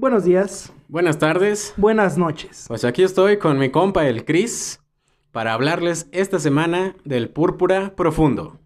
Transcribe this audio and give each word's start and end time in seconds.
Buenos 0.00 0.22
días. 0.22 0.72
Buenas 0.86 1.18
tardes. 1.18 1.74
Buenas 1.76 2.16
noches. 2.16 2.66
Pues 2.68 2.84
aquí 2.84 3.02
estoy 3.02 3.38
con 3.38 3.58
mi 3.58 3.72
compa 3.72 4.06
el 4.06 4.24
Chris 4.24 4.78
para 5.32 5.52
hablarles 5.52 6.06
esta 6.12 6.38
semana 6.38 6.94
del 7.04 7.30
púrpura 7.30 7.96
profundo. 7.96 8.60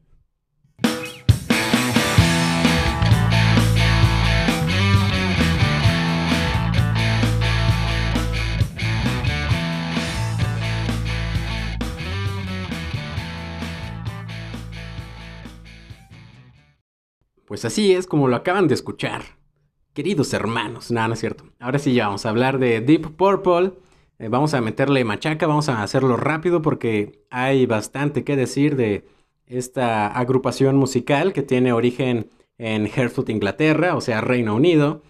Pues 17.46 17.64
así 17.64 17.94
es 17.94 18.07
como 18.07 18.29
lo 18.29 18.36
acaban 18.36 18.68
de 18.68 18.74
escuchar. 18.74 19.22
Queridos 19.94 20.32
hermanos, 20.32 20.90
nada, 20.90 21.08
no 21.08 21.14
es 21.14 21.20
cierto. 21.20 21.44
Ahora 21.60 21.78
sí 21.78 21.92
ya 21.92 22.06
vamos 22.06 22.24
a 22.24 22.30
hablar 22.30 22.58
de 22.58 22.80
Deep 22.80 23.14
Purple. 23.14 23.72
Eh, 24.18 24.28
vamos 24.28 24.54
a 24.54 24.62
meterle 24.62 25.04
machaca, 25.04 25.46
vamos 25.46 25.68
a 25.68 25.82
hacerlo 25.82 26.16
rápido 26.16 26.62
porque 26.62 27.20
hay 27.28 27.66
bastante 27.66 28.24
que 28.24 28.34
decir 28.34 28.76
de 28.76 29.04
esta 29.46 30.06
agrupación 30.06 30.76
musical 30.76 31.34
que 31.34 31.42
tiene 31.42 31.74
origen 31.74 32.30
en 32.56 32.86
Hereford, 32.86 33.28
Inglaterra, 33.28 33.94
o 33.94 34.00
sea, 34.00 34.22
Reino 34.22 34.55
Unido, 34.56 35.02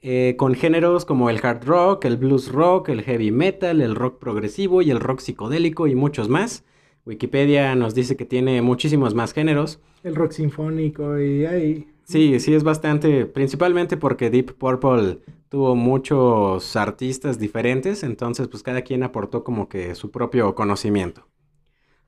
eh, 0.00 0.36
con 0.38 0.54
géneros 0.54 1.04
como 1.04 1.28
el 1.28 1.44
hard 1.44 1.66
rock, 1.66 2.06
el 2.06 2.16
blues 2.16 2.50
rock, 2.50 2.88
el 2.88 3.02
heavy 3.02 3.30
metal, 3.32 3.82
el 3.82 3.94
rock 3.94 4.18
progresivo 4.18 4.80
y 4.80 4.90
el 4.90 5.00
rock 5.00 5.20
psicodélico 5.20 5.86
y 5.86 5.94
muchos 5.94 6.30
más. 6.30 6.64
Wikipedia 7.04 7.74
nos 7.74 7.94
dice 7.94 8.16
que 8.16 8.24
tiene 8.24 8.62
muchísimos 8.62 9.14
más 9.14 9.34
géneros. 9.34 9.80
El 10.02 10.14
rock 10.14 10.32
sinfónico 10.32 11.18
y 11.20 11.44
ahí. 11.44 11.86
Sí, 12.10 12.40
sí 12.40 12.54
es 12.54 12.64
bastante, 12.64 13.24
principalmente 13.24 13.96
porque 13.96 14.30
Deep 14.30 14.58
Purple 14.58 15.20
tuvo 15.48 15.76
muchos 15.76 16.74
artistas 16.74 17.38
diferentes, 17.38 18.02
entonces 18.02 18.48
pues 18.48 18.64
cada 18.64 18.82
quien 18.82 19.04
aportó 19.04 19.44
como 19.44 19.68
que 19.68 19.94
su 19.94 20.10
propio 20.10 20.56
conocimiento. 20.56 21.28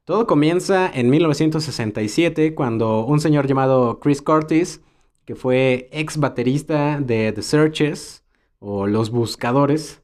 Todo 0.03 0.27
comienza 0.27 0.91
en 0.92 1.08
1967 1.08 2.56
cuando 2.56 3.05
un 3.06 3.20
señor 3.20 3.47
llamado 3.47 4.00
Chris 4.00 4.23
Curtis, 4.23 4.80
que 5.25 5.36
fue 5.36 5.89
ex 5.92 6.17
baterista 6.19 6.98
de 7.00 7.30
The 7.30 7.42
Searches 7.42 8.25
o 8.58 8.89
Los 8.89 9.11
Buscadores, 9.11 10.03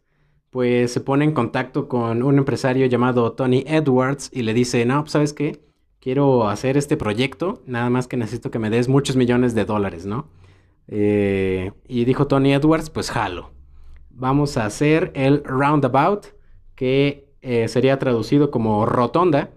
pues 0.51 0.93
se 0.93 1.01
pone 1.01 1.25
en 1.25 1.33
contacto 1.33 1.89
con 1.89 2.23
un 2.23 2.39
empresario 2.39 2.87
llamado 2.87 3.33
Tony 3.33 3.65
Edwards 3.67 4.31
y 4.33 4.43
le 4.43 4.55
dice, 4.55 4.87
no, 4.87 5.01
pues, 5.03 5.11
¿sabes 5.11 5.33
qué? 5.33 5.61
Quiero 6.01 6.49
hacer 6.49 6.77
este 6.77 6.97
proyecto, 6.97 7.63
nada 7.67 7.91
más 7.91 8.07
que 8.07 8.17
necesito 8.17 8.51
que 8.51 8.59
me 8.59 8.71
des 8.71 8.89
muchos 8.89 9.17
millones 9.17 9.55
de 9.55 9.65
dólares, 9.65 10.07
¿no? 10.07 10.29
Eh, 10.87 11.73
y 11.87 12.05
dijo 12.05 12.27
Tony 12.27 12.55
Edwards, 12.55 12.89
pues 12.91 13.11
jalo. 13.11 13.51
Vamos 14.11 14.57
a 14.57 14.65
hacer 14.65 15.13
el 15.15 15.43
Roundabout, 15.45 16.27
que 16.75 17.29
eh, 17.41 17.69
sería 17.69 17.99
traducido 17.99 18.51
como 18.51 18.87
rotonda. 18.87 19.51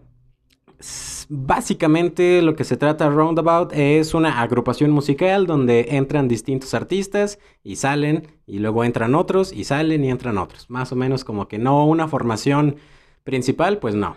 Básicamente 1.30 2.42
lo 2.42 2.56
que 2.56 2.64
se 2.64 2.76
trata 2.76 3.10
Roundabout 3.10 3.72
es 3.74 4.14
una 4.16 4.42
agrupación 4.42 4.90
musical 4.92 5.46
donde 5.46 5.88
entran 5.92 6.28
distintos 6.28 6.74
artistas 6.74 7.40
y 7.64 7.76
salen 7.76 8.28
y 8.48 8.60
luego 8.60 8.84
entran 8.84 9.14
otros 9.14 9.54
y 9.54 9.64
salen 9.64 10.04
y 10.04 10.10
entran 10.10 10.40
otros. 10.40 10.70
Más 10.70 10.92
o 10.92 10.96
menos 10.96 11.24
como 11.24 11.48
que 11.48 11.60
no 11.60 11.86
una 11.86 12.08
formación 12.08 12.78
principal, 13.24 13.78
pues 13.78 13.94
no. 13.94 14.16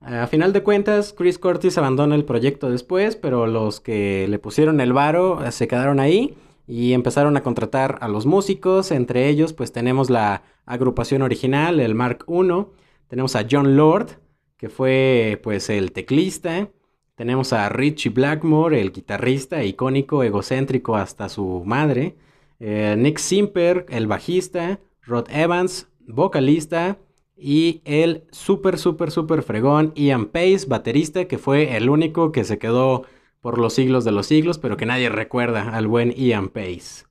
A 0.00 0.26
final 0.28 0.54
de 0.54 0.62
cuentas, 0.62 1.12
Chris 1.12 1.38
Curtis 1.38 1.76
abandona 1.76 2.14
el 2.14 2.24
proyecto 2.24 2.70
después, 2.70 3.16
pero 3.16 3.46
los 3.46 3.80
que 3.80 4.26
le 4.28 4.38
pusieron 4.38 4.80
el 4.80 4.94
varo 4.94 5.44
eh, 5.44 5.52
se 5.52 5.68
quedaron 5.68 6.00
ahí 6.00 6.38
y 6.66 6.94
empezaron 6.94 7.36
a 7.36 7.42
contratar 7.42 7.98
a 8.00 8.08
los 8.08 8.24
músicos. 8.24 8.92
Entre 8.92 9.28
ellos, 9.28 9.52
pues 9.52 9.72
tenemos 9.72 10.08
la 10.08 10.42
agrupación 10.64 11.20
original, 11.20 11.80
el 11.80 11.94
Mark 11.94 12.24
I. 12.28 12.66
Tenemos 13.08 13.36
a 13.36 13.46
John 13.50 13.76
Lord, 13.76 14.18
que 14.56 14.70
fue 14.70 15.38
pues 15.42 15.68
el 15.68 15.92
teclista. 15.92 16.70
Tenemos 17.14 17.52
a 17.52 17.68
Richie 17.68 18.10
Blackmore, 18.10 18.80
el 18.80 18.92
guitarrista 18.92 19.62
icónico, 19.64 20.22
egocéntrico 20.22 20.96
hasta 20.96 21.28
su 21.28 21.62
madre. 21.66 22.16
Eh, 22.58 22.94
Nick 22.96 23.18
Simper, 23.18 23.84
el 23.90 24.06
bajista. 24.06 24.80
Rod 25.02 25.26
Evans, 25.30 25.88
vocalista 26.06 26.98
y 27.40 27.82
el 27.84 28.24
súper, 28.30 28.78
súper, 28.78 29.10
súper 29.10 29.42
fregón 29.42 29.92
Ian 29.94 30.26
Pace, 30.26 30.66
baterista, 30.68 31.26
que 31.26 31.38
fue 31.38 31.76
el 31.76 31.88
único 31.88 32.32
que 32.32 32.44
se 32.44 32.58
quedó 32.58 33.04
por 33.40 33.58
los 33.58 33.72
siglos 33.72 34.04
de 34.04 34.12
los 34.12 34.26
siglos, 34.26 34.58
pero 34.58 34.76
que 34.76 34.86
nadie 34.86 35.08
recuerda 35.08 35.74
al 35.74 35.86
buen 35.86 36.12
Ian 36.12 36.48
Pace. 36.48 37.04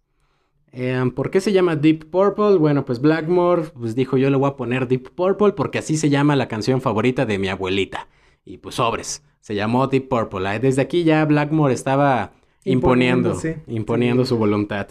Em, 0.71 1.11
¿Por 1.11 1.31
qué 1.31 1.41
se 1.41 1.51
llama 1.51 1.75
Deep 1.75 2.11
Purple? 2.11 2.57
Bueno, 2.57 2.85
pues 2.85 3.01
Blackmore 3.01 3.63
pues 3.77 3.95
dijo 3.95 4.17
yo 4.17 4.29
le 4.29 4.37
voy 4.37 4.49
a 4.49 4.55
poner 4.55 4.87
Deep 4.87 5.15
Purple 5.15 5.53
porque 5.53 5.79
así 5.79 5.97
se 5.97 6.09
llama 6.09 6.35
la 6.35 6.47
canción 6.47 6.81
favorita 6.81 7.25
de 7.25 7.39
mi 7.39 7.47
abuelita. 7.47 8.07
Y 8.45 8.57
pues 8.57 8.75
sobres, 8.75 9.23
se 9.41 9.55
llamó 9.55 9.87
Deep 9.87 10.07
Purple. 10.07 10.59
Desde 10.59 10.81
aquí 10.81 11.03
ya 11.03 11.25
Blackmore 11.25 11.73
estaba 11.73 12.33
imponiendo, 12.63 13.35
imponiendo 13.67 14.25
su 14.25 14.37
voluntad. 14.37 14.89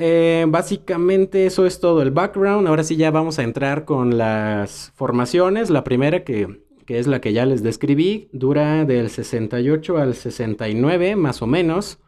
Eh, 0.00 0.46
básicamente 0.48 1.44
eso 1.46 1.66
es 1.66 1.80
todo 1.80 2.02
el 2.02 2.12
background. 2.12 2.68
Ahora 2.68 2.84
sí 2.84 2.96
ya 2.96 3.10
vamos 3.10 3.38
a 3.40 3.42
entrar 3.42 3.84
con 3.84 4.16
las 4.16 4.92
formaciones. 4.94 5.70
La 5.70 5.82
primera 5.82 6.22
que, 6.22 6.62
es 6.86 7.06
la 7.08 7.20
que 7.20 7.32
ya 7.32 7.44
les 7.44 7.64
describí 7.64 8.28
dura 8.32 8.84
del 8.84 9.10
68 9.10 9.98
al 9.98 10.14
69 10.14 11.16
más 11.16 11.42
o 11.42 11.48
menos. 11.48 11.98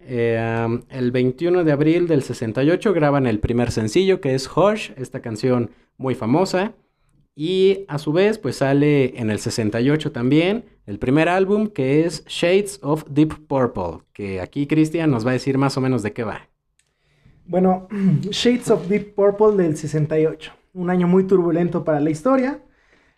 Eh, 0.00 0.80
el 0.90 1.12
21 1.12 1.64
de 1.64 1.72
abril 1.72 2.08
del 2.08 2.22
68 2.22 2.92
graban 2.92 3.26
el 3.26 3.38
primer 3.38 3.70
sencillo 3.70 4.20
que 4.20 4.34
es 4.34 4.48
Hush, 4.54 4.90
esta 4.96 5.20
canción 5.22 5.70
muy 5.98 6.16
famosa. 6.16 6.74
Y 7.36 7.84
a 7.86 7.98
su 7.98 8.12
vez 8.12 8.38
pues 8.38 8.56
sale 8.56 9.20
en 9.20 9.30
el 9.30 9.38
68 9.38 10.10
también 10.10 10.64
el 10.86 10.98
primer 10.98 11.28
álbum 11.28 11.68
que 11.68 12.04
es 12.04 12.24
Shades 12.26 12.80
of 12.82 13.04
Deep 13.08 13.46
Purple, 13.46 14.04
que 14.12 14.40
aquí 14.40 14.66
Cristian 14.66 15.10
nos 15.10 15.24
va 15.24 15.30
a 15.30 15.34
decir 15.34 15.58
más 15.58 15.76
o 15.76 15.80
menos 15.80 16.02
de 16.02 16.12
qué 16.12 16.24
va. 16.24 16.48
Bueno, 17.48 17.88
Shades 18.30 18.70
of 18.70 18.88
Deep 18.88 19.14
Purple 19.14 19.62
del 19.62 19.76
68. 19.76 20.52
Un 20.74 20.90
año 20.90 21.06
muy 21.06 21.24
turbulento 21.24 21.84
para 21.84 22.00
la 22.00 22.10
historia. 22.10 22.60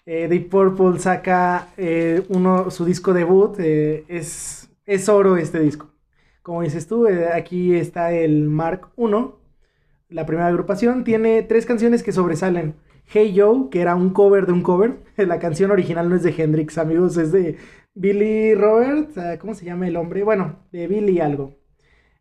Eh, 0.06 0.28
Deep 0.28 0.50
Purple 0.50 0.98
saca 0.98 1.68
eh, 1.76 2.22
uno, 2.28 2.70
su 2.70 2.84
disco 2.84 3.12
debut. 3.12 3.58
Eh, 3.58 4.04
es, 4.08 4.70
es 4.86 5.08
oro 5.08 5.36
este 5.36 5.60
disco. 5.60 5.90
Como 6.42 6.62
dices 6.62 6.86
tú, 6.86 7.06
aquí 7.34 7.74
está 7.74 8.12
el 8.12 8.48
Mark 8.48 8.88
I. 8.96 9.04
La 10.08 10.24
primera 10.24 10.48
agrupación 10.48 11.04
tiene 11.04 11.42
tres 11.42 11.66
canciones 11.66 12.02
que 12.02 12.12
sobresalen. 12.12 12.74
Hey 13.06 13.34
Joe, 13.36 13.68
que 13.70 13.80
era 13.80 13.94
un 13.94 14.10
cover 14.10 14.46
de 14.46 14.52
un 14.52 14.62
cover. 14.62 14.98
La 15.16 15.38
canción 15.38 15.70
original 15.70 16.08
no 16.08 16.16
es 16.16 16.22
de 16.22 16.34
Hendrix, 16.36 16.78
amigos, 16.78 17.16
es 17.16 17.32
de 17.32 17.56
Billy 17.94 18.54
Roberts. 18.54 19.16
Ah, 19.18 19.38
¿Cómo 19.38 19.54
se 19.54 19.64
llama 19.64 19.88
el 19.88 19.96
hombre? 19.96 20.22
Bueno, 20.24 20.56
de 20.72 20.86
Billy 20.86 21.20
algo. 21.20 21.57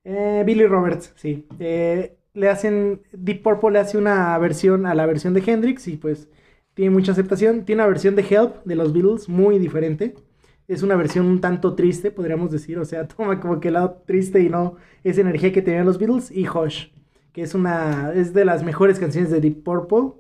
Eh, 0.09 0.43
Billy 0.45 0.65
Roberts, 0.65 1.11
sí. 1.17 1.45
Eh, 1.59 2.17
le 2.33 2.49
hacen, 2.49 3.01
Deep 3.11 3.43
Purple 3.43 3.71
le 3.71 3.79
hace 3.79 3.97
una 3.97 4.37
versión 4.37 4.85
a 4.85 4.95
la 4.95 5.05
versión 5.05 5.33
de 5.33 5.43
Hendrix 5.45 5.85
y 5.89 5.97
pues 5.97 6.29
tiene 6.73 6.91
mucha 6.91 7.11
aceptación. 7.11 7.65
Tiene 7.65 7.81
una 7.81 7.89
versión 7.89 8.15
de 8.15 8.21
Help 8.23 8.63
de 8.63 8.75
los 8.75 8.93
Beatles 8.93 9.27
muy 9.27 9.59
diferente. 9.59 10.15
Es 10.67 10.81
una 10.83 10.95
versión 10.95 11.25
un 11.25 11.41
tanto 11.41 11.75
triste, 11.75 12.09
podríamos 12.11 12.51
decir. 12.51 12.79
O 12.79 12.85
sea, 12.85 13.07
toma 13.09 13.39
como 13.41 13.59
que 13.59 13.67
el 13.69 13.73
lado 13.75 14.01
triste 14.05 14.39
y 14.41 14.49
no 14.49 14.77
esa 15.03 15.21
energía 15.21 15.51
que 15.51 15.61
tenían 15.61 15.85
los 15.85 15.97
Beatles. 15.99 16.31
Y 16.31 16.47
Hush, 16.47 16.87
que 17.33 17.41
es 17.41 17.53
una, 17.53 18.13
es 18.13 18.33
de 18.33 18.45
las 18.45 18.63
mejores 18.63 18.99
canciones 18.99 19.29
de 19.31 19.41
Deep 19.41 19.63
Purple. 19.63 20.13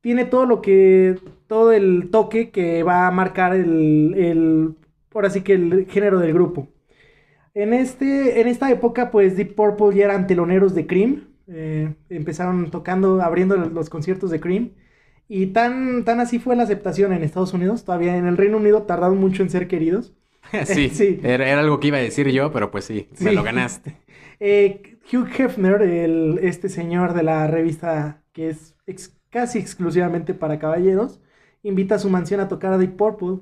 Tiene 0.00 0.24
todo 0.26 0.44
lo 0.46 0.60
que, 0.60 1.18
todo 1.46 1.72
el 1.72 2.10
toque 2.10 2.50
que 2.50 2.82
va 2.82 3.06
a 3.06 3.10
marcar 3.10 3.54
el, 3.54 4.14
el 4.16 4.74
por 5.08 5.24
así 5.26 5.42
que 5.42 5.54
el 5.54 5.86
género 5.86 6.18
del 6.18 6.34
grupo. 6.34 6.68
En, 7.54 7.72
este, 7.72 8.40
en 8.40 8.48
esta 8.48 8.70
época, 8.70 9.10
pues 9.10 9.36
Deep 9.36 9.54
Purple 9.54 9.96
ya 9.96 10.06
eran 10.06 10.26
teloneros 10.26 10.74
de 10.74 10.86
Cream. 10.86 11.28
Eh, 11.46 11.94
empezaron 12.10 12.70
tocando, 12.70 13.20
abriendo 13.22 13.56
los 13.56 13.88
conciertos 13.88 14.30
de 14.30 14.40
Cream. 14.40 14.72
Y 15.28 15.46
tan, 15.46 16.04
tan 16.04 16.20
así 16.20 16.38
fue 16.38 16.56
la 16.56 16.64
aceptación 16.64 17.12
en 17.12 17.22
Estados 17.22 17.54
Unidos. 17.54 17.84
Todavía 17.84 18.16
en 18.16 18.26
el 18.26 18.36
Reino 18.36 18.56
Unido 18.58 18.82
tardaron 18.82 19.18
mucho 19.18 19.42
en 19.42 19.50
ser 19.50 19.68
queridos. 19.68 20.14
sí, 20.64 20.88
sí. 20.92 21.20
Era, 21.22 21.58
algo 21.58 21.80
que 21.80 21.88
iba 21.88 21.98
a 21.98 22.02
decir 22.02 22.28
yo, 22.30 22.52
pero 22.52 22.70
pues 22.70 22.84
sí, 22.84 23.08
me 23.20 23.32
lo 23.32 23.42
ganaste. 23.44 23.96
Eh, 24.40 24.98
Hugh 25.12 25.28
Hefner, 25.38 25.82
el, 25.82 26.38
este 26.42 26.68
señor 26.68 27.14
de 27.14 27.22
la 27.22 27.46
revista 27.46 28.22
que 28.32 28.48
es 28.48 28.74
casi 29.30 29.58
exclusivamente 29.58 30.34
para 30.34 30.58
caballeros, 30.58 31.20
invita 31.62 31.96
a 31.96 31.98
su 31.98 32.10
mansión 32.10 32.40
a 32.40 32.48
tocar 32.48 32.72
a 32.72 32.78
Deep 32.78 32.96
Purple. 32.96 33.40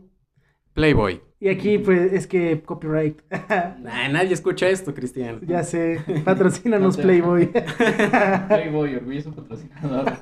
Playboy. 0.75 1.21
Y 1.43 1.49
aquí, 1.49 1.79
pues, 1.79 2.13
es 2.13 2.29
que 2.29 2.63
copyright. 2.63 3.21
nadie 3.83 4.33
escucha 4.33 4.69
esto, 4.69 4.95
Cristian. 4.95 5.41
Ya 5.45 5.65
sé. 5.65 5.99
Patrocínanos 6.25 6.97
Playboy. 6.99 7.51
Playboy, 8.47 8.95
orgulloso 8.95 9.33
patrocinador. 9.33 10.13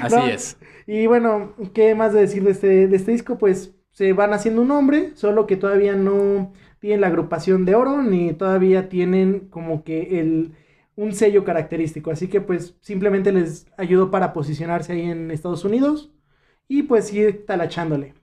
Así 0.00 0.16
es. 0.28 0.56
Y 0.88 1.06
bueno, 1.06 1.54
¿qué 1.72 1.94
más 1.94 2.12
de 2.12 2.22
decir 2.22 2.42
de 2.42 2.50
este, 2.50 2.88
de 2.88 2.96
este 2.96 3.12
disco? 3.12 3.38
Pues 3.38 3.76
se 3.92 4.12
van 4.12 4.32
haciendo 4.32 4.62
un 4.62 4.68
nombre, 4.68 5.12
solo 5.14 5.46
que 5.46 5.56
todavía 5.56 5.94
no 5.94 6.52
tienen 6.80 7.02
la 7.02 7.06
agrupación 7.06 7.64
de 7.64 7.76
oro, 7.76 8.02
ni 8.02 8.32
todavía 8.32 8.88
tienen 8.88 9.46
como 9.50 9.84
que 9.84 10.18
el 10.18 10.50
un 10.96 11.12
sello 11.12 11.44
característico. 11.44 12.10
Así 12.10 12.26
que 12.26 12.40
pues 12.40 12.74
simplemente 12.80 13.30
les 13.30 13.68
ayudó 13.78 14.10
para 14.10 14.32
posicionarse 14.32 14.94
ahí 14.94 15.02
en 15.02 15.30
Estados 15.30 15.64
Unidos 15.64 16.10
y 16.66 16.82
pues 16.82 17.12
ir 17.14 17.46
talachándole. 17.46 18.14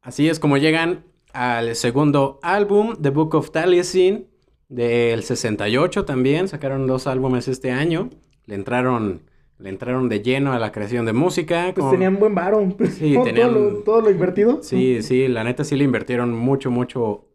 Así 0.00 0.28
es 0.28 0.40
como 0.40 0.56
llegan 0.56 1.04
al 1.32 1.74
segundo 1.76 2.38
álbum, 2.42 2.94
The 3.00 3.10
Book 3.10 3.34
of 3.34 3.50
Taliesin, 3.50 4.26
del 4.68 5.22
68 5.22 6.04
también. 6.04 6.48
Sacaron 6.48 6.86
dos 6.86 7.06
álbumes 7.06 7.48
este 7.48 7.70
año. 7.70 8.10
Le 8.46 8.54
entraron, 8.54 9.22
le 9.58 9.68
entraron 9.68 10.08
de 10.08 10.20
lleno 10.22 10.52
a 10.52 10.58
la 10.58 10.72
creación 10.72 11.06
de 11.06 11.12
música. 11.12 11.72
Pues 11.74 11.90
tenían 11.90 12.18
buen 12.18 12.34
varo. 12.34 12.74
Sí, 12.90 13.16
tenían- 13.24 13.54
lo, 13.54 13.76
todo 13.78 14.00
lo 14.00 14.10
invertido. 14.10 14.62
Sí, 14.62 15.02
sí, 15.02 15.28
la 15.28 15.44
neta 15.44 15.64
sí 15.64 15.76
le 15.76 15.84
invirtieron 15.84 16.32
mucho, 16.34 16.70
mucho 16.70 17.26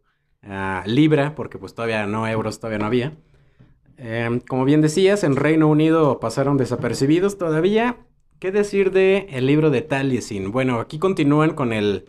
a 0.42 0.82
libra, 0.86 1.34
porque 1.34 1.58
pues 1.58 1.74
todavía 1.74 2.06
no 2.06 2.26
euros, 2.28 2.58
todavía 2.60 2.78
no 2.78 2.86
había. 2.86 3.12
Em, 3.96 4.40
como 4.40 4.64
bien 4.64 4.80
decías, 4.80 5.24
en 5.24 5.36
Reino 5.36 5.68
Unido 5.68 6.18
pasaron 6.20 6.56
desapercibidos 6.56 7.38
todavía. 7.38 7.96
¿Qué 8.40 8.50
decir 8.50 8.90
de 8.90 9.26
el 9.30 9.46
libro 9.46 9.70
de 9.70 9.80
Taliesin? 9.82 10.50
Bueno, 10.50 10.80
aquí 10.80 10.98
continúan 10.98 11.54
con 11.54 11.72
el, 11.72 12.04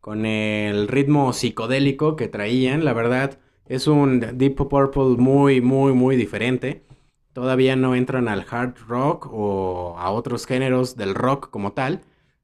con 0.00 0.26
el 0.26 0.88
ritmo 0.88 1.32
psicodélico 1.32 2.16
que 2.16 2.28
traían. 2.28 2.84
La 2.84 2.92
verdad, 2.92 3.38
es 3.66 3.86
un 3.86 4.20
Deep 4.20 4.56
Purple 4.56 5.16
muy, 5.18 5.60
muy, 5.60 5.92
muy 5.92 6.16
diferente. 6.16 6.84
Todavía 7.32 7.76
no 7.76 7.94
entran 7.94 8.28
al 8.28 8.44
hard 8.50 8.74
rock 8.88 9.28
o 9.32 9.96
a 9.98 10.10
otros 10.10 10.46
géneros 10.46 10.96
del 10.96 11.14
rock 11.14 11.50
como 11.50 11.72
tal. 11.72 12.00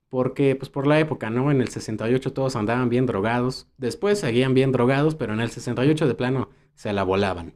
Porque, 0.08 0.54
pues 0.54 0.70
por 0.70 0.86
la 0.86 1.00
época, 1.00 1.30
¿no? 1.30 1.50
En 1.50 1.60
el 1.60 1.68
68 1.68 2.32
todos 2.32 2.54
andaban 2.54 2.88
bien 2.88 3.06
drogados. 3.06 3.68
Después 3.76 4.20
seguían 4.20 4.54
bien 4.54 4.70
drogados, 4.70 5.16
pero 5.16 5.34
en 5.34 5.40
el 5.40 5.50
68 5.50 6.06
de 6.06 6.14
plano 6.14 6.48
se 6.74 6.92
la 6.92 7.02
volaban. 7.02 7.54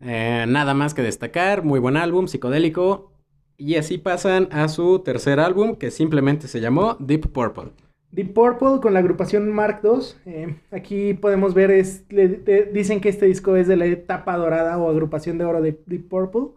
Eh, 0.00 0.44
nada 0.48 0.74
más 0.74 0.94
que 0.94 1.02
destacar, 1.02 1.62
muy 1.64 1.78
buen 1.78 1.96
álbum, 1.96 2.26
psicodélico. 2.26 3.12
Y 3.56 3.76
así 3.76 3.98
pasan 3.98 4.48
a 4.52 4.68
su 4.68 5.00
tercer 5.00 5.40
álbum, 5.40 5.76
que 5.76 5.90
simplemente 5.90 6.48
se 6.48 6.60
llamó 6.60 6.96
Deep 6.98 7.32
Purple. 7.32 7.72
Deep 8.10 8.32
Purple 8.32 8.80
con 8.80 8.94
la 8.94 9.00
agrupación 9.00 9.52
Mark 9.52 9.80
II. 9.84 10.00
eh, 10.26 10.56
aquí 10.70 11.14
podemos 11.14 11.54
ver, 11.54 11.70
es, 11.70 12.04
le- 12.10 12.70
dicen 12.72 13.00
que 13.00 13.08
este 13.10 13.26
disco 13.26 13.54
es 13.56 13.68
de 13.68 13.76
la 13.76 13.84
etapa 13.86 14.36
dorada 14.36 14.78
o 14.78 14.88
agrupación 14.88 15.36
de 15.38 15.44
oro 15.44 15.60
de 15.60 15.78
Deep 15.86 16.08
Purple. 16.08 16.48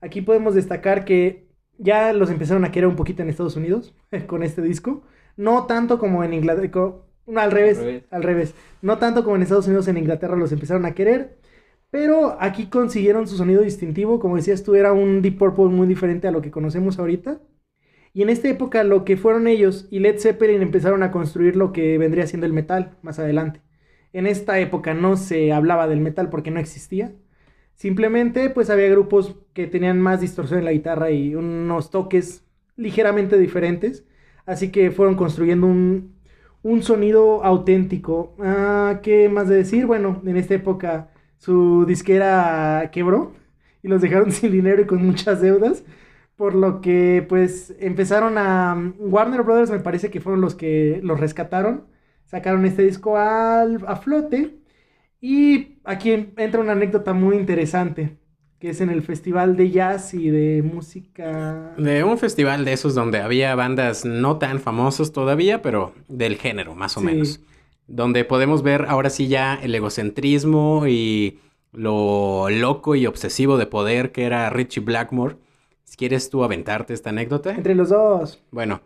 Aquí 0.00 0.20
podemos 0.20 0.54
destacar 0.54 1.04
que 1.04 1.46
ya 1.78 2.12
los 2.12 2.30
empezaron 2.30 2.64
a 2.64 2.70
querer 2.72 2.88
un 2.88 2.96
poquito 2.96 3.22
en 3.22 3.28
Estados 3.30 3.56
Unidos 3.56 3.94
con 4.26 4.42
este 4.42 4.60
disco. 4.62 5.02
No 5.36 5.66
tanto 5.66 5.98
como 5.98 6.22
en 6.24 6.34
Inglaterra. 6.34 6.70
co- 6.70 7.06
no, 7.26 7.40
al 7.40 7.52
revés, 7.52 7.78
revés. 7.78 8.04
al 8.10 8.22
revés. 8.22 8.54
No 8.82 8.98
tanto 8.98 9.24
como 9.24 9.36
en 9.36 9.42
Estados 9.42 9.66
Unidos, 9.68 9.88
en 9.88 9.96
Inglaterra 9.96 10.36
los 10.36 10.52
empezaron 10.52 10.84
a 10.84 10.94
querer. 10.94 11.38
Pero 11.90 12.36
aquí 12.40 12.66
consiguieron 12.66 13.26
su 13.28 13.36
sonido 13.36 13.62
distintivo. 13.62 14.18
Como 14.18 14.36
decías 14.36 14.62
tú, 14.62 14.74
era 14.74 14.92
un 14.92 15.22
Deep 15.22 15.38
Purple 15.38 15.66
muy 15.66 15.86
diferente 15.86 16.26
a 16.28 16.32
lo 16.32 16.42
que 16.42 16.50
conocemos 16.50 16.98
ahorita. 16.98 17.40
Y 18.14 18.22
en 18.22 18.30
esta 18.30 18.48
época 18.48 18.84
lo 18.84 19.04
que 19.04 19.16
fueron 19.16 19.46
ellos 19.46 19.86
y 19.90 20.00
Led 20.00 20.18
Zeppelin 20.18 20.62
empezaron 20.62 21.02
a 21.02 21.10
construir 21.10 21.56
lo 21.56 21.72
que 21.72 21.96
vendría 21.98 22.26
siendo 22.26 22.46
el 22.46 22.52
metal 22.52 22.96
más 23.02 23.18
adelante. 23.18 23.60
En 24.12 24.26
esta 24.26 24.58
época 24.60 24.94
no 24.94 25.16
se 25.16 25.52
hablaba 25.52 25.88
del 25.88 26.00
metal 26.00 26.28
porque 26.28 26.50
no 26.50 26.60
existía. 26.60 27.12
Simplemente 27.74 28.50
pues 28.50 28.70
había 28.70 28.88
grupos 28.90 29.36
que 29.54 29.66
tenían 29.66 30.00
más 30.00 30.20
distorsión 30.20 30.60
en 30.60 30.66
la 30.66 30.72
guitarra 30.72 31.10
y 31.10 31.34
unos 31.34 31.90
toques 31.90 32.44
ligeramente 32.76 33.38
diferentes. 33.38 34.04
Así 34.46 34.70
que 34.70 34.90
fueron 34.90 35.14
construyendo 35.14 35.66
un, 35.66 36.12
sonido 36.82 37.44
auténtico. 37.44 38.34
Ah, 38.40 39.00
¿Qué 39.02 39.28
más 39.28 39.48
de 39.48 39.56
decir? 39.56 39.86
Bueno, 39.86 40.20
en 40.26 40.36
esta 40.36 40.54
época 40.54 41.10
su 41.38 41.84
disquera 41.86 42.90
quebró 42.92 43.32
y 43.82 43.88
los 43.88 44.02
dejaron 44.02 44.32
sin 44.32 44.52
dinero 44.52 44.82
y 44.82 44.86
con 44.86 45.04
muchas 45.04 45.40
deudas. 45.40 45.84
Por 46.42 46.56
lo 46.56 46.80
que 46.80 47.24
pues 47.28 47.72
empezaron 47.78 48.36
a... 48.36 48.74
Warner 48.98 49.42
Brothers 49.42 49.70
me 49.70 49.78
parece 49.78 50.10
que 50.10 50.20
fueron 50.20 50.40
los 50.40 50.56
que 50.56 50.98
los 51.00 51.20
rescataron. 51.20 51.84
Sacaron 52.24 52.66
este 52.66 52.82
disco 52.82 53.16
al- 53.16 53.84
a 53.86 53.94
flote. 53.94 54.56
Y 55.20 55.76
aquí 55.84 56.10
entra 56.36 56.60
una 56.60 56.72
anécdota 56.72 57.12
muy 57.12 57.36
interesante. 57.36 58.16
Que 58.58 58.70
es 58.70 58.80
en 58.80 58.90
el 58.90 59.02
festival 59.02 59.56
de 59.56 59.70
jazz 59.70 60.14
y 60.14 60.30
de 60.30 60.62
música... 60.64 61.74
De 61.78 62.02
un 62.02 62.18
festival 62.18 62.64
de 62.64 62.72
esos 62.72 62.96
donde 62.96 63.20
había 63.20 63.54
bandas 63.54 64.04
no 64.04 64.38
tan 64.38 64.58
famosas 64.58 65.12
todavía, 65.12 65.62
pero 65.62 65.92
del 66.08 66.38
género, 66.38 66.74
más 66.74 66.96
o 66.96 67.00
Sí. 67.02 67.06
menos. 67.06 67.40
Donde 67.86 68.24
podemos 68.24 68.64
ver 68.64 68.86
ahora 68.88 69.10
sí 69.10 69.28
ya 69.28 69.54
el 69.54 69.72
egocentrismo 69.76 70.88
y 70.88 71.38
lo 71.70 72.50
loco 72.50 72.96
y 72.96 73.06
obsesivo 73.06 73.58
de 73.58 73.66
poder 73.66 74.10
que 74.10 74.24
era 74.24 74.50
Richie 74.50 74.80
Blackmore. 74.82 75.36
Quieres 75.96 76.30
tú 76.30 76.42
aventarte 76.44 76.94
esta 76.94 77.10
anécdota. 77.10 77.50
Entre 77.52 77.74
los 77.74 77.88
dos. 77.90 78.42
Bueno, 78.50 78.80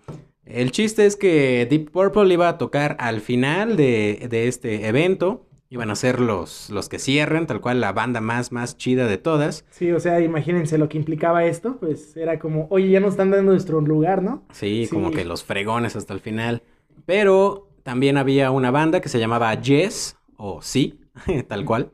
el 0.44 0.70
chiste 0.72 1.06
es 1.06 1.16
que 1.16 1.66
Deep 1.68 1.90
Purple 1.90 2.32
iba 2.32 2.48
a 2.48 2.58
tocar 2.58 2.96
al 3.00 3.20
final 3.20 3.76
de, 3.76 4.26
de 4.30 4.48
este 4.48 4.86
evento. 4.88 5.42
Iban 5.68 5.90
a 5.90 5.96
ser 5.96 6.20
los, 6.20 6.70
los 6.70 6.88
que 6.88 7.00
cierren, 7.00 7.46
tal 7.48 7.60
cual 7.60 7.80
la 7.80 7.92
banda 7.92 8.20
más, 8.20 8.52
más 8.52 8.76
chida 8.76 9.08
de 9.08 9.18
todas. 9.18 9.64
Sí, 9.70 9.90
o 9.90 9.98
sea, 9.98 10.20
imagínense 10.20 10.78
lo 10.78 10.88
que 10.88 10.96
implicaba 10.96 11.44
esto. 11.44 11.76
Pues 11.80 12.16
era 12.16 12.38
como, 12.38 12.68
oye, 12.70 12.88
ya 12.90 13.00
nos 13.00 13.10
están 13.14 13.30
dando 13.32 13.50
nuestro 13.50 13.80
lugar, 13.80 14.22
¿no? 14.22 14.44
Sí, 14.52 14.86
Sí. 14.86 14.94
como 14.94 15.10
que 15.10 15.24
los 15.24 15.42
fregones 15.42 15.96
hasta 15.96 16.14
el 16.14 16.20
final. 16.20 16.62
Pero 17.04 17.68
también 17.82 18.16
había 18.16 18.52
una 18.52 18.70
banda 18.70 19.00
que 19.00 19.08
se 19.08 19.18
llamaba 19.18 19.52
Yes, 19.60 20.16
o 20.36 20.62
Sí, 20.62 21.00
tal 21.48 21.64
cual, 21.64 21.90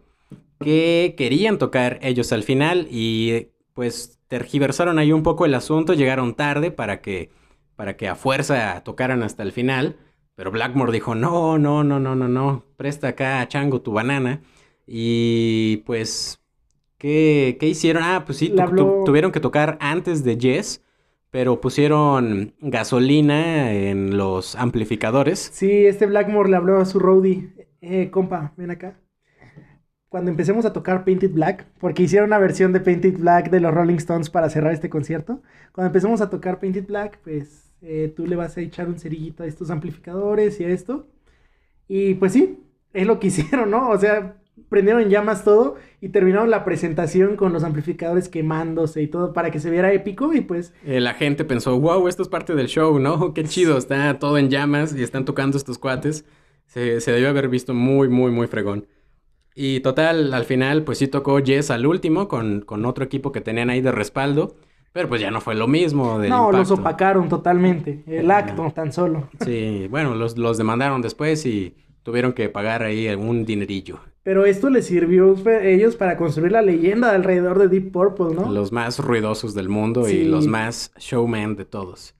que 0.61 1.15
querían 1.17 1.58
tocar 1.58 1.99
ellos 2.03 2.32
al 2.32 2.43
final 2.43 2.87
y 2.91 3.49
pues 3.75 4.19
tergiversaron 4.32 4.99
ahí 4.99 5.12
un 5.12 5.23
poco 5.23 5.44
el 5.44 5.52
asunto, 5.52 5.93
llegaron 5.93 6.32
tarde 6.34 6.70
para 6.70 7.02
que, 7.02 7.29
para 7.76 7.99
que 7.99 8.08
a 8.08 8.14
fuerza 8.14 8.81
tocaran 8.82 9.23
hasta 9.23 9.43
el 9.43 9.52
final. 9.52 9.96
Pero 10.37 10.50
Blackmore 10.50 10.90
dijo, 10.90 11.14
no, 11.14 11.58
no, 11.58 11.84
no, 11.84 12.00
no, 12.00 12.17
no, 12.17 12.29
no, 12.29 12.64
presta 12.79 13.08
acá, 13.08 13.46
chango, 13.46 13.82
tu 13.82 13.93
banana. 13.93 14.40
Y 14.87 15.82
pues, 15.84 16.40
¿qué, 16.96 17.58
qué 17.61 17.67
hicieron? 17.69 18.02
Ah, 18.05 18.23
pues 18.25 18.38
sí, 18.38 18.49
tu- 18.49 18.56
tu- 18.56 19.05
tuvieron 19.05 19.32
que 19.32 19.40
tocar 19.40 19.76
antes 19.82 20.25
de 20.25 20.38
Yes, 20.38 20.82
pero 21.31 21.61
pusieron 21.61 22.55
gasolina 22.61 23.70
en 23.75 24.17
los 24.17 24.56
amplificadores. 24.56 25.51
Sí, 25.53 25.84
este 25.84 26.06
Blackmore 26.06 26.48
le 26.48 26.56
habló 26.56 26.79
a 26.81 26.86
su 26.86 26.98
roadie. 26.98 27.69
Eh, 27.82 28.10
compa, 28.10 28.55
ven 28.56 28.70
acá. 28.70 28.98
Cuando 30.12 30.31
empecemos 30.31 30.66
a 30.66 30.74
tocar 30.74 31.06
Painted 31.06 31.31
Black, 31.31 31.64
porque 31.81 32.02
hicieron 32.02 32.28
una 32.28 32.36
versión 32.38 32.74
de 32.74 32.81
Painted 32.81 33.16
Black 33.16 33.48
de 33.48 33.60
los 33.60 33.72
Rolling 33.72 33.94
Stones 33.96 34.28
para 34.28 34.50
cerrar 34.50 34.74
este 34.74 34.90
concierto. 34.90 35.40
Cuando 35.72 35.86
empecemos 35.86 36.20
a 36.20 36.28
tocar 36.28 36.60
Painted 36.60 36.86
Black, 36.86 37.19
pues 37.24 37.72
eh, 37.81 38.12
tú 38.14 38.26
le 38.26 38.36
vas 38.36 38.54
a 38.58 38.60
echar 38.60 38.88
un 38.88 38.98
cerillito 38.98 39.42
a 39.42 39.46
estos 39.46 39.70
amplificadores 39.70 40.60
y 40.60 40.64
a 40.64 40.69
esto. 40.69 41.06
Y 41.88 42.14
pues 42.16 42.32
sí, 42.34 42.58
es 42.92 43.06
lo 43.06 43.19
que 43.20 43.26
hicieron, 43.28 43.70
¿no? 43.70 43.88
O 43.88 43.96
sea, 43.98 44.36
prendieron 44.69 45.00
en 45.00 45.08
llamas 45.08 45.44
todo 45.44 45.76
y 46.02 46.10
terminaron 46.10 46.50
la 46.50 46.62
presentación 46.62 47.36
con 47.36 47.54
los 47.54 47.64
amplificadores 47.64 48.28
quemándose 48.28 49.00
y 49.00 49.06
todo 49.08 49.32
para 49.32 49.50
que 49.50 49.60
se 49.60 49.70
viera 49.70 49.94
épico 49.94 50.34
y 50.34 50.42
pues 50.42 50.74
Eh, 50.84 51.00
la 51.00 51.14
gente 51.14 51.46
pensó, 51.46 51.81
wow, 51.81 52.06
esto 52.06 52.22
es 52.22 52.28
parte 52.28 52.54
del 52.54 52.66
show, 52.66 52.98
¿no? 52.98 53.32
Qué 53.34 53.44
chido, 53.44 53.78
está 53.78 54.19
todo 54.19 54.36
en 54.36 54.50
llamas 54.50 54.94
y 54.94 55.02
están 55.02 55.24
tocando 55.24 55.56
estos 55.56 55.78
cuates. 55.78 56.26
Se, 56.66 57.00
se 57.00 57.12
debió 57.12 57.31
haber 57.31 57.48
visto 57.48 57.72
muy, 57.72 58.10
muy, 58.10 58.31
muy 58.31 58.46
fregón. 58.46 58.86
Y 59.55 59.81
total, 59.81 60.32
al 60.32 60.44
final, 60.44 60.82
pues 60.82 60.99
sí 60.99 61.09
tocó 61.09 61.39
Yes 61.39 61.71
al 61.71 61.87
último 61.87 62.29
con, 62.29 62.63
con 62.63 62.85
otro 62.85 63.05
equipo 63.05 63.32
que 63.32 63.41
tenían 63.41 63.71
ahí 63.71 63.81
de 63.81 63.93
respaldo. 63.93 64.56
Pero 64.93 65.09
pues 65.09 65.21
ya 65.21 65.31
no 65.31 65.41
fue 65.41 65.55
lo 65.55 65.69
mismo 65.69 66.19
del 66.19 66.29
no, 66.29 66.53
los 66.53 66.71
opacaron 66.71 67.29
totalmente. 67.29 68.03
El 68.06 68.31
acto 68.31 68.71
tan 68.75 68.93
solo. 68.93 69.29
Sí, 69.43 69.87
bueno, 69.89 70.15
los, 70.15 70.37
los 70.37 70.59
demandaron 70.59 71.01
después 71.01 71.47
y 71.47 71.75
tuvieron 72.03 72.35
que 72.35 72.51
pagar 72.51 72.82
ahí 72.82 73.09
un 73.09 73.47
dinerillo. 73.47 74.01
Pero 74.23 74.44
esto 74.44 74.71
les 74.71 74.87
sirvió 74.87 75.35
a 75.47 75.65
ellos 75.65 75.97
para 75.97 76.17
construir 76.17 76.53
la 76.53 76.63
leyenda 76.63 77.13
alrededor 77.13 77.59
de 77.59 77.69
Deep 77.69 77.91
Purple, 77.91 78.35
¿no? 78.35 78.53
Los 78.53 78.71
más 78.71 78.99
ruidosos 78.99 79.55
del 79.55 79.69
mundo 79.69 80.09
y 80.09 80.25
los 80.25 80.47
más 80.47 80.93
showman 80.99 81.56
de 81.56 81.65
todos. 81.65 82.15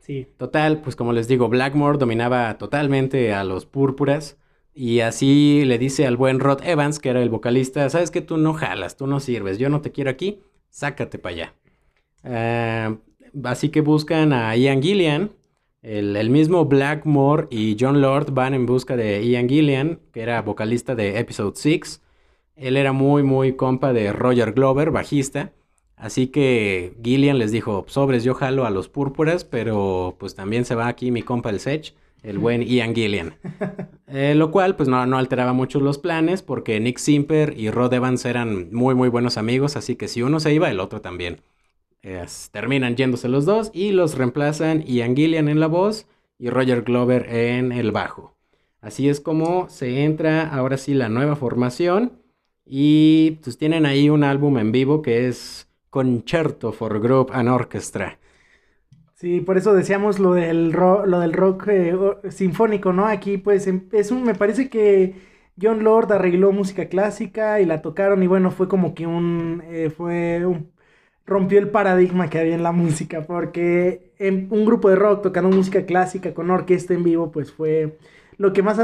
Sí. 0.00 0.28
Total, 0.38 0.80
pues 0.80 0.96
como 0.96 1.12
les 1.12 1.28
digo, 1.28 1.48
Blackmore 1.48 1.98
dominaba 1.98 2.56
totalmente 2.56 3.34
a 3.34 3.44
los 3.44 3.66
púrpuras. 3.66 4.38
Y 4.74 5.00
así 5.00 5.64
le 5.66 5.78
dice 5.78 6.06
al 6.06 6.16
buen 6.16 6.40
Rod 6.40 6.62
Evans, 6.64 6.98
que 6.98 7.10
era 7.10 7.22
el 7.22 7.28
vocalista, 7.28 7.88
sabes 7.90 8.10
que 8.10 8.22
tú 8.22 8.38
no 8.38 8.54
jalas, 8.54 8.96
tú 8.96 9.06
no 9.06 9.20
sirves, 9.20 9.58
yo 9.58 9.68
no 9.68 9.82
te 9.82 9.92
quiero 9.92 10.10
aquí, 10.10 10.40
sácate 10.70 11.18
para 11.18 11.34
allá. 11.34 11.54
Ah, 12.24 12.96
así 13.44 13.68
que 13.68 13.82
buscan 13.82 14.32
a 14.32 14.56
Ian 14.56 14.82
Gillian, 14.82 15.32
el, 15.82 16.16
el 16.16 16.30
mismo 16.30 16.64
Blackmore 16.64 17.48
y 17.50 17.76
John 17.78 18.00
Lord 18.00 18.32
van 18.32 18.54
en 18.54 18.66
busca 18.66 18.96
de 18.96 19.26
Ian 19.26 19.48
Gillian, 19.48 20.00
que 20.12 20.22
era 20.22 20.40
vocalista 20.40 20.94
de 20.94 21.18
Episode 21.18 21.52
6. 21.56 22.00
Él 22.56 22.76
era 22.76 22.92
muy, 22.92 23.22
muy 23.22 23.56
compa 23.56 23.92
de 23.92 24.12
Roger 24.12 24.52
Glover, 24.52 24.90
bajista. 24.90 25.52
Así 25.96 26.28
que 26.28 26.96
Gillian 27.02 27.38
les 27.38 27.52
dijo, 27.52 27.84
sobres, 27.88 28.24
yo 28.24 28.34
jalo 28.34 28.64
a 28.64 28.70
los 28.70 28.88
púrpuras, 28.88 29.44
pero 29.44 30.16
pues 30.18 30.34
también 30.34 30.64
se 30.64 30.74
va 30.74 30.88
aquí 30.88 31.10
mi 31.10 31.22
compa 31.22 31.50
el 31.50 31.60
Sech, 31.60 31.94
el 32.22 32.38
buen 32.38 32.62
Ian 32.62 32.94
Gillian. 32.94 33.34
Eh, 34.14 34.34
lo 34.34 34.50
cual 34.50 34.76
pues 34.76 34.90
no, 34.90 35.06
no 35.06 35.16
alteraba 35.16 35.54
mucho 35.54 35.80
los 35.80 35.96
planes 35.96 36.42
porque 36.42 36.78
Nick 36.80 36.98
Simper 36.98 37.54
y 37.56 37.70
Rod 37.70 37.94
Evans 37.94 38.26
eran 38.26 38.70
muy 38.70 38.94
muy 38.94 39.08
buenos 39.08 39.38
amigos, 39.38 39.74
así 39.74 39.96
que 39.96 40.06
si 40.06 40.20
uno 40.20 40.38
se 40.38 40.52
iba, 40.52 40.70
el 40.70 40.80
otro 40.80 41.00
también. 41.00 41.40
Terminan 42.50 42.96
yéndose 42.96 43.28
los 43.28 43.46
dos 43.46 43.70
y 43.72 43.92
los 43.92 44.18
reemplazan 44.18 44.82
Ian 44.82 45.16
Gillian 45.16 45.48
en 45.48 45.60
la 45.60 45.66
voz 45.66 46.06
y 46.38 46.50
Roger 46.50 46.82
Glover 46.82 47.26
en 47.34 47.72
el 47.72 47.92
bajo. 47.92 48.36
Así 48.82 49.08
es 49.08 49.20
como 49.20 49.68
se 49.68 50.04
entra 50.04 50.48
ahora 50.48 50.76
sí 50.76 50.92
la 50.92 51.08
nueva 51.08 51.36
formación 51.36 52.20
y 52.66 53.38
pues 53.42 53.56
tienen 53.56 53.86
ahí 53.86 54.10
un 54.10 54.24
álbum 54.24 54.58
en 54.58 54.72
vivo 54.72 55.00
que 55.00 55.28
es 55.28 55.68
Concerto 55.88 56.72
for 56.72 57.00
Group 57.00 57.30
and 57.32 57.48
Orchestra. 57.48 58.18
Sí, 59.22 59.40
por 59.40 59.56
eso 59.56 59.72
decíamos 59.72 60.18
lo 60.18 60.32
del 60.34 60.72
rock, 60.72 61.06
lo 61.06 61.20
del 61.20 61.32
rock 61.32 61.68
eh, 61.68 61.96
sinfónico, 62.30 62.92
¿no? 62.92 63.06
Aquí 63.06 63.38
pues 63.38 63.68
em- 63.68 63.88
es 63.92 64.10
un, 64.10 64.24
me 64.24 64.34
parece 64.34 64.68
que 64.68 65.14
John 65.60 65.84
Lord 65.84 66.10
arregló 66.12 66.50
música 66.50 66.88
clásica 66.88 67.60
y 67.60 67.66
la 67.66 67.82
tocaron 67.82 68.20
y 68.24 68.26
bueno, 68.26 68.50
fue 68.50 68.66
como 68.68 68.94
que 68.94 69.06
un, 69.06 69.62
eh, 69.66 69.90
fue 69.90 70.44
un, 70.44 70.72
rompió 71.24 71.60
el 71.60 71.70
paradigma 71.70 72.28
que 72.28 72.40
había 72.40 72.54
en 72.56 72.64
la 72.64 72.72
música, 72.74 73.22
porque 73.24 74.12
en 74.18 74.48
un 74.50 74.64
grupo 74.66 74.88
de 74.90 74.96
rock 74.96 75.22
tocando 75.22 75.50
música 75.56 75.86
clásica 75.86 76.34
con 76.34 76.50
orquesta 76.50 76.92
en 76.94 77.04
vivo, 77.04 77.30
pues 77.30 77.52
fue 77.52 77.98
lo 78.38 78.52
que 78.52 78.62
más, 78.64 78.78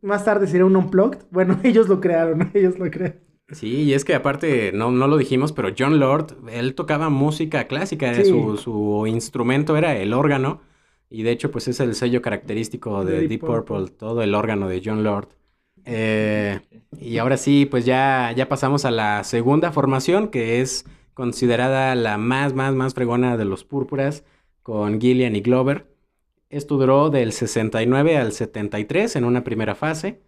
más 0.00 0.24
tarde 0.24 0.46
sería 0.46 0.64
un 0.64 0.76
unplugged. 0.76 1.20
Bueno, 1.30 1.58
ellos 1.64 1.88
lo 1.88 2.00
crearon, 2.00 2.50
ellos 2.54 2.78
lo 2.78 2.90
crearon. 2.90 3.31
Sí, 3.52 3.82
y 3.82 3.94
es 3.94 4.04
que 4.04 4.14
aparte, 4.14 4.72
no, 4.72 4.90
no 4.90 5.06
lo 5.08 5.16
dijimos, 5.18 5.52
pero 5.52 5.70
John 5.78 6.00
Lord, 6.00 6.36
él 6.50 6.74
tocaba 6.74 7.10
música 7.10 7.66
clásica, 7.66 8.14
Sí. 8.14 8.24
su, 8.24 8.56
su 8.56 9.06
instrumento 9.06 9.76
era 9.76 9.96
el 9.96 10.12
órgano, 10.14 10.60
y 11.10 11.22
de 11.22 11.30
hecho 11.32 11.50
pues 11.50 11.68
es 11.68 11.78
el 11.80 11.94
sello 11.94 12.22
característico 12.22 13.04
de, 13.04 13.12
De 13.12 13.18
Deep 13.20 13.28
Deep 13.30 13.40
Purple. 13.40 13.76
Purple, 13.80 13.96
todo 13.96 14.22
el 14.22 14.34
órgano 14.34 14.68
de 14.68 14.80
John 14.84 15.04
Lord. 15.04 15.28
Eh, 15.84 16.60
y 17.00 17.18
ahora 17.18 17.36
sí, 17.36 17.66
pues 17.66 17.84
ya, 17.84 18.32
ya 18.36 18.48
pasamos 18.48 18.84
a 18.84 18.90
la 18.90 19.24
segunda 19.24 19.72
formación, 19.72 20.28
que 20.28 20.60
es 20.60 20.84
considerada 21.14 21.94
la 21.94 22.16
más, 22.18 22.54
más, 22.54 22.74
más 22.74 22.94
fregona 22.94 23.36
de 23.36 23.44
los 23.44 23.64
púrpuras, 23.64 24.24
con 24.62 25.00
Gillian 25.00 25.36
y 25.36 25.40
Glover. 25.40 25.86
Esto 26.48 26.76
duró 26.76 27.10
del 27.10 27.32
69 27.32 28.16
al 28.16 28.32
73 28.32 29.16
en 29.16 29.24
una 29.24 29.42
primera 29.44 29.74
fase 29.74 30.20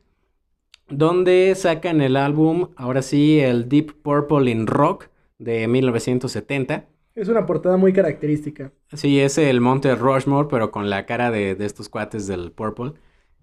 donde 0.88 1.54
sacan 1.56 2.00
el 2.00 2.16
álbum, 2.16 2.70
ahora 2.76 3.02
sí, 3.02 3.40
el 3.40 3.68
Deep 3.68 4.02
Purple 4.02 4.50
in 4.50 4.66
Rock 4.66 5.08
de 5.38 5.66
1970. 5.68 6.86
Es 7.14 7.28
una 7.28 7.46
portada 7.46 7.76
muy 7.76 7.92
característica. 7.92 8.72
Sí, 8.92 9.20
es 9.20 9.38
el 9.38 9.60
Monte 9.60 9.94
Rushmore, 9.96 10.48
pero 10.50 10.70
con 10.70 10.90
la 10.90 11.06
cara 11.06 11.30
de, 11.30 11.54
de 11.54 11.66
estos 11.66 11.88
cuates 11.88 12.26
del 12.26 12.52
Purple. 12.52 12.92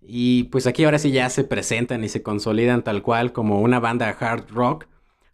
Y 0.01 0.45
pues 0.45 0.65
aquí 0.67 0.83
ahora 0.83 0.99
sí 0.99 1.11
ya 1.11 1.29
se 1.29 1.43
presentan 1.43 2.03
y 2.03 2.09
se 2.09 2.23
consolidan 2.23 2.83
tal 2.83 3.01
cual 3.03 3.33
como 3.33 3.61
una 3.61 3.79
banda 3.79 4.09
hard 4.09 4.49
rock. 4.51 4.87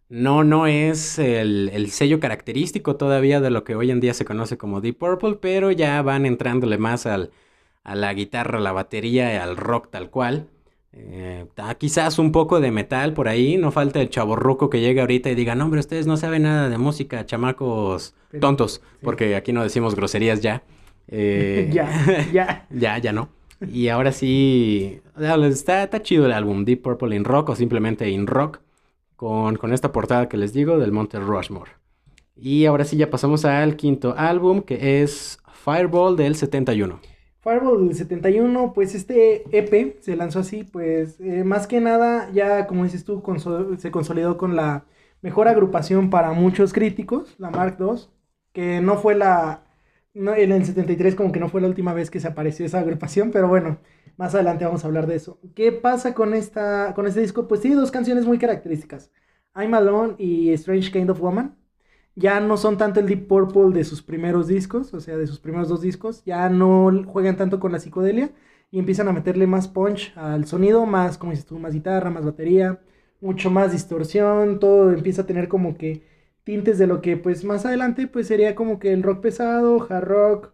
No, 0.08 0.44
no 0.44 0.66
es 0.66 1.18
el, 1.18 1.70
el 1.72 1.90
sello 1.90 2.20
característico 2.20 2.96
todavía 2.96 3.40
de 3.40 3.50
lo 3.50 3.64
que 3.64 3.76
hoy 3.76 3.90
en 3.90 4.00
día 4.00 4.14
se 4.14 4.24
conoce 4.24 4.56
como 4.58 4.80
Deep 4.80 4.98
Purple, 4.98 5.36
pero 5.40 5.70
ya 5.70 6.00
van 6.02 6.26
entrándole 6.26 6.78
más 6.78 7.06
al, 7.06 7.30
a 7.84 7.94
la 7.94 8.14
guitarra, 8.14 8.58
a 8.58 8.60
la 8.62 8.72
batería 8.72 9.32
y 9.34 9.36
al 9.36 9.56
rock 9.56 9.90
tal 9.90 10.10
cual. 10.10 10.48
Eh, 10.92 11.46
ta- 11.54 11.74
quizás 11.74 12.18
un 12.18 12.32
poco 12.32 12.60
de 12.60 12.70
metal 12.70 13.12
por 13.12 13.28
ahí, 13.28 13.56
no 13.58 13.70
falta 13.70 14.00
el 14.00 14.08
chaborruco 14.10 14.70
que 14.70 14.80
llegue 14.80 15.00
ahorita 15.00 15.30
y 15.30 15.34
diga, 15.34 15.54
no 15.54 15.64
hombre, 15.64 15.80
ustedes 15.80 16.06
no 16.06 16.16
saben 16.16 16.42
nada 16.44 16.68
de 16.68 16.78
música, 16.78 17.26
chamacos 17.26 18.14
Pero- 18.30 18.40
tontos, 18.40 18.80
sí. 18.82 18.98
porque 19.02 19.36
aquí 19.36 19.52
no 19.52 19.62
decimos 19.62 19.94
groserías 19.94 20.40
ya. 20.40 20.62
Eh, 21.08 21.68
ya, 21.72 22.26
ya. 22.32 22.66
ya, 22.70 22.98
ya 22.98 23.12
no. 23.12 23.28
Y 23.70 23.88
ahora 23.88 24.12
sí, 24.12 25.00
ah, 25.16 25.36
está, 25.46 25.82
está 25.82 26.00
chido 26.02 26.26
el 26.26 26.32
álbum, 26.32 26.64
Deep 26.64 26.80
Purple 26.82 27.14
in 27.16 27.24
Rock 27.24 27.50
o 27.50 27.56
simplemente 27.56 28.08
in 28.08 28.26
Rock, 28.26 28.60
con, 29.16 29.56
con 29.56 29.72
esta 29.72 29.90
portada 29.92 30.28
que 30.28 30.36
les 30.36 30.52
digo 30.52 30.78
del 30.78 30.92
Monte 30.92 31.18
Rushmore. 31.18 31.72
Y 32.36 32.66
ahora 32.66 32.84
sí 32.84 32.96
ya 32.96 33.10
pasamos 33.10 33.44
al 33.44 33.74
quinto 33.76 34.14
álbum, 34.16 34.62
que 34.62 35.02
es 35.02 35.38
Fireball 35.64 36.16
del 36.16 36.36
71. 36.36 37.00
Fireball 37.40 37.86
del 37.86 37.96
71, 37.96 38.72
pues 38.74 38.94
este 38.94 39.44
EP 39.56 40.00
se 40.00 40.16
lanzó 40.16 40.40
así, 40.40 40.64
pues 40.64 41.20
eh, 41.20 41.44
más 41.44 41.66
que 41.66 41.80
nada 41.80 42.30
ya 42.32 42.66
como 42.66 42.84
dices 42.84 43.04
tú 43.04 43.22
se 43.78 43.90
consolidó 43.90 44.36
con 44.36 44.56
la 44.56 44.86
mejor 45.22 45.48
agrupación 45.48 46.10
para 46.10 46.32
muchos 46.32 46.72
críticos, 46.72 47.36
la 47.38 47.50
Mark 47.50 47.76
II, 47.80 48.08
que 48.52 48.80
no 48.80 48.96
fue 48.98 49.14
la, 49.14 49.64
no, 50.14 50.34
en 50.34 50.52
el 50.52 50.64
73 50.66 51.14
como 51.14 51.32
que 51.32 51.40
no 51.40 51.48
fue 51.48 51.60
la 51.60 51.68
última 51.68 51.92
vez 51.92 52.10
que 52.10 52.20
se 52.20 52.28
apareció 52.28 52.66
esa 52.66 52.80
agrupación, 52.80 53.30
pero 53.30 53.48
bueno, 53.48 53.78
más 54.16 54.34
adelante 54.34 54.64
vamos 54.64 54.84
a 54.84 54.88
hablar 54.88 55.06
de 55.06 55.16
eso. 55.16 55.40
¿Qué 55.54 55.70
pasa 55.72 56.14
con, 56.14 56.34
esta, 56.34 56.92
con 56.94 57.06
este 57.06 57.20
disco? 57.20 57.46
Pues 57.48 57.60
tiene 57.60 57.76
dos 57.76 57.90
canciones 57.92 58.26
muy 58.26 58.38
características, 58.38 59.12
I'm 59.54 59.74
Alone 59.74 60.16
y 60.18 60.52
Strange 60.52 60.90
Kind 60.92 61.10
of 61.10 61.20
Woman 61.20 61.56
ya 62.18 62.40
no 62.40 62.56
son 62.56 62.76
tanto 62.78 63.00
el 63.00 63.06
Deep 63.06 63.28
Purple 63.28 63.70
de 63.72 63.84
sus 63.84 64.02
primeros 64.02 64.48
discos, 64.48 64.92
o 64.92 65.00
sea, 65.00 65.16
de 65.16 65.26
sus 65.26 65.38
primeros 65.38 65.68
dos 65.68 65.80
discos, 65.82 66.24
ya 66.24 66.48
no 66.48 66.90
juegan 67.06 67.36
tanto 67.36 67.60
con 67.60 67.72
la 67.72 67.78
psicodelia 67.78 68.32
y 68.70 68.78
empiezan 68.78 69.08
a 69.08 69.12
meterle 69.12 69.46
más 69.46 69.68
punch 69.68 70.12
al 70.16 70.46
sonido, 70.46 70.84
más, 70.86 71.16
como 71.18 71.32
dices 71.32 71.50
más 71.52 71.72
guitarra, 71.74 72.10
más 72.10 72.24
batería, 72.24 72.80
mucho 73.20 73.50
más 73.50 73.72
distorsión, 73.72 74.58
todo 74.58 74.92
empieza 74.92 75.22
a 75.22 75.26
tener 75.26 75.48
como 75.48 75.76
que 75.78 76.02
tintes 76.44 76.78
de 76.78 76.86
lo 76.86 77.00
que 77.02 77.16
pues 77.16 77.44
más 77.44 77.64
adelante 77.66 78.06
pues 78.08 78.26
sería 78.26 78.54
como 78.54 78.78
que 78.78 78.92
el 78.92 79.02
rock 79.02 79.20
pesado, 79.22 79.86
hard 79.88 80.04
rock. 80.04 80.52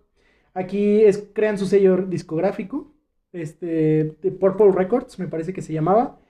Aquí 0.55 1.03
crean 1.35 1.59
su 1.59 1.67
sello 1.67 1.97
discográfico, 1.99 2.93
este, 3.33 4.17
Purple 4.41 4.73
Records, 4.73 5.19
me 5.19 5.29
parece 5.29 5.53
que 5.53 5.63
se 5.63 5.73
llamaba. 5.73 6.21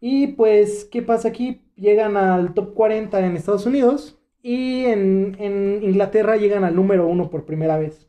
Y 0.00 0.28
pues, 0.28 0.84
¿qué 0.90 1.02
pasa 1.02 1.28
aquí? 1.28 1.62
Llegan 1.76 2.16
al 2.16 2.54
top 2.54 2.74
40 2.74 3.26
en 3.26 3.36
Estados 3.36 3.66
Unidos 3.66 4.18
y 4.44 4.86
en, 4.86 5.36
en 5.40 5.82
Inglaterra 5.84 6.38
llegan 6.38 6.64
al 6.64 6.76
número 6.76 7.08
1 7.08 7.30
por 7.30 7.46
primera 7.46 7.78
vez. 7.78 8.08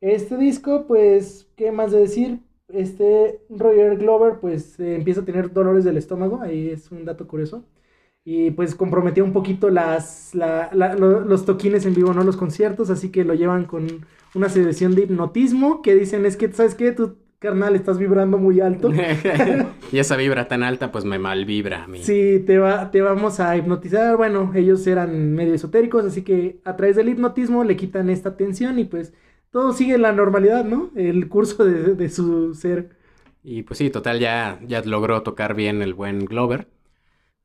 Este 0.00 0.36
disco, 0.38 0.86
pues, 0.86 1.48
¿qué 1.56 1.72
más 1.72 1.92
de 1.92 2.00
decir? 2.00 2.40
Este 2.68 3.40
Roger 3.50 3.96
Glover, 3.98 4.40
pues, 4.40 4.80
eh, 4.80 4.96
empieza 4.96 5.22
a 5.22 5.24
tener 5.24 5.52
dolores 5.52 5.84
del 5.84 5.96
estómago, 5.98 6.40
ahí 6.42 6.70
es 6.70 6.90
un 6.92 7.04
dato 7.04 7.26
curioso. 7.28 7.64
Y 8.24 8.52
pues 8.52 8.74
comprometió 8.76 9.24
un 9.24 9.32
poquito 9.32 9.70
las, 9.70 10.34
la- 10.34 10.70
la- 10.74 10.94
lo- 10.94 11.20
los 11.22 11.44
toquines 11.44 11.86
en 11.86 11.94
vivo, 11.94 12.14
no 12.14 12.22
los 12.24 12.36
conciertos, 12.36 12.90
así 12.90 13.10
que 13.10 13.24
lo 13.24 13.34
llevan 13.34 13.64
con 13.66 14.06
una 14.34 14.48
sesión 14.48 14.94
de 14.94 15.02
hipnotismo 15.02 15.82
que 15.82 15.94
dicen 15.96 16.26
es 16.26 16.36
que, 16.36 16.52
¿sabes 16.52 16.74
qué? 16.76 16.94
Carnal 17.42 17.74
estás 17.74 17.98
vibrando 17.98 18.38
muy 18.38 18.60
alto. 18.60 18.90
y 19.92 19.98
esa 19.98 20.16
vibra 20.16 20.48
tan 20.48 20.62
alta, 20.62 20.92
pues 20.92 21.04
me 21.04 21.18
mal 21.18 21.44
vibra 21.44 21.84
a 21.84 21.88
mí. 21.88 22.02
Sí, 22.02 22.42
te, 22.46 22.58
va, 22.58 22.90
te 22.90 23.02
vamos 23.02 23.40
a 23.40 23.56
hipnotizar. 23.56 24.16
Bueno, 24.16 24.52
ellos 24.54 24.86
eran 24.86 25.34
medio 25.34 25.52
esotéricos, 25.54 26.04
así 26.04 26.22
que 26.22 26.60
a 26.64 26.76
través 26.76 26.96
del 26.96 27.08
hipnotismo 27.08 27.64
le 27.64 27.76
quitan 27.76 28.08
esta 28.08 28.36
tensión 28.36 28.78
y 28.78 28.84
pues 28.84 29.12
todo 29.50 29.72
sigue 29.72 29.98
la 29.98 30.12
normalidad, 30.12 30.64
¿no? 30.64 30.90
El 30.94 31.28
curso 31.28 31.64
de, 31.64 31.94
de 31.94 32.08
su 32.08 32.54
ser. 32.54 32.96
Y 33.42 33.64
pues 33.64 33.78
sí, 33.78 33.90
total, 33.90 34.20
ya, 34.20 34.60
ya 34.62 34.80
logró 34.82 35.22
tocar 35.22 35.54
bien 35.54 35.82
el 35.82 35.94
buen 35.94 36.24
Glover. 36.24 36.68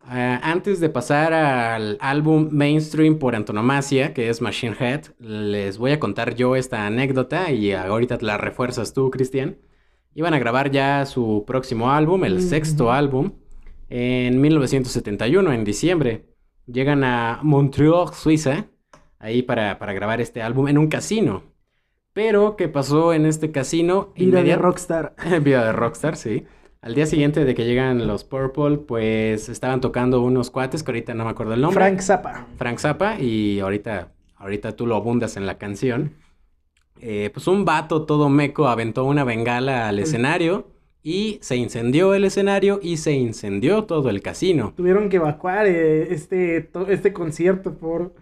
Ah, 0.09 0.39
antes 0.41 0.79
de 0.79 0.89
pasar 0.89 1.33
al 1.33 1.97
álbum 1.99 2.47
mainstream 2.51 3.19
por 3.19 3.35
antonomasia, 3.35 4.13
que 4.13 4.29
es 4.29 4.41
Machine 4.41 4.75
Head, 4.79 5.01
les 5.19 5.77
voy 5.77 5.91
a 5.91 5.99
contar 5.99 6.33
yo 6.35 6.55
esta 6.55 6.85
anécdota 6.85 7.51
y 7.51 7.73
ahorita 7.73 8.17
la 8.21 8.37
refuerzas 8.37 8.93
tú, 8.93 9.11
Cristian. 9.11 9.57
Iban 10.17 10.33
a 10.33 10.39
grabar 10.39 10.71
ya 10.71 11.05
su 11.05 11.43
próximo 11.45 11.91
álbum, 11.91 12.25
el 12.25 12.41
sexto 12.41 12.91
álbum, 12.91 13.33
en 13.87 14.41
1971, 14.41 15.53
en 15.53 15.63
diciembre. 15.63 16.25
Llegan 16.65 17.03
a 17.03 17.39
Montreal, 17.43 18.11
Suiza, 18.15 18.65
ahí 19.19 19.43
para, 19.43 19.77
para 19.77 19.93
grabar 19.93 20.19
este 20.19 20.41
álbum 20.41 20.69
en 20.69 20.79
un 20.79 20.87
casino. 20.87 21.43
Pero, 22.13 22.55
¿qué 22.55 22.67
pasó 22.67 23.13
en 23.13 23.27
este 23.27 23.51
casino? 23.51 24.11
Vida 24.15 24.41
de 24.41 24.55
rockstar. 24.55 25.13
Vida 25.43 25.63
de 25.63 25.71
Rockstar, 25.71 26.15
sí. 26.15 26.45
Al 26.81 26.95
día 26.95 27.05
siguiente 27.05 27.45
de 27.45 27.53
que 27.53 27.65
llegan 27.65 28.07
los 28.07 28.23
Purple, 28.23 28.77
pues 28.77 29.49
estaban 29.49 29.81
tocando 29.81 30.21
unos 30.21 30.49
cuates 30.49 30.81
que 30.81 30.89
ahorita 30.89 31.13
no 31.13 31.25
me 31.25 31.29
acuerdo 31.29 31.53
el 31.53 31.61
nombre. 31.61 31.79
Frank 31.79 31.99
Zappa. 31.99 32.47
Frank 32.57 32.79
Zappa 32.79 33.19
y 33.19 33.59
ahorita, 33.59 34.13
ahorita 34.37 34.75
tú 34.75 34.87
lo 34.87 34.95
abundas 34.95 35.37
en 35.37 35.45
la 35.45 35.59
canción. 35.59 36.13
Eh, 37.01 37.29
pues 37.33 37.47
un 37.47 37.65
vato 37.65 38.05
todo 38.05 38.29
meco 38.29 38.67
aventó 38.67 39.03
una 39.03 39.23
bengala 39.23 39.87
al 39.87 39.99
escenario 39.99 40.67
y 41.03 41.39
se 41.41 41.55
incendió 41.55 42.13
el 42.13 42.25
escenario 42.25 42.79
y 42.81 42.97
se 42.97 43.13
incendió 43.13 43.83
todo 43.85 44.09
el 44.09 44.21
casino. 44.21 44.73
Tuvieron 44.75 45.09
que 45.09 45.17
evacuar 45.17 45.67
eh, 45.67 46.13
este, 46.13 46.69
este 46.89 47.13
concierto 47.13 47.77
por... 47.77 48.15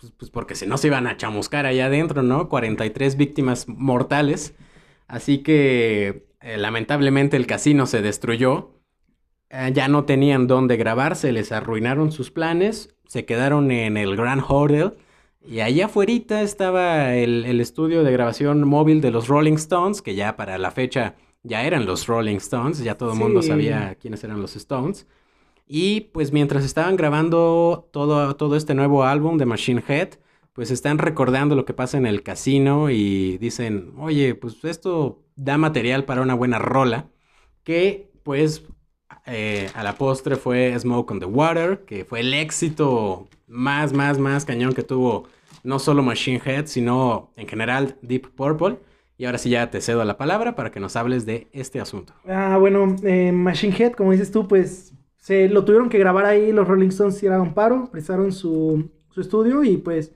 Pues, 0.00 0.12
pues 0.16 0.30
porque 0.30 0.54
si 0.54 0.66
no 0.66 0.78
se 0.78 0.86
iban 0.86 1.06
a 1.06 1.16
chamuscar 1.16 1.66
allá 1.66 1.86
adentro, 1.86 2.22
¿no? 2.22 2.48
43 2.48 3.16
víctimas 3.16 3.66
mortales. 3.66 4.54
Así 5.08 5.38
que 5.38 6.28
eh, 6.40 6.56
lamentablemente 6.56 7.36
el 7.36 7.46
casino 7.46 7.86
se 7.86 8.02
destruyó. 8.02 8.74
Ya 9.72 9.88
no 9.88 10.04
tenían 10.04 10.46
dónde 10.46 10.76
grabar, 10.76 11.16
se 11.16 11.32
les 11.32 11.52
arruinaron 11.52 12.12
sus 12.12 12.30
planes, 12.30 12.94
se 13.06 13.24
quedaron 13.24 13.70
en 13.70 13.96
el 13.96 14.14
Grand 14.14 14.42
Hotel 14.46 14.92
Y 15.50 15.60
allá 15.60 15.86
afuera 15.86 16.42
estaba 16.42 17.14
el, 17.14 17.46
el 17.46 17.62
estudio 17.62 18.04
de 18.04 18.12
grabación 18.12 18.68
móvil 18.68 19.00
de 19.00 19.10
los 19.10 19.28
Rolling 19.28 19.54
Stones, 19.54 20.02
que 20.02 20.14
ya 20.14 20.36
para 20.36 20.58
la 20.58 20.70
fecha 20.70 21.14
ya 21.42 21.64
eran 21.64 21.86
los 21.86 22.06
Rolling 22.06 22.36
Stones, 22.36 22.80
ya 22.80 22.98
todo 22.98 23.14
el 23.14 23.18
mundo 23.18 23.40
sabía 23.40 23.96
quiénes 23.98 24.22
eran 24.24 24.42
los 24.42 24.56
Stones. 24.56 25.06
Y 25.66 26.02
pues 26.12 26.32
mientras 26.32 26.66
estaban 26.66 26.96
grabando 26.96 27.88
todo, 27.92 28.36
todo 28.36 28.56
este 28.56 28.74
nuevo 28.74 29.04
álbum 29.04 29.38
de 29.38 29.46
Machine 29.46 29.82
Head, 29.88 30.18
pues 30.52 30.70
están 30.70 30.98
recordando 30.98 31.54
lo 31.56 31.64
que 31.64 31.72
pasa 31.72 31.96
en 31.96 32.04
el 32.04 32.22
casino 32.22 32.90
y 32.90 33.38
dicen, 33.38 33.94
oye, 33.96 34.34
pues 34.34 34.62
esto 34.64 35.22
da 35.34 35.56
material 35.56 36.04
para 36.04 36.20
una 36.20 36.34
buena 36.34 36.58
rola, 36.58 37.08
que 37.64 38.10
pues 38.22 38.64
eh, 39.24 39.70
a 39.72 39.82
la 39.82 39.96
postre 39.96 40.36
fue 40.36 40.78
Smoke 40.78 41.10
on 41.10 41.20
the 41.20 41.26
Water, 41.26 41.86
que 41.86 42.04
fue 42.04 42.20
el 42.20 42.34
éxito 42.34 43.28
más, 43.46 43.94
más, 43.94 44.18
más 44.18 44.44
cañón 44.44 44.74
que 44.74 44.82
tuvo 44.82 45.26
no 45.64 45.78
solo 45.78 46.02
Machine 46.02 46.40
Head, 46.44 46.66
sino 46.66 47.32
en 47.36 47.48
general 47.48 47.96
Deep 48.02 48.34
Purple. 48.34 48.78
Y 49.16 49.24
ahora 49.24 49.38
sí 49.38 49.50
ya 49.50 49.70
te 49.70 49.80
cedo 49.80 50.04
la 50.04 50.16
palabra 50.16 50.54
para 50.54 50.70
que 50.70 50.78
nos 50.78 50.94
hables 50.94 51.26
de 51.26 51.48
este 51.52 51.80
asunto. 51.80 52.14
Ah, 52.28 52.56
bueno, 52.58 52.94
eh, 53.02 53.32
Machine 53.32 53.74
Head, 53.76 53.92
como 53.92 54.12
dices 54.12 54.30
tú, 54.30 54.46
pues 54.46 54.94
se 55.16 55.48
lo 55.48 55.64
tuvieron 55.64 55.88
que 55.88 55.98
grabar 55.98 56.24
ahí, 56.24 56.52
los 56.52 56.68
Rolling 56.68 56.88
Stones 56.88 57.18
tiraron 57.18 57.52
paro, 57.52 57.90
prestaron 57.90 58.30
su, 58.32 58.90
su 59.10 59.20
estudio 59.20 59.64
y 59.64 59.76
pues 59.76 60.12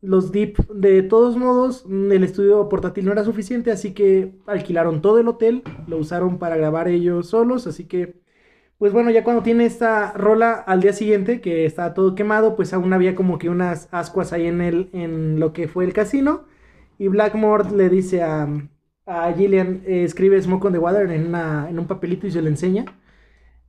los 0.00 0.32
Deep, 0.32 0.56
de 0.68 1.02
todos 1.02 1.36
modos, 1.36 1.84
mm, 1.86 2.12
el 2.12 2.24
estudio 2.24 2.68
portátil 2.68 3.04
no 3.04 3.12
era 3.12 3.24
suficiente, 3.24 3.70
así 3.70 3.92
que 3.92 4.38
alquilaron 4.46 5.02
todo 5.02 5.18
el 5.18 5.28
hotel, 5.28 5.62
lo 5.86 5.98
usaron 5.98 6.38
para 6.38 6.56
grabar 6.56 6.88
ellos 6.88 7.28
solos, 7.28 7.66
así 7.66 7.84
que, 7.84 8.20
pues 8.78 8.92
bueno, 8.92 9.10
ya 9.10 9.24
cuando 9.24 9.42
tiene 9.42 9.64
esta 9.66 10.12
rola 10.12 10.52
al 10.54 10.80
día 10.82 10.92
siguiente, 10.92 11.40
que 11.40 11.64
está 11.66 11.94
todo 11.94 12.14
quemado, 12.14 12.56
pues 12.56 12.72
aún 12.72 12.92
había 12.92 13.14
como 13.14 13.38
que 13.38 13.48
unas 13.50 13.88
ascuas 13.92 14.32
ahí 14.32 14.46
en, 14.46 14.60
el, 14.60 14.90
en 14.92 15.40
lo 15.40 15.52
que 15.52 15.68
fue 15.68 15.84
el 15.84 15.92
casino, 15.94 16.44
y 16.98 17.08
Blackmore 17.08 17.70
le 17.72 17.88
dice 17.88 18.22
a, 18.22 18.48
a 19.06 19.32
Gillian, 19.32 19.82
eh, 19.86 20.04
escribe 20.04 20.40
Smoke 20.40 20.66
on 20.66 20.72
the 20.72 20.78
Water 20.78 21.10
en, 21.10 21.26
una- 21.28 21.68
en 21.70 21.78
un 21.78 21.86
papelito 21.86 22.26
y 22.26 22.30
se 22.32 22.42
lo 22.42 22.48
enseña. 22.48 22.84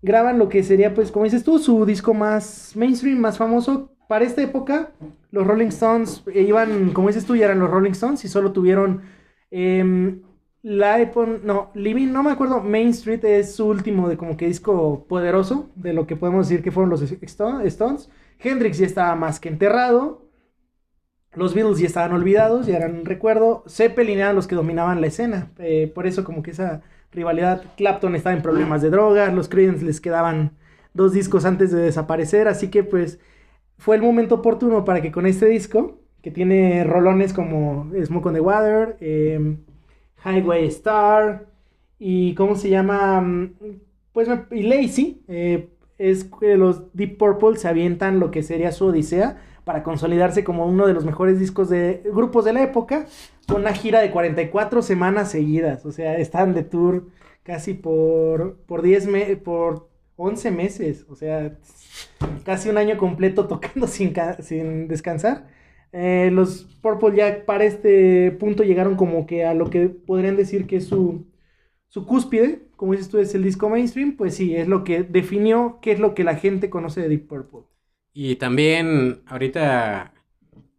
Graban 0.01 0.37
lo 0.37 0.47
que 0.49 0.63
sería, 0.63 0.93
pues, 0.93 1.11
como 1.11 1.25
dices 1.25 1.43
tú, 1.43 1.57
su 1.59 1.85
disco 1.85 2.13
más 2.13 2.73
mainstream, 2.75 3.19
más 3.19 3.37
famoso. 3.37 3.91
Para 4.07 4.25
esta 4.25 4.41
época, 4.43 4.91
los 5.31 5.45
Rolling 5.45 5.67
Stones 5.67 6.23
eh, 6.33 6.43
iban, 6.43 6.93
como 6.93 7.07
dices 7.09 7.25
tú, 7.25 7.35
ya 7.35 7.45
eran 7.45 7.59
los 7.59 7.69
Rolling 7.69 7.91
Stones 7.91 8.23
y 8.23 8.27
solo 8.27 8.51
tuvieron 8.53 9.01
em, 9.51 10.21
Epon- 11.01 11.41
no, 11.43 11.71
Living, 11.75 12.07
no 12.11 12.23
me 12.23 12.31
acuerdo, 12.31 12.61
Main 12.61 12.89
Street 12.89 13.23
es 13.25 13.55
su 13.55 13.67
último 13.67 14.09
de 14.09 14.17
como 14.17 14.37
que 14.37 14.47
disco 14.47 15.05
poderoso, 15.07 15.69
de 15.75 15.93
lo 15.93 16.07
que 16.07 16.15
podemos 16.15 16.49
decir 16.49 16.63
que 16.63 16.71
fueron 16.71 16.89
los 16.89 17.01
Sto- 17.01 17.61
Stones. 17.61 18.09
Hendrix 18.39 18.77
ya 18.77 18.85
estaba 18.85 19.15
más 19.15 19.39
que 19.39 19.49
enterrado. 19.49 20.25
Los 21.33 21.53
Beatles 21.53 21.79
ya 21.79 21.87
estaban 21.87 22.13
olvidados, 22.13 22.65
ya 22.65 22.77
eran 22.77 22.95
un 22.99 23.05
recuerdo. 23.05 23.63
Zeppelin 23.67 24.19
eran 24.19 24.35
los 24.35 24.47
que 24.47 24.55
dominaban 24.55 25.01
la 25.01 25.07
escena. 25.07 25.51
eh, 25.59 25.91
por 25.93 26.07
eso 26.07 26.23
como 26.23 26.41
que 26.43 26.51
esa 26.51 26.81
rivalidad. 27.11 27.63
Clapton 27.77 28.15
estaba 28.15 28.35
en 28.35 28.41
problemas 28.41 28.81
de 28.81 28.89
drogas. 28.89 29.33
Los 29.33 29.47
Creedence 29.49 29.85
les 29.85 30.01
quedaban 30.01 30.57
dos 30.93 31.13
discos 31.13 31.45
antes 31.45 31.71
de 31.71 31.79
desaparecer. 31.81 32.47
Así 32.47 32.69
que 32.69 32.83
pues 32.83 33.19
fue 33.77 33.95
el 33.97 34.01
momento 34.01 34.35
oportuno 34.35 34.83
para 34.85 35.01
que 35.01 35.11
con 35.11 35.25
este 35.27 35.45
disco, 35.47 35.99
que 36.23 36.31
tiene 36.31 36.83
rolones 36.83 37.33
como 37.33 37.91
Smoke 38.03 38.25
on 38.27 38.33
the 38.33 38.39
Water, 38.41 38.97
eh, 39.01 39.57
Highway 40.27 40.65
Star 40.67 41.47
y 41.99 42.35
¿cómo 42.35 42.55
se 42.55 42.69
llama? 42.69 43.21
Mm, 43.21 43.55
Pues 44.13 44.29
y 44.51 44.63
Lazy. 44.63 45.21
eh, 45.27 45.69
es 45.97 46.25
que 46.25 46.57
los 46.57 46.93
Deep 46.93 47.17
Purple 47.17 47.57
se 47.57 47.67
avientan 47.67 48.19
lo 48.19 48.29
que 48.31 48.43
sería 48.43 48.71
su 48.71 48.85
odisea 48.87 49.37
para 49.63 49.83
consolidarse 49.83 50.43
como 50.43 50.65
uno 50.67 50.87
de 50.87 50.93
los 50.93 51.05
mejores 51.05 51.39
discos 51.39 51.69
de 51.69 52.01
grupos 52.13 52.45
de 52.45 52.53
la 52.53 52.63
época, 52.63 53.05
con 53.47 53.61
una 53.61 53.73
gira 53.73 53.99
de 54.01 54.11
44 54.11 54.81
semanas 54.81 55.31
seguidas, 55.31 55.85
o 55.85 55.91
sea, 55.91 56.17
están 56.17 56.53
de 56.53 56.63
tour 56.63 57.07
casi 57.43 57.73
por 57.73 58.57
por 58.67 58.81
10 58.81 59.07
me- 59.07 59.35
por 59.37 59.89
11 60.17 60.51
meses, 60.51 61.05
o 61.09 61.15
sea, 61.15 61.57
casi 62.45 62.69
un 62.69 62.77
año 62.77 62.97
completo 62.97 63.47
tocando 63.49 63.87
sin, 63.87 64.13
sin 64.41 64.87
descansar. 64.87 65.47
Eh, 65.91 66.29
los 66.31 66.65
Purple 66.81 67.15
ya 67.15 67.45
para 67.45 67.63
este 67.65 68.31
punto 68.33 68.63
llegaron 68.63 68.95
como 68.95 69.25
que 69.25 69.45
a 69.45 69.53
lo 69.53 69.69
que 69.69 69.89
podrían 69.89 70.35
decir 70.37 70.67
que 70.67 70.77
es 70.77 70.87
su, 70.87 71.25
su 71.89 72.05
cúspide, 72.05 72.69
como 72.77 72.93
dices 72.93 73.09
tú, 73.09 73.19
es 73.19 73.35
el 73.35 73.43
disco 73.43 73.69
mainstream, 73.69 74.17
pues 74.17 74.35
sí, 74.35 74.55
es 74.55 74.67
lo 74.67 74.83
que 74.83 75.03
definió 75.03 75.79
qué 75.81 75.93
es 75.93 75.99
lo 75.99 76.15
que 76.15 76.23
la 76.25 76.35
gente 76.37 76.69
conoce 76.69 77.01
de 77.01 77.09
Deep 77.09 77.27
Purple. 77.27 77.61
Y 78.13 78.35
también 78.37 79.21
ahorita, 79.27 80.13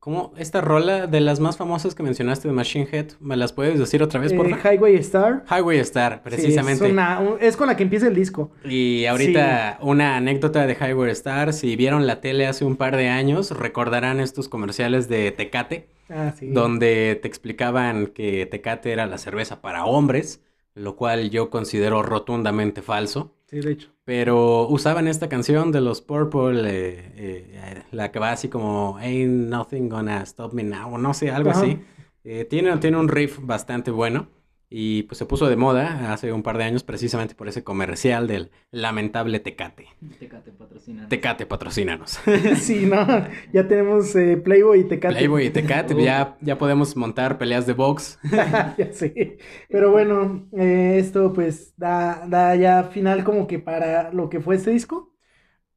¿cómo? 0.08 0.32
Esta 0.38 0.62
rola 0.62 1.06
de 1.06 1.20
las 1.20 1.38
más 1.38 1.58
famosas 1.58 1.94
que 1.94 2.02
mencionaste 2.02 2.48
de 2.48 2.54
Machine 2.54 2.88
Head, 2.90 3.08
¿me 3.20 3.36
las 3.36 3.52
puedes 3.52 3.78
decir 3.78 4.02
otra 4.02 4.18
vez, 4.18 4.32
Eh, 4.32 4.36
por 4.36 4.48
favor? 4.48 4.64
Highway 4.74 4.94
Star. 4.96 5.44
Highway 5.50 5.78
Star, 5.80 6.14
sí, 6.14 6.20
precisamente. 6.24 6.86
es, 6.86 6.90
una- 6.92 7.20
un- 7.20 7.36
es 7.40 7.58
con 7.58 7.66
la 7.66 7.76
que 7.76 7.82
empieza 7.82 8.06
el 8.08 8.14
disco. 8.14 8.50
Y 8.64 9.04
ahorita 9.04 9.76
una 9.82 10.16
anécdota 10.16 10.66
de 10.66 10.72
Highway 10.80 11.10
Star, 11.10 11.52
si 11.52 11.76
vieron 11.76 12.06
la 12.06 12.22
tele 12.22 12.46
hace 12.46 12.64
un 12.64 12.76
par 12.76 12.96
de 12.96 13.08
años, 13.08 13.50
recordarán 13.50 14.18
estos 14.20 14.48
comerciales 14.48 15.08
de 15.10 15.30
Tecate, 15.30 15.88
Ah, 16.08 16.32
sí. 16.34 16.46
donde 16.48 17.18
te 17.20 17.28
explicaban 17.28 18.06
que 18.06 18.46
Tecate 18.46 18.92
era 18.92 19.04
la 19.06 19.18
cerveza 19.18 19.60
para 19.60 19.84
hombres, 19.84 20.40
lo 20.74 20.96
cual 20.96 21.28
yo 21.28 21.50
considero 21.50 22.02
rotundamente 22.02 22.80
falso. 22.80 23.34
Sí, 23.48 23.60
de 23.60 23.72
hecho. 23.72 23.90
Pero 24.04 24.68
usaban 24.68 25.08
esta 25.08 25.28
canción 25.28 25.72
de 25.72 25.80
los 25.80 26.02
Purple, 26.02 26.62
eh, 26.66 27.12
eh, 27.16 27.82
la 27.92 28.12
que 28.12 28.18
va 28.18 28.32
así 28.32 28.48
como 28.48 28.96
Ain't 28.98 29.48
Nothing 29.48 29.88
Gonna 29.88 30.22
Stop 30.22 30.52
Me 30.52 30.64
Now, 30.64 30.94
o 30.94 30.98
no 30.98 31.14
sé, 31.14 31.30
algo 31.30 31.50
Ajá. 31.50 31.60
así. 31.60 31.78
Eh, 32.24 32.44
tiene, 32.44 32.76
tiene 32.76 32.98
un 32.98 33.08
riff 33.08 33.38
bastante 33.40 33.90
bueno 33.90 34.28
y 34.70 35.04
pues 35.04 35.18
se 35.18 35.24
puso 35.24 35.48
de 35.48 35.56
moda 35.56 36.12
hace 36.12 36.32
un 36.32 36.42
par 36.42 36.58
de 36.58 36.64
años 36.64 36.82
precisamente 36.82 37.34
por 37.34 37.48
ese 37.48 37.64
comercial 37.64 38.26
del 38.26 38.50
lamentable 38.70 39.40
Tecate. 39.40 39.86
Tecate 40.18 40.52
patrocina. 40.52 41.08
Tecate, 41.08 41.46
patrocínanos. 41.46 42.20
sí, 42.56 42.84
no, 42.86 43.06
ya 43.52 43.66
tenemos 43.66 44.14
eh, 44.14 44.36
Playboy 44.36 44.80
y 44.80 44.84
Tecate. 44.84 45.14
Playboy 45.16 45.46
y 45.46 45.50
Tecate, 45.50 45.94
ya, 46.02 46.36
ya 46.42 46.58
podemos 46.58 46.96
montar 46.96 47.38
peleas 47.38 47.66
de 47.66 47.72
box. 47.72 48.18
ya 48.78 48.92
sé. 48.92 49.38
Pero 49.70 49.90
bueno, 49.90 50.46
eh, 50.52 50.96
esto 50.98 51.32
pues 51.32 51.72
da, 51.76 52.26
da 52.28 52.54
ya 52.54 52.84
final 52.84 53.24
como 53.24 53.46
que 53.46 53.58
para 53.58 54.12
lo 54.12 54.28
que 54.28 54.40
fue 54.40 54.56
este 54.56 54.70
disco. 54.70 55.14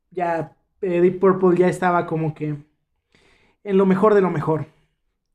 Ya 0.09 0.57
eh, 0.81 0.99
Deep 0.99 1.19
Purple 1.19 1.57
ya 1.57 1.69
estaba 1.69 2.05
como 2.05 2.33
que 2.33 2.57
en 3.63 3.77
lo 3.77 3.85
mejor 3.85 4.15
de 4.15 4.21
lo 4.21 4.29
mejor. 4.31 4.65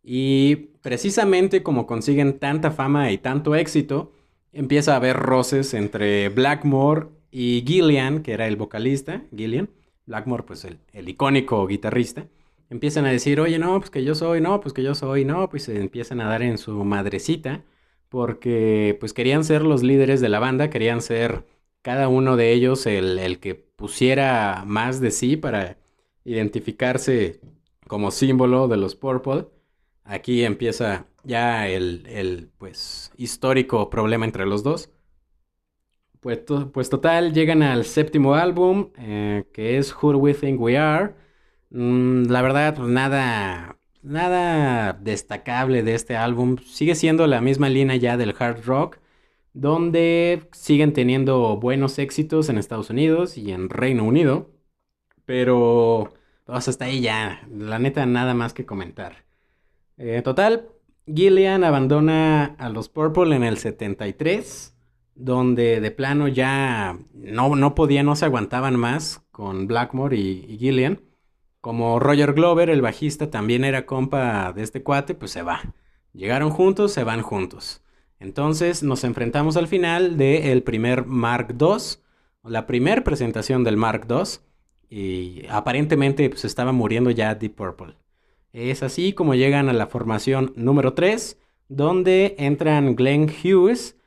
Y 0.08 0.56
precisamente 0.82 1.64
como 1.64 1.88
consiguen 1.88 2.38
tanta 2.38 2.70
fama 2.70 3.10
y 3.10 3.18
tanto 3.18 3.56
éxito, 3.56 4.12
empieza 4.52 4.92
a 4.92 4.96
haber 4.96 5.16
roces 5.16 5.74
entre 5.74 6.28
Blackmore 6.28 7.08
y 7.32 7.64
Gillian, 7.66 8.22
que 8.22 8.32
era 8.32 8.46
el 8.46 8.54
vocalista, 8.54 9.24
Gillian. 9.36 9.68
Blackmore, 10.06 10.44
pues 10.44 10.64
el, 10.64 10.78
el 10.92 11.08
icónico 11.08 11.66
guitarrista. 11.66 12.28
Empiezan 12.70 13.04
a 13.04 13.10
decir, 13.10 13.40
oye, 13.40 13.58
no, 13.58 13.80
pues 13.80 13.90
que 13.90 14.04
yo 14.04 14.14
soy, 14.14 14.40
no, 14.40 14.60
pues 14.60 14.72
que 14.72 14.84
yo 14.84 14.94
soy, 14.94 15.24
no, 15.24 15.50
pues 15.50 15.64
se 15.64 15.80
empiezan 15.80 16.20
a 16.20 16.28
dar 16.28 16.42
en 16.42 16.56
su 16.58 16.84
madrecita, 16.84 17.64
porque 18.08 18.96
pues 19.00 19.12
querían 19.12 19.42
ser 19.42 19.62
los 19.62 19.82
líderes 19.82 20.20
de 20.20 20.28
la 20.28 20.38
banda, 20.38 20.70
querían 20.70 21.00
ser 21.02 21.44
cada 21.82 22.08
uno 22.08 22.36
de 22.36 22.52
ellos 22.52 22.86
el, 22.86 23.18
el 23.18 23.40
que 23.40 23.56
pusiera 23.56 24.62
más 24.66 25.00
de 25.00 25.10
sí 25.10 25.36
para 25.36 25.78
identificarse 26.24 27.40
como 27.88 28.12
símbolo 28.12 28.68
de 28.68 28.76
los 28.76 28.94
Purple. 28.94 29.46
Aquí 30.06 30.44
empieza 30.44 31.06
ya 31.24 31.68
el, 31.68 32.06
el, 32.06 32.50
pues, 32.58 33.12
histórico 33.16 33.90
problema 33.90 34.24
entre 34.24 34.46
los 34.46 34.62
dos. 34.62 34.90
Pues, 36.20 36.40
pues 36.72 36.90
total, 36.90 37.32
llegan 37.32 37.62
al 37.62 37.84
séptimo 37.84 38.34
álbum, 38.34 38.90
eh, 38.98 39.44
que 39.52 39.78
es 39.78 39.94
Who 39.94 40.16
We 40.18 40.34
Think 40.34 40.60
We 40.60 40.76
Are. 40.76 41.14
Mm, 41.70 42.24
la 42.28 42.42
verdad, 42.42 42.74
pues 42.76 42.88
nada, 42.88 43.78
nada 44.02 44.92
destacable 44.94 45.82
de 45.82 45.94
este 45.94 46.16
álbum. 46.16 46.56
Sigue 46.58 46.94
siendo 46.96 47.26
la 47.26 47.40
misma 47.40 47.68
línea 47.68 47.96
ya 47.96 48.16
del 48.16 48.34
hard 48.38 48.64
rock, 48.64 48.98
donde 49.52 50.48
siguen 50.52 50.92
teniendo 50.92 51.56
buenos 51.58 51.98
éxitos 51.98 52.48
en 52.48 52.58
Estados 52.58 52.90
Unidos 52.90 53.38
y 53.38 53.52
en 53.52 53.68
Reino 53.70 54.04
Unido. 54.04 54.50
Pero, 55.26 56.14
pues 56.44 56.68
hasta 56.68 56.86
ahí 56.86 57.02
ya, 57.02 57.46
la 57.50 57.78
neta, 57.80 58.06
nada 58.06 58.34
más 58.34 58.54
que 58.54 58.66
comentar. 58.66 59.25
Eh, 59.98 60.20
total, 60.22 60.68
Gillian 61.06 61.64
abandona 61.64 62.56
a 62.58 62.68
los 62.68 62.88
Purple 62.88 63.34
en 63.34 63.44
el 63.44 63.58
73, 63.58 64.74
donde 65.14 65.80
de 65.80 65.90
plano 65.90 66.28
ya 66.28 66.98
no, 67.14 67.56
no 67.56 67.74
podían, 67.74 68.06
no 68.06 68.16
se 68.16 68.26
aguantaban 68.26 68.76
más 68.76 69.24
con 69.30 69.66
Blackmore 69.66 70.16
y, 70.16 70.58
Gillian. 70.58 71.00
Como 71.60 71.98
Roger 71.98 72.32
Glover, 72.34 72.70
el 72.70 72.82
bajista, 72.82 73.30
también 73.30 73.64
era 73.64 73.86
compa 73.86 74.52
de 74.52 74.62
este 74.62 74.82
cuate, 74.82 75.14
pues 75.14 75.30
se 75.32 75.42
va. 75.42 75.74
Llegaron 76.12 76.50
juntos, 76.50 76.92
se 76.92 77.04
van 77.04 77.22
juntos. 77.22 77.82
Entonces 78.20 78.82
nos 78.82 79.04
enfrentamos 79.04 79.56
al 79.56 79.66
final 79.66 80.16
del 80.16 80.62
primer 80.62 81.06
Mark 81.06 81.54
II, 81.58 81.98
la 82.44 82.66
primera 82.66 83.02
presentación 83.02 83.64
del 83.64 83.76
Mark 83.76 84.06
II, 84.08 84.40
y 84.88 85.46
aparentemente 85.48 86.28
pues 86.30 86.44
estaba 86.44 86.72
muriendo 86.72 87.10
ya 87.10 87.34
Deep 87.34 87.54
Purple. 87.54 87.96
Es 88.56 88.82
así 88.82 89.12
como 89.12 89.34
llegan 89.34 89.68
a 89.68 89.74
la 89.74 89.86
formación 89.86 90.54
número 90.56 90.94
3, 90.94 91.38
donde 91.68 92.36
entran 92.38 92.96
Glenn 92.96 93.28
Hughes, 93.28 93.98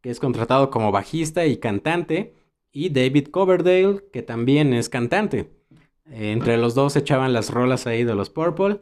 que 0.00 0.08
es 0.08 0.18
contratado 0.18 0.70
como 0.70 0.90
bajista 0.90 1.44
y 1.44 1.58
cantante, 1.58 2.32
y 2.72 2.88
David 2.88 3.28
Coverdale, 3.28 4.00
que 4.10 4.22
también 4.22 4.72
es 4.72 4.88
cantante. 4.88 5.50
Entre 6.10 6.56
los 6.56 6.74
dos 6.74 6.96
echaban 6.96 7.34
las 7.34 7.50
rolas 7.50 7.86
ahí 7.86 8.02
de 8.02 8.14
los 8.14 8.30
Purple. 8.30 8.80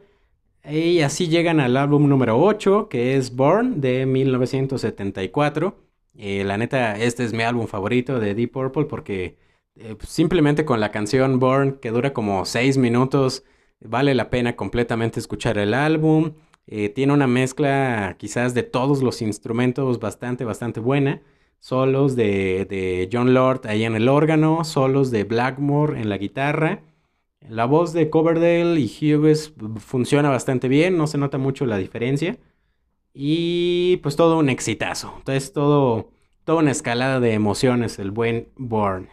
Y 0.63 1.01
así 1.01 1.27
llegan 1.27 1.59
al 1.59 1.75
álbum 1.75 2.07
número 2.07 2.39
8, 2.39 2.87
que 2.87 3.17
es 3.17 3.35
Born, 3.35 3.81
de 3.81 4.05
1974. 4.05 5.75
Eh, 6.15 6.45
la 6.45 6.57
neta, 6.57 6.97
este 6.97 7.25
es 7.25 7.33
mi 7.33 7.43
álbum 7.43 7.67
favorito 7.67 8.21
de 8.21 8.33
Deep 8.33 8.53
Purple 8.53 8.85
porque 8.85 9.35
eh, 9.75 9.97
simplemente 10.07 10.63
con 10.63 10.79
la 10.79 10.91
canción 10.91 11.37
Born, 11.37 11.79
que 11.81 11.91
dura 11.91 12.13
como 12.13 12.45
6 12.45 12.77
minutos, 12.77 13.43
vale 13.79 14.13
la 14.15 14.29
pena 14.29 14.55
completamente 14.55 15.19
escuchar 15.19 15.57
el 15.57 15.73
álbum. 15.73 16.33
Eh, 16.67 16.89
tiene 16.89 17.13
una 17.13 17.27
mezcla 17.27 18.15
quizás 18.19 18.53
de 18.53 18.63
todos 18.63 19.01
los 19.01 19.21
instrumentos 19.21 19.99
bastante, 19.99 20.43
bastante 20.43 20.79
buena. 20.79 21.21
Solos 21.59 22.15
de, 22.15 22.65
de 22.69 23.09
John 23.11 23.33
Lord 23.33 23.61
ahí 23.67 23.83
en 23.83 23.95
el 23.95 24.09
órgano, 24.09 24.63
solos 24.63 25.11
de 25.11 25.23
Blackmore 25.23 25.99
en 25.99 26.09
la 26.09 26.17
guitarra. 26.17 26.83
La 27.49 27.65
voz 27.65 27.93
de 27.93 28.09
Coverdale 28.09 28.79
y 28.79 28.87
Hughes 28.87 29.53
funciona 29.77 30.29
bastante 30.29 30.67
bien, 30.67 30.97
no 30.97 31.07
se 31.07 31.17
nota 31.17 31.37
mucho 31.37 31.65
la 31.65 31.77
diferencia. 31.77 32.37
Y 33.13 33.97
pues 33.97 34.15
todo 34.15 34.37
un 34.37 34.49
exitazo. 34.49 35.13
Entonces 35.17 35.53
todo, 35.53 36.11
toda 36.43 36.59
una 36.59 36.71
escalada 36.71 37.19
de 37.19 37.33
emociones, 37.33 37.99
el 37.99 38.11
buen 38.11 38.49
Born. 38.57 39.09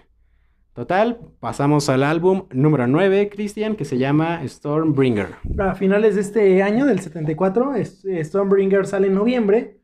Total, 0.74 1.20
pasamos 1.38 1.88
al 1.88 2.02
álbum 2.02 2.48
número 2.50 2.88
9, 2.88 3.30
Christian, 3.30 3.76
que 3.76 3.84
se 3.84 3.96
llama 3.96 4.42
Stormbringer. 4.44 5.36
A 5.56 5.76
finales 5.76 6.16
de 6.16 6.20
este 6.20 6.62
año, 6.64 6.84
del 6.84 6.98
74, 6.98 7.74
Stormbringer 8.24 8.84
sale 8.84 9.06
en 9.06 9.14
noviembre. 9.14 9.80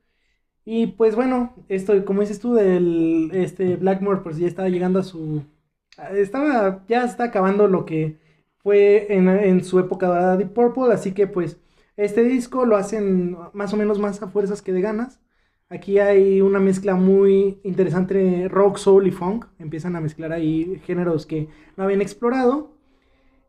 Y 0.65 0.89
pues 0.89 1.15
bueno, 1.15 1.55
esto, 1.69 2.05
como 2.05 2.23
dices 2.23 2.41
tú, 2.41 2.55
del 2.55 3.31
este 3.33 3.77
Blackmore, 3.77 4.23
pues 4.23 4.37
ya 4.39 4.49
estaba 4.49 4.69
llegando 4.69 4.99
a 4.99 5.05
su. 5.05 5.45
Estaba. 6.13 6.85
Ya 6.89 7.05
está 7.05 7.25
acabando 7.25 7.69
lo 7.69 7.87
que 7.87 8.19
fue 8.57 9.07
en, 9.15 9.63
su 9.63 9.79
época 9.79 10.09
dorada 10.09 10.37
Deep 10.37 10.53
Purple. 10.53 10.93
Así 10.93 11.13
que 11.13 11.29
pues. 11.29 11.57
Este 11.97 12.25
disco 12.25 12.65
lo 12.65 12.77
hacen 12.77 13.37
más 13.53 13.75
o 13.75 13.77
menos 13.77 13.99
más 13.99 14.23
a 14.23 14.29
fuerzas 14.29 14.63
que 14.63 14.73
de 14.73 14.81
ganas. 14.81 15.21
Aquí 15.71 16.01
hay 16.01 16.41
una 16.41 16.59
mezcla 16.59 16.97
muy 16.97 17.61
interesante 17.63 18.49
rock, 18.49 18.77
soul 18.77 19.07
y 19.07 19.13
funk. 19.13 19.47
Empiezan 19.61 19.95
a 19.95 20.01
mezclar 20.01 20.33
ahí 20.33 20.81
géneros 20.85 21.27
que 21.27 21.49
no 21.77 21.85
habían 21.85 22.03
explorado. 22.03 22.77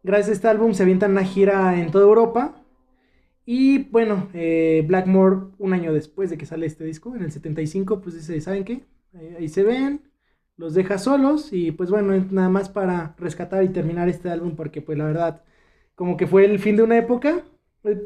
Gracias 0.03 0.29
a 0.29 0.33
este 0.33 0.47
álbum 0.47 0.73
se 0.73 0.83
avientan 0.83 1.11
una 1.11 1.23
gira 1.23 1.79
en 1.79 1.91
toda 1.91 2.05
Europa. 2.05 2.63
Y 3.45 3.85
bueno, 3.89 4.29
eh, 4.33 4.83
Blackmore, 4.87 5.47
un 5.57 5.73
año 5.73 5.93
después 5.93 6.29
de 6.29 6.37
que 6.37 6.45
sale 6.45 6.67
este 6.67 6.83
disco, 6.85 7.15
en 7.15 7.23
el 7.23 7.31
75, 7.31 8.01
pues 8.01 8.15
dice, 8.15 8.39
¿saben 8.41 8.65
qué? 8.65 8.85
Ahí, 9.37 9.49
se 9.49 9.63
ven, 9.63 10.03
los 10.57 10.73
deja 10.75 10.97
solos 10.99 11.53
y 11.53 11.71
pues 11.71 11.89
bueno, 11.89 12.13
nada 12.31 12.49
más 12.49 12.69
para 12.69 13.15
rescatar 13.17 13.63
y 13.63 13.69
terminar 13.69 14.09
este 14.09 14.29
álbum 14.29 14.55
porque 14.55 14.81
pues 14.81 14.97
la 14.97 15.05
verdad, 15.05 15.43
como 15.95 16.17
que 16.17 16.27
fue 16.27 16.45
el 16.45 16.59
fin 16.59 16.77
de 16.77 16.83
una 16.83 16.97
época. 16.97 17.43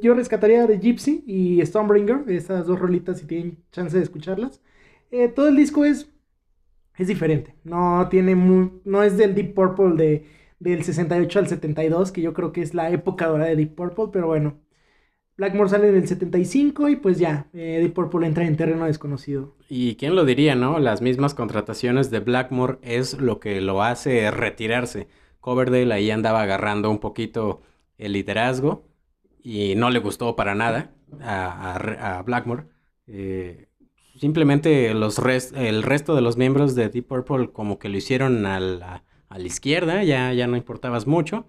Yo 0.01 0.13
rescataría 0.13 0.67
de 0.67 0.79
Gypsy 0.79 1.23
y 1.27 1.65
Stormbringer, 1.65 2.23
estas 2.29 2.65
dos 2.65 2.79
rolitas 2.79 3.19
si 3.19 3.27
tienen 3.27 3.57
chance 3.71 3.97
de 3.97 4.03
escucharlas. 4.03 4.61
Eh, 5.11 5.27
todo 5.27 5.49
el 5.49 5.57
disco 5.57 5.83
es, 5.83 6.09
es 6.97 7.07
diferente, 7.07 7.55
no 7.63 8.07
tiene 8.09 8.35
no 8.35 9.03
es 9.03 9.17
del 9.17 9.35
Deep 9.35 9.53
Purple 9.53 9.95
de, 9.95 10.25
del 10.59 10.83
68 10.83 11.39
al 11.39 11.47
72, 11.47 12.11
que 12.13 12.21
yo 12.21 12.33
creo 12.33 12.53
que 12.53 12.61
es 12.61 12.73
la 12.73 12.89
época 12.89 13.27
dorada 13.27 13.49
de 13.49 13.57
Deep 13.57 13.75
Purple, 13.75 14.05
pero 14.13 14.27
bueno, 14.27 14.61
Blackmore 15.35 15.69
sale 15.69 15.89
en 15.89 15.95
el 15.95 16.07
75 16.07 16.88
y 16.88 16.95
pues 16.95 17.19
ya, 17.19 17.49
eh, 17.53 17.79
Deep 17.81 17.93
Purple 17.93 18.25
entra 18.25 18.45
en 18.45 18.55
terreno 18.55 18.85
desconocido. 18.85 19.57
Y 19.67 19.95
quién 19.97 20.15
lo 20.15 20.23
diría, 20.23 20.55
¿no? 20.55 20.79
Las 20.79 21.01
mismas 21.01 21.33
contrataciones 21.33 22.09
de 22.11 22.21
Blackmore 22.21 22.77
es 22.81 23.19
lo 23.19 23.41
que 23.41 23.59
lo 23.59 23.83
hace 23.83 24.31
retirarse. 24.31 25.09
Coverdale 25.41 25.93
ahí 25.93 26.11
andaba 26.11 26.41
agarrando 26.41 26.89
un 26.89 26.99
poquito 26.99 27.61
el 27.97 28.13
liderazgo 28.13 28.85
y 29.45 29.75
no 29.75 29.89
le 29.89 29.99
gustó 29.99 30.36
para 30.36 30.55
nada 30.55 30.91
a, 31.21 32.23
Blackmore. 32.25 32.63
Eh, 33.08 33.67
simplemente 34.19 34.93
los 34.93 35.19
el 35.53 35.84
resto 35.84 36.15
de 36.15 36.21
los 36.21 36.36
miembros 36.36 36.75
de 36.75 36.89
Deep 36.89 37.08
Purple 37.08 37.51
como 37.51 37.79
que 37.79 37.89
lo 37.89 37.97
hicieron 37.97 38.45
a 38.45 38.60
la, 38.60 39.03
a 39.29 39.39
la 39.39 39.45
izquierda, 39.45 40.03
ya, 40.03 40.34
ya 40.34 40.47
no 40.47 40.58
importabas 40.58 41.08
mucho 41.08 41.45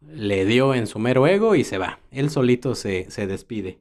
le 0.00 0.44
dio 0.44 0.74
en 0.74 0.86
su 0.86 0.98
mero 0.98 1.26
ego 1.26 1.54
y 1.54 1.64
se 1.64 1.78
va. 1.78 2.00
Él 2.10 2.30
solito 2.30 2.74
se, 2.74 3.06
despide. 3.26 3.78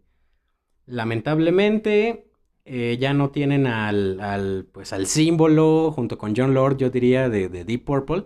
Lamentablemente, 0.86 2.28
eh, 2.66 2.98
ya 3.00 3.14
no 3.14 3.30
tienen 3.30 3.68
al, 3.68 4.68
pues, 4.72 4.94
al 4.94 5.08
símbolo, 5.08 5.92
junto 5.92 6.18
con 6.18 6.36
John 6.36 6.54
Lord, 6.54 6.78
yo 6.78 6.90
diría, 6.90 7.30
de, 7.30 7.50
Deep 7.50 7.84
Purple. 7.84 8.26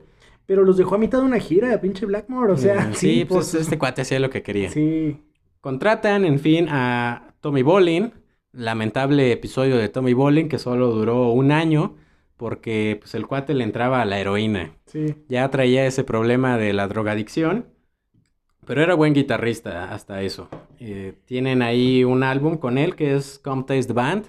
Pero 0.52 0.66
los 0.66 0.76
dejó 0.76 0.96
a 0.96 0.98
mitad 0.98 1.20
de 1.20 1.26
una 1.26 1.40
gira, 1.40 1.80
pinche 1.80 2.06
Blackmore, 2.06 2.52
o 2.52 2.58
sea. 2.58 2.90
Mm, 2.90 2.94
sí, 2.96 3.24
pues, 3.24 3.52
pues, 3.52 3.62
este 3.62 3.78
cuate 3.78 4.02
hacía 4.02 4.20
lo 4.20 4.30
que 4.30 4.44
quería. 4.44 4.70
Sí. 4.70 5.16
Contratan, 5.62 6.26
en 6.26 6.40
fin, 6.40 6.68
a 6.70 7.36
Tommy 7.40 7.62
Bolin. 7.62 8.12
Lamentable 8.52 9.32
episodio 9.32 9.78
de 9.78 9.88
Tommy 9.88 10.12
Bolin 10.12 10.50
que 10.50 10.60
solo 10.60 10.92
duró 10.92 11.32
un 11.32 11.54
año 11.54 11.96
porque 12.36 12.98
pues, 13.00 13.16
el 13.16 13.28
cuate 13.28 13.54
le 13.54 13.64
entraba 13.64 14.02
a 14.02 14.06
la 14.06 14.20
heroína. 14.20 14.74
Sí. 14.88 15.16
Ya 15.30 15.50
traía 15.50 15.86
ese 15.86 16.04
problema 16.04 16.58
de 16.58 16.74
la 16.74 16.90
drogadicción 16.90 17.68
pero 18.66 18.82
era 18.82 18.94
buen 18.94 19.14
guitarrista 19.14 19.94
hasta 19.94 20.22
eso. 20.22 20.50
Eh, 20.80 21.14
tienen 21.26 21.62
ahí 21.62 22.04
un 22.04 22.24
álbum 22.24 22.58
con 22.58 22.78
él 22.78 22.96
que 22.96 23.16
es 23.16 23.40
Come 23.40 23.64
Taste 23.64 23.94
Band, 23.94 24.26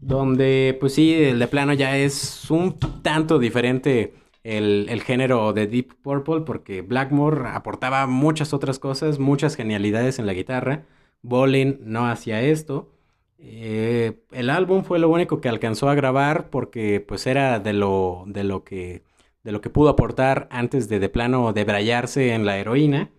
donde 0.00 0.76
pues 0.80 0.94
sí, 0.94 1.14
el 1.14 1.38
de 1.38 1.46
plano 1.46 1.72
ya 1.72 1.96
es 1.96 2.50
un 2.50 2.76
tanto 3.02 3.38
diferente 3.38 4.14
el, 4.44 5.02
género 5.02 5.52
de 5.52 5.66
Deep 5.66 5.94
Purple 6.02 6.42
porque 6.42 6.82
Blackmore 6.82 7.48
aportaba 7.48 8.06
muchas 8.06 8.52
otras 8.52 8.78
cosas, 8.78 9.18
muchas 9.18 9.56
genialidades 9.56 10.18
en 10.18 10.26
la 10.26 10.34
guitarra. 10.34 10.84
Bolin 11.22 11.80
no 11.84 12.06
hacía 12.08 12.42
esto. 12.42 12.90
Eh, 13.38 14.20
el 14.32 14.50
álbum 14.50 14.84
fue 14.84 14.98
lo 14.98 15.08
único 15.08 15.40
que 15.40 15.48
alcanzó 15.48 15.88
a 15.88 15.94
grabar 15.94 16.50
porque 16.50 17.00
pues 17.00 17.26
era 17.26 17.58
de 17.58 17.72
lo, 17.72 18.24
de 18.26 18.44
lo 18.44 18.64
que 18.64 19.02
de 19.42 19.52
lo 19.52 19.62
que 19.62 19.70
pudo 19.70 19.88
aportar 19.88 20.48
antes 20.50 20.88
de 20.90 21.00
de 21.00 21.08
plano 21.08 21.54
debrayarse 21.54 22.34
en 22.34 22.44
la 22.44 22.58
heroína 22.58 23.10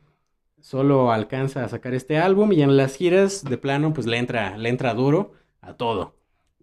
solo 0.62 1.12
alcanza 1.12 1.64
a 1.64 1.70
sacar 1.70 1.94
este 1.94 2.18
álbum 2.18 2.54
y 2.54 2.62
en 2.62 2.78
las 2.78 2.96
giras 2.96 3.44
de 3.44 3.58
plano 3.58 3.94
pues 3.94 4.08
le 4.08 4.18
entra, 4.18 4.58
le 4.58 4.70
entra 4.70 4.94
duro 4.94 5.34
a 5.62 5.74
todo. 5.74 6.16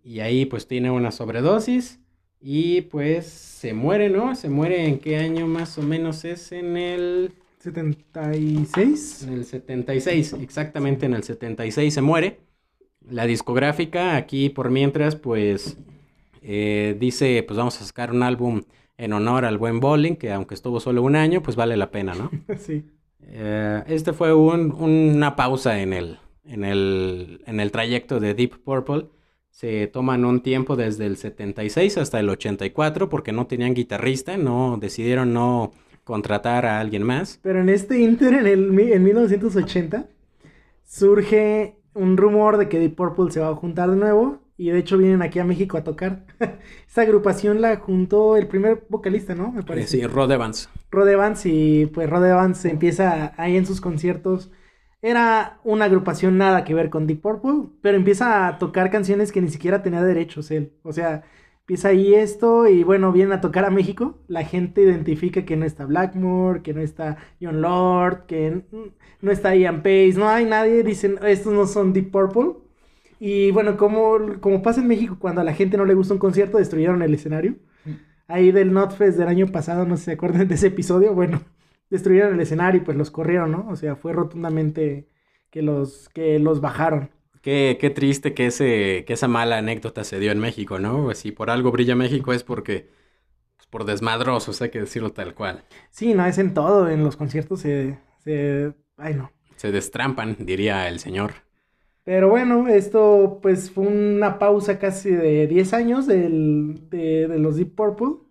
Y 0.03 0.21
ahí 0.21 0.47
pues 0.47 0.67
tiene 0.67 0.91
una 0.91 1.11
sobredosis 1.11 2.01
y 2.41 2.83
pues 2.83 3.27
se 3.27 3.75
muere, 3.75 4.09
¿no? 4.09 4.35
Se 4.35 4.49
muere 4.49 4.87
en 4.87 4.99
qué 4.99 5.17
año 5.17 5.47
más 5.47 5.79
o 5.79 5.83
menos 5.83 6.25
es 6.25 6.53
en 6.53 6.77
el 6.77 7.33
76. 7.59 9.25
En 9.25 9.33
el 9.35 9.45
76, 9.45 10.35
exactamente 10.35 11.07
en 11.07 11.15
el 11.15 11.25
76 11.25 11.93
se 11.93 12.03
muere. 12.03 12.41
La 13.09 13.27
discográfica 13.27 14.17
aquí 14.17 14.51
por 14.51 14.71
mientras 14.71 15.17
pues 15.17 15.79
eh, 16.43 16.97
dice 16.99 17.43
pues 17.47 17.57
vamos 17.57 17.81
a 17.81 17.85
sacar 17.85 18.13
un 18.13 18.23
álbum 18.23 18.63
en 18.97 19.13
honor 19.13 19.45
al 19.45 19.59
buen 19.59 19.81
Bowling 19.81 20.17
que 20.17 20.33
aunque 20.33 20.55
estuvo 20.55 20.79
solo 20.81 21.03
un 21.03 21.17
año 21.17 21.43
pues 21.43 21.57
vale 21.57 21.77
la 21.77 21.91
pena, 21.91 22.15
¿no? 22.15 22.31
sí. 22.59 22.85
Eh, 23.31 23.83
este 23.87 24.13
fue 24.13 24.33
una 24.33 25.37
pausa 25.37 25.81
en 25.81 25.93
el, 25.93 26.19
en, 26.45 26.65
el, 26.65 27.43
en 27.47 27.61
el 27.61 27.71
trayecto 27.71 28.21
de 28.21 28.35
Deep 28.35 28.63
Purple. 28.63 29.07
Se 29.59 29.89
toman 29.89 30.25
un 30.25 30.41
tiempo 30.41 30.77
desde 30.77 31.07
el 31.07 31.17
76 31.17 31.99
hasta 31.99 32.21
el 32.21 32.29
84 32.29 33.09
porque 33.09 33.33
no 33.33 33.49
tenían 33.49 33.75
guitarrista, 33.75 34.37
no 34.37 34.79
decidieron 34.81 35.33
no 35.33 35.73
contratar 36.05 36.65
a 36.65 36.79
alguien 36.79 37.03
más. 37.03 37.41
Pero 37.43 37.61
en 37.61 37.69
este 37.69 37.99
inter, 37.99 38.35
en, 38.35 38.47
el, 38.47 38.79
en 38.79 39.03
1980, 39.03 40.07
surge 40.85 41.75
un 41.93 42.17
rumor 42.17 42.57
de 42.57 42.69
que 42.69 42.79
Deep 42.79 42.95
Purple 42.95 43.33
se 43.33 43.41
va 43.41 43.49
a 43.49 43.57
juntar 43.57 43.91
de 43.91 43.97
nuevo 43.97 44.39
y 44.57 44.71
de 44.71 44.79
hecho 44.79 44.97
vienen 44.97 45.23
aquí 45.23 45.41
a 45.41 45.45
México 45.45 45.77
a 45.77 45.83
tocar. 45.83 46.25
Esta 46.87 47.03
agrupación 47.03 47.61
la 47.61 47.79
juntó 47.79 48.37
el 48.37 48.47
primer 48.47 48.87
vocalista, 48.89 49.35
¿no? 49.35 49.51
Me 49.51 49.65
parece. 49.65 49.99
Sí, 49.99 50.07
Rod 50.07 50.31
Evans. 50.31 50.71
Rod 50.93 51.09
Evans 51.09 51.45
y 51.47 51.87
pues 51.87 52.09
Rod 52.09 52.25
Evans 52.25 52.65
empieza 52.65 53.33
ahí 53.37 53.57
en 53.57 53.67
sus 53.67 53.81
conciertos. 53.81 54.53
Era 55.01 55.61
una 55.65 55.85
agrupación 55.85 56.39
nada 56.39 56.65
que 56.65 56.75
ver 56.75 56.91
con 56.91 57.07
Deep 57.07 57.21
Purple, 57.21 57.71
pero 57.83 57.97
empieza 57.97 58.47
a 58.49 58.59
tocar 58.59 58.91
canciones 58.91 59.33
que 59.33 59.41
ni 59.41 59.49
siquiera 59.49 59.83
tenía 59.83 60.03
derechos 60.03 60.51
él. 60.51 60.73
O 60.83 60.93
sea, 60.93 61.23
empieza 61.61 61.89
ahí 61.89 62.15
esto 62.15 62.67
y 62.67 62.83
bueno, 62.83 63.13
vienen 63.13 63.33
a 63.33 63.41
tocar 63.41 63.65
a 63.65 63.71
México. 63.71 64.19
La 64.29 64.45
gente 64.45 64.83
identifica 64.83 65.45
que 65.45 65.57
no 65.57 65.65
está 65.65 65.85
Blackmore, 65.87 66.63
que 66.63 66.75
no 66.75 66.81
está 66.81 67.19
John 67.41 67.61
Lord, 67.61 68.27
que 68.27 68.63
no 69.21 69.31
está 69.31 69.55
Ian 69.55 69.83
Pace, 69.83 70.15
no 70.17 70.29
hay 70.29 70.47
nadie. 70.47 70.83
Dicen, 70.83 71.19
estos 71.23 71.53
no 71.53 71.67
son 71.67 71.93
Deep 71.93 72.11
Purple 72.11 72.69
y 73.21 73.51
bueno, 73.51 73.77
como, 73.77 74.41
como 74.41 74.63
pasa 74.63 74.81
en 74.81 74.89
México, 74.89 75.17
cuando 75.19 75.41
a 75.41 75.45
la 75.45 75.55
gente 75.55 75.77
no 75.77 75.85
le 75.85 75.95
gusta 75.95 76.15
un 76.15 76.21
concierto, 76.21 76.59
destruyeron 76.59 77.03
el 77.03 77.15
escenario. 77.15 77.57
Mm. 77.85 77.91
Ahí 78.29 78.53
del 78.53 78.73
Notfest 78.73 79.19
del 79.19 79.29
año 79.29 79.49
pasado, 79.49 79.85
no 79.87 79.97
sé 79.97 80.03
si 80.03 80.05
se 80.07 80.13
acuerdan 80.13 80.49
de 80.49 80.55
ese 80.55 80.69
episodio, 80.69 81.15
bueno, 81.15 81.41
destruyeron 81.91 82.35
el 82.35 82.41
escenario 82.41 82.81
y 82.83 82.85
pues 82.85 82.97
los 82.97 83.11
corrieron, 83.11 83.53
¿no? 83.53 83.67
O 83.71 83.77
sea, 83.77 83.97
fue 83.97 84.13
rotundamente 84.13 85.09
que 85.51 85.63
los, 85.63 86.09
que 86.11 86.39
los 86.39 86.61
bajaron. 86.61 87.11
Qué, 87.43 87.79
qué 87.81 87.91
triste 87.91 88.35
que, 88.35 88.47
ese, 88.47 89.05
que 89.07 89.13
esa 89.13 89.29
mala 89.29 89.59
anécdota 89.59 90.05
se 90.05 90.19
dio 90.19 90.33
en 90.33 90.41
México, 90.41 90.79
¿no? 90.79 91.15
Si 91.15 91.31
por 91.33 91.51
algo 91.51 91.71
brilla 91.71 91.95
México 91.95 92.33
es 92.33 92.43
porque, 92.45 92.91
pues, 93.57 93.67
por 93.69 93.85
desmadrosos, 93.85 94.63
hay 94.63 94.71
que 94.71 94.81
decirlo 94.81 95.13
tal 95.13 95.35
cual. 95.35 95.65
Sí, 95.91 96.15
no, 96.15 96.25
es 96.27 96.39
en 96.39 96.55
todo, 96.55 96.89
en 96.89 97.05
los 97.05 97.17
conciertos 97.17 97.61
se, 97.61 97.99
se, 98.19 98.75
ay 98.97 99.15
no. 99.15 99.31
Se 99.57 99.71
destrampan, 99.71 100.37
diría 100.39 100.89
el 100.89 101.01
señor. 101.01 101.35
Pero 102.05 102.31
bueno, 102.31 102.69
esto 102.69 103.39
pues 103.43 103.71
fue 103.71 103.87
una 103.87 104.39
pausa 104.39 104.79
casi 104.79 105.11
de 105.11 105.47
10 105.47 105.75
años 105.75 106.07
del, 106.07 106.89
de, 106.91 107.29
de 107.29 107.39
los 107.39 107.57
Deep 107.57 107.75
Purple. 107.75 108.27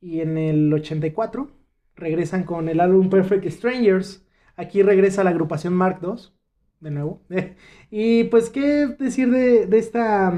Y 0.00 0.20
en 0.20 0.38
el 0.38 0.72
84 0.72 1.50
regresan 1.96 2.44
con 2.44 2.68
el 2.68 2.80
álbum 2.80 3.10
Perfect 3.10 3.46
Strangers. 3.48 4.24
Aquí 4.56 4.82
regresa 4.82 5.24
la 5.24 5.30
agrupación 5.30 5.74
Mark 5.74 5.98
II, 6.02 6.32
de 6.80 6.90
nuevo. 6.90 7.22
y 7.90 8.24
pues, 8.24 8.50
¿qué 8.50 8.86
decir 8.98 9.30
de, 9.30 9.66
de 9.66 9.78
esta, 9.78 10.32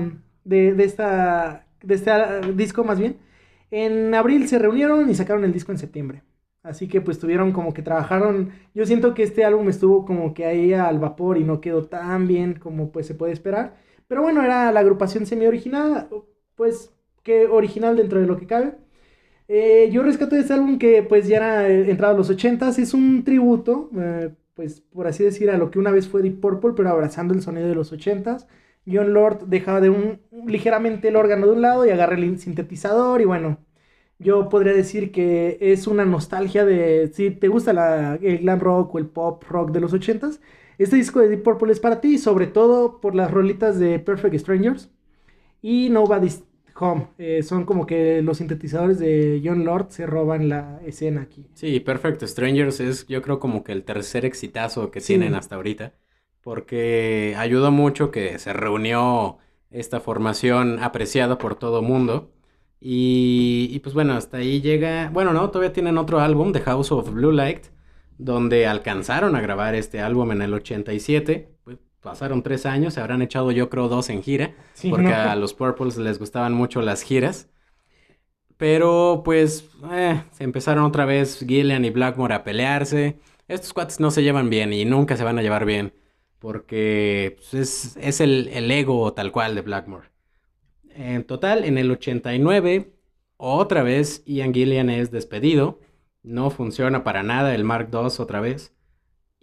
de, 0.44 0.74
de, 0.74 0.84
esta, 0.84 1.66
de 1.82 1.94
este 1.94 2.12
disco 2.54 2.84
más 2.84 2.98
bien? 2.98 3.18
En 3.70 4.14
abril 4.14 4.48
se 4.48 4.58
reunieron 4.58 5.10
y 5.10 5.14
sacaron 5.14 5.44
el 5.44 5.52
disco 5.52 5.72
en 5.72 5.78
septiembre. 5.78 6.22
Así 6.62 6.88
que 6.88 7.00
pues 7.00 7.18
tuvieron 7.18 7.52
como 7.52 7.72
que 7.72 7.82
trabajaron. 7.82 8.50
Yo 8.74 8.86
siento 8.86 9.14
que 9.14 9.22
este 9.22 9.44
álbum 9.44 9.68
estuvo 9.68 10.04
como 10.04 10.34
que 10.34 10.46
ahí 10.46 10.72
al 10.72 10.98
vapor 10.98 11.38
y 11.38 11.44
no 11.44 11.60
quedó 11.60 11.84
tan 11.86 12.26
bien 12.26 12.54
como 12.54 12.90
pues 12.90 13.06
se 13.06 13.14
puede 13.14 13.32
esperar. 13.32 13.76
Pero 14.08 14.22
bueno, 14.22 14.42
era 14.42 14.72
la 14.72 14.80
agrupación 14.80 15.26
semi 15.26 15.46
original, 15.46 16.08
pues 16.54 16.92
que 17.22 17.46
original 17.46 17.96
dentro 17.96 18.20
de 18.20 18.26
lo 18.26 18.36
que 18.36 18.46
cabe. 18.46 18.76
Eh, 19.48 19.90
yo 19.92 20.02
rescato 20.02 20.34
este 20.36 20.52
álbum 20.54 20.78
que 20.78 21.02
pues 21.02 21.28
ya 21.28 21.36
era 21.36 21.68
eh, 21.68 21.90
entrado 21.90 22.14
a 22.14 22.16
los 22.16 22.30
80s, 22.30 22.78
es 22.78 22.94
un 22.94 23.22
tributo, 23.24 23.90
eh, 23.96 24.34
pues 24.54 24.80
por 24.80 25.06
así 25.06 25.22
decir, 25.22 25.50
a 25.50 25.58
lo 25.58 25.70
que 25.70 25.78
una 25.78 25.92
vez 25.92 26.08
fue 26.08 26.22
Deep 26.22 26.40
Purple, 26.40 26.72
pero 26.76 26.90
abrazando 26.90 27.32
el 27.34 27.42
sonido 27.42 27.68
de 27.68 27.74
los 27.74 27.92
80s. 27.92 28.46
John 28.90 29.12
Lord 29.12 29.46
dejaba 29.46 29.80
de 29.80 29.90
un 29.90 30.20
ligeramente 30.46 31.08
el 31.08 31.16
órgano 31.16 31.46
de 31.46 31.52
un 31.52 31.62
lado 31.62 31.86
y 31.86 31.90
agarra 31.90 32.16
el 32.16 32.38
sintetizador 32.38 33.20
y 33.20 33.24
bueno, 33.24 33.58
yo 34.18 34.48
podría 34.48 34.72
decir 34.74 35.12
que 35.12 35.58
es 35.60 35.86
una 35.86 36.04
nostalgia 36.04 36.64
de 36.64 37.10
si 37.12 37.30
te 37.30 37.48
gusta 37.48 37.72
el 38.22 38.38
glam 38.38 38.60
rock 38.60 38.94
o 38.94 38.98
el 38.98 39.06
pop 39.08 39.42
rock 39.48 39.70
de 39.72 39.80
los 39.80 39.92
80s, 39.94 40.40
este 40.78 40.96
disco 40.96 41.20
de 41.20 41.28
Deep 41.28 41.42
Purple 41.42 41.72
es 41.72 41.80
para 41.80 42.00
ti, 42.00 42.18
sobre 42.18 42.46
todo 42.46 43.00
por 43.00 43.14
las 43.14 43.30
rolitas 43.30 43.78
de 43.78 43.98
Perfect 43.98 44.36
Strangers 44.36 44.90
y 45.62 45.90
Nobody's 45.90 46.44
Home. 46.78 47.08
Eh, 47.18 47.42
son 47.42 47.64
como 47.64 47.86
que 47.86 48.22
los 48.22 48.38
sintetizadores 48.38 48.98
de 48.98 49.40
John 49.44 49.64
Lord 49.64 49.86
se 49.90 50.06
roban 50.06 50.48
la 50.48 50.80
escena 50.84 51.22
aquí. 51.22 51.46
Sí, 51.54 51.80
Perfect 51.80 52.22
Strangers 52.24 52.80
es 52.80 53.06
yo 53.06 53.22
creo 53.22 53.38
como 53.40 53.64
que 53.64 53.72
el 53.72 53.84
tercer 53.84 54.24
exitazo 54.24 54.90
que 54.90 55.00
Sí. 55.00 55.14
tienen 55.14 55.34
hasta 55.34 55.56
ahorita, 55.56 55.94
porque 56.42 57.34
ayudó 57.36 57.70
mucho 57.70 58.10
que 58.10 58.38
se 58.38 58.52
reunió 58.52 59.38
esta 59.70 60.00
formación 60.00 60.78
apreciada 60.82 61.38
por 61.38 61.56
todo 61.56 61.82
mundo. 61.82 62.32
Y, 62.80 63.68
y 63.72 63.78
pues 63.80 63.94
bueno, 63.94 64.12
hasta 64.14 64.36
ahí 64.38 64.60
llega, 64.60 65.10
bueno, 65.12 65.32
no, 65.32 65.50
todavía 65.50 65.72
tienen 65.72 65.98
otro 65.98 66.20
álbum, 66.20 66.52
The 66.52 66.60
House 66.60 66.92
of 66.92 67.10
Blue 67.12 67.32
Light, 67.32 67.66
donde 68.18 68.66
alcanzaron 68.66 69.34
a 69.34 69.40
grabar 69.40 69.74
este 69.74 70.00
álbum 70.00 70.30
en 70.32 70.42
el 70.42 70.54
87. 70.54 71.48
Pasaron 72.06 72.42
tres 72.42 72.66
años, 72.66 72.94
se 72.94 73.00
habrán 73.00 73.20
echado 73.22 73.50
yo 73.50 73.68
creo 73.68 73.88
dos 73.88 74.10
en 74.10 74.22
gira, 74.22 74.54
Sí, 74.74 74.90
porque 74.90 75.08
¿no? 75.08 75.14
a 75.14 75.34
los 75.34 75.54
Purples 75.54 75.96
les 75.96 76.20
gustaban 76.20 76.54
mucho 76.54 76.80
las 76.80 77.02
giras. 77.02 77.48
Pero 78.56 79.22
pues 79.24 79.68
eh, 79.92 80.22
se 80.30 80.44
empezaron 80.44 80.84
otra 80.84 81.04
vez 81.04 81.40
Gillian 81.46 81.84
y 81.84 81.90
Blackmore 81.90 82.34
a 82.34 82.44
pelearse. 82.44 83.18
Estos 83.48 83.72
cuates 83.72 84.00
no 84.00 84.10
se 84.10 84.22
llevan 84.22 84.50
bien 84.50 84.72
y 84.72 84.84
nunca 84.84 85.16
se 85.16 85.24
van 85.24 85.38
a 85.38 85.42
llevar 85.42 85.66
bien. 85.66 85.92
Porque 86.38 87.36
pues, 87.38 87.54
es, 87.54 87.96
es 87.98 88.20
el, 88.20 88.48
el 88.52 88.70
ego 88.70 89.12
tal 89.14 89.32
cual 89.32 89.54
de 89.54 89.62
Blackmore. 89.62 90.08
En 90.90 91.24
total, 91.24 91.64
en 91.64 91.78
el 91.78 91.90
89, 91.90 92.92
otra 93.38 93.82
vez 93.82 94.22
Ian 94.26 94.54
Gillian 94.54 94.90
es 94.90 95.10
despedido. 95.10 95.80
No 96.22 96.50
funciona 96.50 97.04
para 97.04 97.24
nada 97.24 97.54
el 97.54 97.64
Mark 97.64 97.90
II 97.92 98.08
otra 98.20 98.40
vez. 98.40 98.75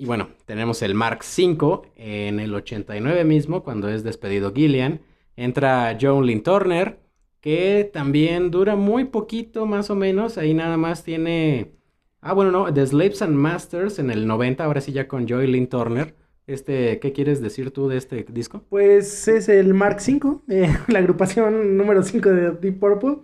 Y 0.04 0.06
bueno, 0.06 0.28
tenemos 0.46 0.82
el 0.82 0.96
Mark 0.96 1.20
V 1.22 1.80
en 1.96 2.42
el 2.42 2.54
89 2.54 3.24
mismo, 3.24 3.64
cuando 3.64 3.88
es 3.88 4.04
despedido 4.04 4.52
Gillian. 4.54 5.00
Entra 5.38 5.98
John 5.98 6.26
Lynn 6.26 6.44
Turner, 6.44 7.00
que 7.40 7.90
también 7.94 8.52
dura 8.52 8.76
muy 8.76 9.06
poquito, 9.06 9.66
más 9.66 9.90
o 9.90 9.96
menos. 9.96 10.38
Ahí 10.38 10.54
nada 10.54 10.76
más 10.76 11.06
tiene. 11.06 11.72
Ah, 12.20 12.34
bueno, 12.34 12.52
no, 12.52 12.74
The 12.74 12.86
Slaves 12.86 13.22
and 13.22 13.36
Masters 13.36 13.98
en 13.98 14.12
el 14.12 14.28
90, 14.28 14.66
ahora 14.66 14.82
sí 14.82 14.92
ya 14.92 15.08
con 15.08 15.26
Joy 15.26 15.48
Lynn 15.48 15.68
Turner. 15.68 16.14
Este, 16.48 17.00
¿qué 17.00 17.14
quieres 17.14 17.42
decir 17.42 17.72
tú 17.72 17.88
de 17.88 17.96
este 17.96 18.26
disco? 18.28 18.62
Pues 18.68 19.30
es 19.30 19.48
el 19.48 19.74
Mark 19.74 20.00
V, 20.06 20.40
eh, 20.50 20.76
la 20.90 21.00
agrupación 21.00 21.78
número 21.78 22.04
5 22.04 22.30
de 22.30 22.52
Deep 22.52 22.78
Purple. 22.78 23.20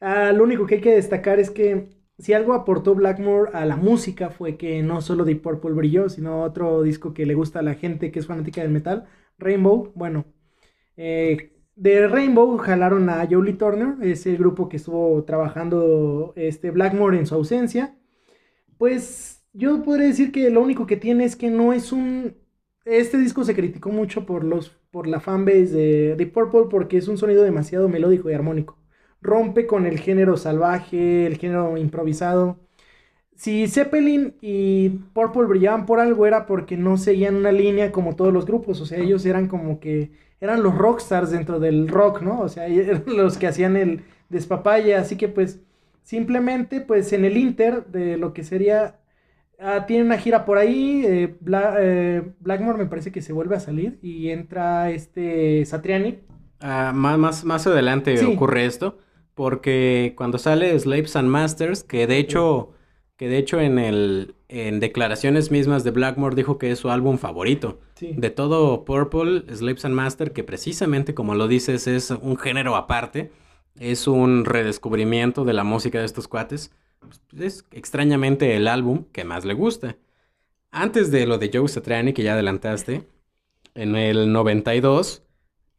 Ah, 0.00 0.32
lo 0.32 0.42
único 0.42 0.66
que 0.66 0.74
hay 0.74 0.80
que 0.80 0.94
destacar 0.96 1.38
es 1.38 1.50
que 1.50 1.86
si 2.18 2.32
algo 2.32 2.54
aportó 2.54 2.94
Blackmore 2.94 3.50
a 3.52 3.64
la 3.66 3.76
música 3.76 4.30
fue 4.30 4.56
que 4.56 4.82
no 4.82 5.00
solo 5.02 5.24
Deep 5.24 5.42
Purple 5.42 5.72
brilló, 5.72 6.08
sino 6.08 6.42
otro 6.42 6.82
disco 6.82 7.12
que 7.14 7.26
le 7.26 7.34
gusta 7.34 7.58
a 7.60 7.62
la 7.62 7.74
gente 7.74 8.10
que 8.10 8.18
es 8.18 8.26
fanática 8.26 8.62
del 8.62 8.70
metal, 8.70 9.06
Rainbow. 9.38 9.92
Bueno, 9.94 10.24
eh, 10.96 11.52
de 11.74 12.08
Rainbow 12.08 12.56
jalaron 12.58 13.10
a 13.10 13.26
Jolie 13.30 13.54
Turner, 13.54 13.96
es 14.02 14.26
el 14.26 14.38
grupo 14.38 14.68
que 14.68 14.78
estuvo 14.78 15.24
trabajando 15.24 16.32
este 16.36 16.70
Blackmore 16.70 17.18
en 17.18 17.26
su 17.26 17.34
ausencia. 17.34 17.96
Pues 18.78 19.44
yo 19.52 19.82
podría 19.82 20.06
decir 20.08 20.32
que 20.32 20.50
lo 20.50 20.62
único 20.62 20.86
que 20.86 20.96
tiene 20.96 21.24
es 21.24 21.36
que 21.36 21.50
no 21.50 21.72
es 21.72 21.92
un 21.92 22.36
este 22.84 23.18
disco 23.18 23.44
se 23.44 23.54
criticó 23.54 23.90
mucho 23.90 24.26
por 24.26 24.44
los 24.44 24.70
por 24.90 25.06
la 25.08 25.20
fanbase 25.20 25.66
de 25.74 26.16
Deep 26.16 26.32
Purple 26.32 26.66
porque 26.70 26.98
es 26.98 27.08
un 27.08 27.18
sonido 27.18 27.42
demasiado 27.42 27.88
melódico 27.88 28.30
y 28.30 28.34
armónico. 28.34 28.78
Rompe 29.22 29.66
con 29.66 29.86
el 29.86 29.98
género 30.00 30.36
salvaje, 30.36 31.26
el 31.26 31.38
género 31.38 31.76
improvisado. 31.76 32.58
Si 33.34 33.68
Zeppelin 33.68 34.36
y 34.40 34.88
Purple 35.12 35.44
brillaban 35.46 35.86
por 35.86 36.00
algo 36.00 36.26
era 36.26 36.46
porque 36.46 36.76
no 36.78 36.96
seguían 36.96 37.36
una 37.36 37.52
línea 37.52 37.92
como 37.92 38.16
todos 38.16 38.32
los 38.32 38.46
grupos, 38.46 38.80
o 38.80 38.86
sea, 38.86 38.98
ellos 38.98 39.26
eran 39.26 39.46
como 39.48 39.78
que 39.80 40.12
eran 40.40 40.62
los 40.62 40.74
rockstars 40.76 41.30
dentro 41.30 41.60
del 41.60 41.88
rock, 41.88 42.22
¿no? 42.22 42.40
O 42.40 42.48
sea, 42.48 42.66
eran 42.68 43.04
los 43.06 43.36
que 43.38 43.46
hacían 43.48 43.76
el 43.76 44.04
despapalle, 44.30 44.94
así 44.96 45.16
que 45.16 45.28
pues 45.28 45.60
simplemente 46.02 46.80
pues 46.80 47.12
en 47.12 47.24
el 47.26 47.36
Inter 47.36 47.86
de 47.86 48.16
lo 48.16 48.32
que 48.32 48.44
sería 48.44 49.00
Ah, 49.58 49.86
tiene 49.86 50.04
una 50.04 50.18
gira 50.18 50.44
por 50.44 50.58
ahí. 50.58 51.02
eh, 51.06 51.36
Bla- 51.40 51.76
eh, 51.80 52.32
Blackmore 52.40 52.78
me 52.78 52.86
parece 52.86 53.10
que 53.12 53.22
se 53.22 53.32
vuelve 53.32 53.56
a 53.56 53.60
salir 53.60 53.98
y 54.02 54.30
entra 54.30 54.90
este 54.90 55.64
Satriani. 55.64 56.20
Ah, 56.60 56.92
más, 56.94 57.18
más, 57.18 57.44
más 57.44 57.66
adelante 57.66 58.16
Sí. 58.18 58.24
ocurre 58.24 58.64
esto, 58.66 58.98
porque 59.36 60.14
cuando 60.16 60.38
sale 60.38 60.78
Slaves 60.80 61.14
and 61.14 61.28
Masters, 61.28 61.84
que 61.84 62.06
de 62.06 62.16
hecho, 62.16 62.70
que 63.16 63.28
de 63.28 63.36
hecho 63.36 63.60
en 63.60 63.78
el, 63.78 64.34
en 64.48 64.80
declaraciones 64.80 65.50
mismas 65.50 65.84
de 65.84 65.90
Blackmore 65.90 66.34
dijo 66.34 66.56
que 66.56 66.70
es 66.70 66.78
su 66.78 66.88
álbum 66.88 67.18
favorito. 67.18 67.78
Sí. 67.96 68.14
De 68.16 68.30
todo 68.30 68.86
Purple, 68.86 69.44
Slaves 69.54 69.84
and 69.84 69.94
Masters, 69.94 70.30
que 70.32 70.42
precisamente 70.42 71.12
como 71.14 71.34
lo 71.34 71.48
dices 71.48 71.86
es 71.86 72.10
un 72.10 72.38
género 72.38 72.76
aparte, 72.76 73.30
es 73.78 74.08
un 74.08 74.46
redescubrimiento 74.46 75.44
de 75.44 75.52
la 75.52 75.64
música 75.64 75.98
de 75.98 76.06
estos 76.06 76.28
cuates. 76.28 76.72
Pues, 76.98 77.20
Es 77.38 77.66
extrañamente 77.72 78.56
el 78.56 78.66
álbum 78.66 79.04
que 79.12 79.24
más 79.24 79.44
le 79.44 79.52
gusta. 79.52 79.98
Antes 80.70 81.10
de 81.10 81.26
lo 81.26 81.36
de 81.36 81.50
Joe 81.52 81.68
Satriani, 81.68 82.14
que 82.14 82.22
ya 82.22 82.32
adelantaste, 82.32 83.06
en 83.74 83.96
el 83.96 84.32
92, 84.32 85.24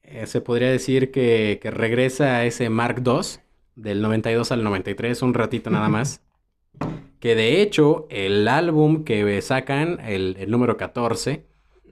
eh, 0.04 0.28
se 0.28 0.42
podría 0.42 0.70
decir 0.70 1.10
que, 1.12 1.60
que 1.60 1.72
regresa 1.72 2.46
ese 2.46 2.70
Mark 2.70 3.02
II, 3.04 3.40
del 3.78 4.02
92 4.02 4.52
al 4.52 4.64
93, 4.64 5.22
un 5.22 5.34
ratito 5.34 5.70
nada 5.70 5.88
más. 5.88 6.22
Que 7.20 7.34
de 7.34 7.64
hecho, 7.64 8.06
el 8.12 8.48
álbum 8.48 9.04
que 9.04 9.42
sacan, 9.42 10.00
el, 10.02 10.38
el 10.40 10.52
número 10.52 10.78
14, 10.78 11.48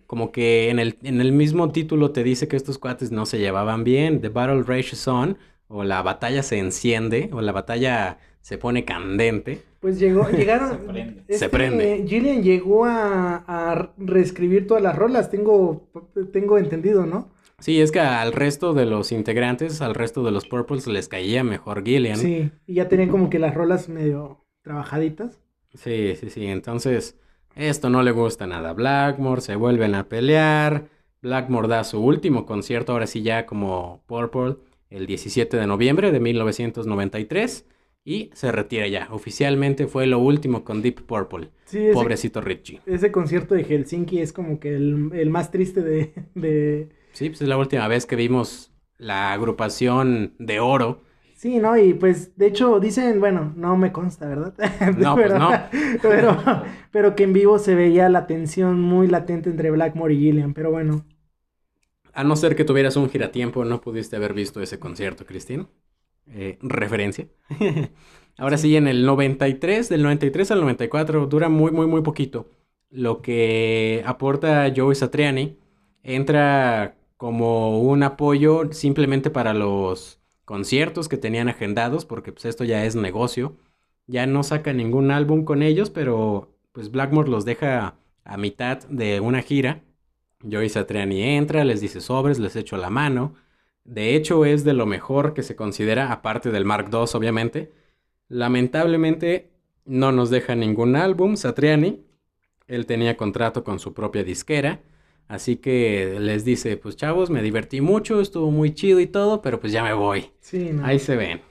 como 0.06 0.32
que 0.32 0.70
en 0.70 0.78
el, 0.78 1.00
en 1.02 1.20
el 1.20 1.32
mismo 1.32 1.72
título 1.72 2.12
te 2.12 2.24
dice 2.24 2.48
que 2.48 2.56
estos 2.56 2.78
cuates 2.78 3.12
no 3.12 3.26
se 3.26 3.40
llevaban 3.40 3.84
bien. 3.84 4.22
The 4.22 4.30
Battle 4.30 4.62
Rages 4.62 5.08
On, 5.08 5.36
o 5.68 5.84
la 5.84 6.04
batalla 6.04 6.44
se 6.44 6.60
enciende, 6.60 7.32
o 7.34 7.42
la 7.42 7.52
batalla 7.54 8.20
se 8.42 8.60
pone 8.60 8.86
candente. 8.86 9.64
Pues 9.80 9.98
llegó, 9.98 10.30
llegaron. 10.32 10.78
Se 10.78 10.78
prende. 10.78 11.24
Se 11.30 11.50
prende. 11.50 12.06
Gillian 12.08 12.44
llegó 12.44 12.86
a, 12.86 13.38
a 13.48 13.94
reescribir 13.98 14.68
todas 14.68 14.84
las 14.84 14.96
rolas, 14.96 15.32
tengo, 15.32 15.88
tengo 16.32 16.60
entendido, 16.60 17.08
¿no? 17.08 17.32
Sí, 17.66 17.82
es 17.82 17.92
que 17.92 18.00
al 18.00 18.32
resto 18.32 18.76
de 18.76 18.86
los 18.86 19.12
integrantes, 19.12 19.82
al 19.82 19.96
resto 19.96 20.24
de 20.24 20.30
los 20.30 20.46
Purples 20.46 20.86
les 20.86 21.08
caía 21.08 21.44
mejor 21.44 21.84
Gillian. 21.84 22.16
Sí, 22.18 22.52
y 22.68 22.76
ya 22.76 22.88
tenían 22.88 23.10
como 23.10 23.28
que 23.32 23.40
las 23.40 23.56
rolas 23.56 23.90
medio 23.90 24.46
trabajaditas. 24.62 25.40
Sí, 25.74 26.16
sí, 26.16 26.30
sí. 26.30 26.46
Entonces, 26.46 27.18
esto 27.56 27.90
no 27.90 28.04
le 28.04 28.12
gusta 28.12 28.46
nada 28.46 28.70
a 28.70 28.74
Blackmore, 28.74 29.42
se 29.42 29.56
vuelven 29.56 29.96
a 29.96 30.08
pelear. 30.08 30.90
Blackmore 31.24 31.68
da 31.68 31.84
su 31.84 32.00
último 32.04 32.46
concierto, 32.46 32.92
ahora 32.92 33.08
sí 33.08 33.24
ya 33.24 33.48
como 33.48 34.04
Purple, 34.06 34.58
el 34.92 35.08
17 35.08 35.58
de 35.58 35.66
noviembre 35.66 36.12
de 36.12 36.20
1993. 36.20 37.66
y 38.04 38.30
se 38.36 38.52
retira 38.52 38.88
ya. 38.88 39.08
Oficialmente 39.12 39.88
fue 39.88 40.06
lo 40.06 40.20
último 40.20 40.64
con 40.64 40.84
Deep 40.84 41.02
Purple. 41.08 41.50
Sí, 41.66 41.88
ese, 41.88 41.94
Pobrecito 41.94 42.42
Richie. 42.42 42.82
ese 42.86 43.12
concierto 43.12 43.56
de 43.56 43.64
Helsinki 43.64 44.20
es 44.20 44.32
como 44.34 44.60
que 44.60 44.76
el, 44.76 45.10
el 45.14 45.30
más 45.32 45.50
triste 45.50 45.82
de, 45.82 46.14
de... 46.36 46.90
Sí, 47.16 47.30
pues 47.30 47.42
es 47.42 47.48
la 47.48 47.58
última 47.58 47.88
vez 47.88 48.06
que 48.06 48.18
vimos 48.18 48.74
la 48.98 49.32
agrupación 49.32 50.36
de 50.38 50.60
oro. 50.60 51.02
Sí, 51.34 51.60
¿no? 51.60 51.78
Y 51.78 51.94
pues, 51.94 52.36
de 52.38 52.48
hecho, 52.48 52.82
dicen, 52.82 53.22
bueno, 53.22 53.54
no 53.56 53.78
me 53.78 53.94
consta, 53.94 54.28
¿verdad? 54.28 54.54
No, 54.98 55.16
pues 55.16 55.34
no. 55.34 55.50
Pero, 56.02 56.38
pero 56.92 57.16
que 57.16 57.24
en 57.24 57.32
vivo 57.32 57.58
se 57.58 57.74
veía 57.74 58.10
la 58.10 58.28
tensión 58.28 58.82
muy 58.82 59.08
latente 59.08 59.50
entre 59.50 59.72
Blackmore 59.72 60.14
y 60.14 60.20
Gillian, 60.20 60.54
pero 60.54 60.72
bueno. 60.72 61.06
A 62.12 62.26
no 62.26 62.36
ser 62.36 62.54
que 62.58 62.66
tuvieras 62.66 62.98
un 62.98 63.10
giratiempo, 63.10 63.64
no 63.64 63.80
pudiste 63.80 64.18
haber 64.18 64.34
visto 64.34 64.62
ese 64.62 64.78
concierto, 64.78 65.26
Cristina. 65.26 65.70
Eh, 66.28 66.58
referencia. 66.62 67.28
Ahora 68.38 68.58
sí, 68.58 68.76
en 68.76 68.88
el 68.88 69.06
93, 69.06 69.88
del 69.88 70.04
93 70.04 70.52
al 70.52 70.60
94, 70.60 71.28
dura 71.28 71.48
muy, 71.48 71.72
muy, 71.72 71.88
muy 71.88 72.02
poquito. 72.02 72.50
Lo 72.90 73.22
que 73.22 74.04
aporta 74.06 74.70
Joey 74.76 74.96
Satriani 74.96 75.58
entra 76.04 76.98
como 77.18 77.80
un 77.82 78.04
apoyo 78.04 78.72
simplemente 78.72 79.30
para 79.30 79.54
los 79.54 80.20
conciertos 80.46 81.10
que 81.10 81.18
tenían 81.18 81.50
agendados, 81.50 82.06
porque 82.06 82.32
pues 82.32 82.46
esto 82.46 82.64
ya 82.64 82.86
es 82.86 82.96
negocio. 82.96 83.58
Ya 84.08 84.28
no 84.28 84.44
saca 84.44 84.74
ningún 84.74 85.12
álbum 85.12 85.46
con 85.46 85.64
ellos, 85.64 85.90
pero 85.90 86.56
pues 86.72 86.92
Blackmore 86.92 87.30
los 87.30 87.46
deja 87.46 87.96
a 88.24 88.38
mitad 88.38 88.80
de 88.90 89.20
una 89.20 89.42
gira. 89.42 89.84
Joey 90.50 90.70
Satriani 90.70 91.22
entra, 91.24 91.64
les 91.64 91.82
dice 91.82 92.02
sobres, 92.02 92.40
les 92.40 92.56
echo 92.56 92.78
la 92.78 92.90
mano. 92.90 93.36
De 93.84 94.16
hecho, 94.16 94.46
es 94.46 94.64
de 94.64 94.74
lo 94.74 94.86
mejor 94.86 95.34
que 95.34 95.44
se 95.44 95.56
considera, 95.56 96.12
aparte 96.12 96.52
del 96.52 96.66
Mark 96.66 96.90
II, 96.92 97.06
obviamente. 97.14 97.72
Lamentablemente, 98.28 99.52
no 99.86 100.12
nos 100.12 100.30
deja 100.30 100.56
ningún 100.56 100.96
álbum, 100.96 101.36
Satriani. 101.38 102.04
Él 102.68 102.86
tenía 102.86 103.18
contrato 103.18 103.64
con 103.64 103.80
su 103.80 103.94
propia 103.94 104.24
disquera. 104.24 104.82
Así 105.28 105.56
que 105.58 106.18
les 106.20 106.46
dice, 106.46 106.78
pues 106.78 106.96
chavos, 106.96 107.30
me 107.30 107.42
divertí 107.42 107.82
mucho, 107.82 108.22
estuvo 108.22 108.52
muy 108.52 108.74
chido 108.74 109.00
y 109.00 109.08
todo, 109.08 109.42
pero 109.42 109.60
pues 109.60 109.74
ya 109.74 109.84
me 109.84 109.94
voy. 109.94 110.32
Sí, 110.40 110.70
no. 110.72 110.86
Ahí 110.86 111.00
se 111.00 111.16
ven. 111.16 111.42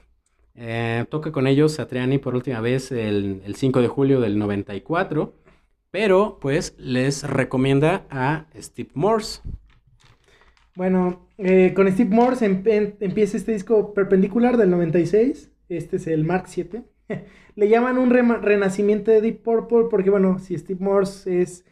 Eh, 0.55 1.05
toca 1.09 1.31
con 1.33 1.47
ellos 1.47 1.73
Satriani 1.73 2.17
por 2.17 2.35
última 2.35 2.61
vez 2.61 2.91
el, 2.91 3.41
el 3.45 3.55
5 3.55 3.81
de 3.81 3.87
julio 3.89 4.21
del 4.21 4.37
94. 4.39 5.33
Pero 5.91 6.39
pues 6.41 6.75
les 6.77 7.23
recomienda 7.23 8.05
a 8.09 8.47
Steve 8.57 8.89
Morse. 8.93 9.41
Bueno, 10.75 11.27
eh, 11.37 11.73
con 11.73 11.91
Steve 11.91 12.09
Morse 12.13 12.45
em- 12.45 12.63
em- 12.65 12.93
empieza 12.99 13.37
este 13.37 13.53
disco 13.53 13.93
perpendicular 13.93 14.57
del 14.57 14.69
96. 14.71 15.51
Este 15.69 15.97
es 15.97 16.07
el 16.07 16.23
Mark 16.25 16.45
7. 16.47 16.83
Le 17.55 17.69
llaman 17.69 17.97
un 17.97 18.09
renacimiento 18.09 19.11
de 19.11 19.21
Deep 19.21 19.41
Purple 19.41 19.85
porque, 19.89 20.09
bueno, 20.09 20.39
si 20.39 20.57
Steve 20.57 20.79
Morse 20.83 21.41
es 21.41 21.65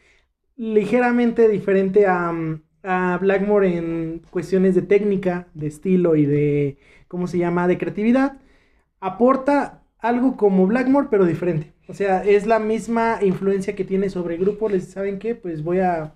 ligeramente 0.56 1.48
diferente 1.50 2.08
a, 2.08 2.32
mm, 2.32 2.62
a 2.84 3.18
Blackmore 3.20 3.78
en 3.78 4.22
cuestiones 4.30 4.76
de 4.76 4.82
técnica, 4.84 5.48
de 5.54 5.68
estilo 5.68 6.16
y 6.16 6.26
de, 6.26 6.78
¿cómo 7.08 7.28
se 7.28 7.38
llama?, 7.38 7.68
de 7.68 7.78
creatividad, 7.78 8.38
aporta 9.00 9.84
algo 10.00 10.38
como 10.38 10.68
Blackmore, 10.68 11.08
pero 11.12 11.26
diferente. 11.26 11.74
O 11.88 11.94
sea, 11.94 12.24
es 12.24 12.46
la 12.46 12.60
misma 12.60 13.20
influencia 13.22 13.76
que 13.76 13.86
tiene 13.86 14.10
sobre 14.10 14.36
el 14.36 14.42
grupo. 14.42 14.70
Les 14.70 14.86
saben 14.92 15.20
qué, 15.20 15.36
pues 15.36 15.64
voy 15.64 15.80
a 15.80 16.16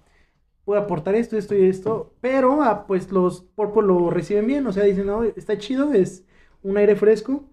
voy 0.66 0.78
a 0.78 0.82
aportar 0.82 1.16
esto, 1.16 1.38
esto 1.38 1.56
y 1.56 1.64
esto, 1.70 2.14
pero 2.22 2.62
ah, 2.62 2.86
pues 2.88 3.12
los 3.12 3.42
Purple 3.56 3.84
lo 3.84 4.10
reciben 4.12 4.48
bien, 4.48 4.68
o 4.68 4.74
sea, 4.74 4.84
dicen, 4.84 5.08
no, 5.08 5.24
está 5.24 5.58
chido, 5.58 5.94
es 5.94 6.26
un 6.62 6.78
aire 6.78 6.96
fresco, 6.98 7.50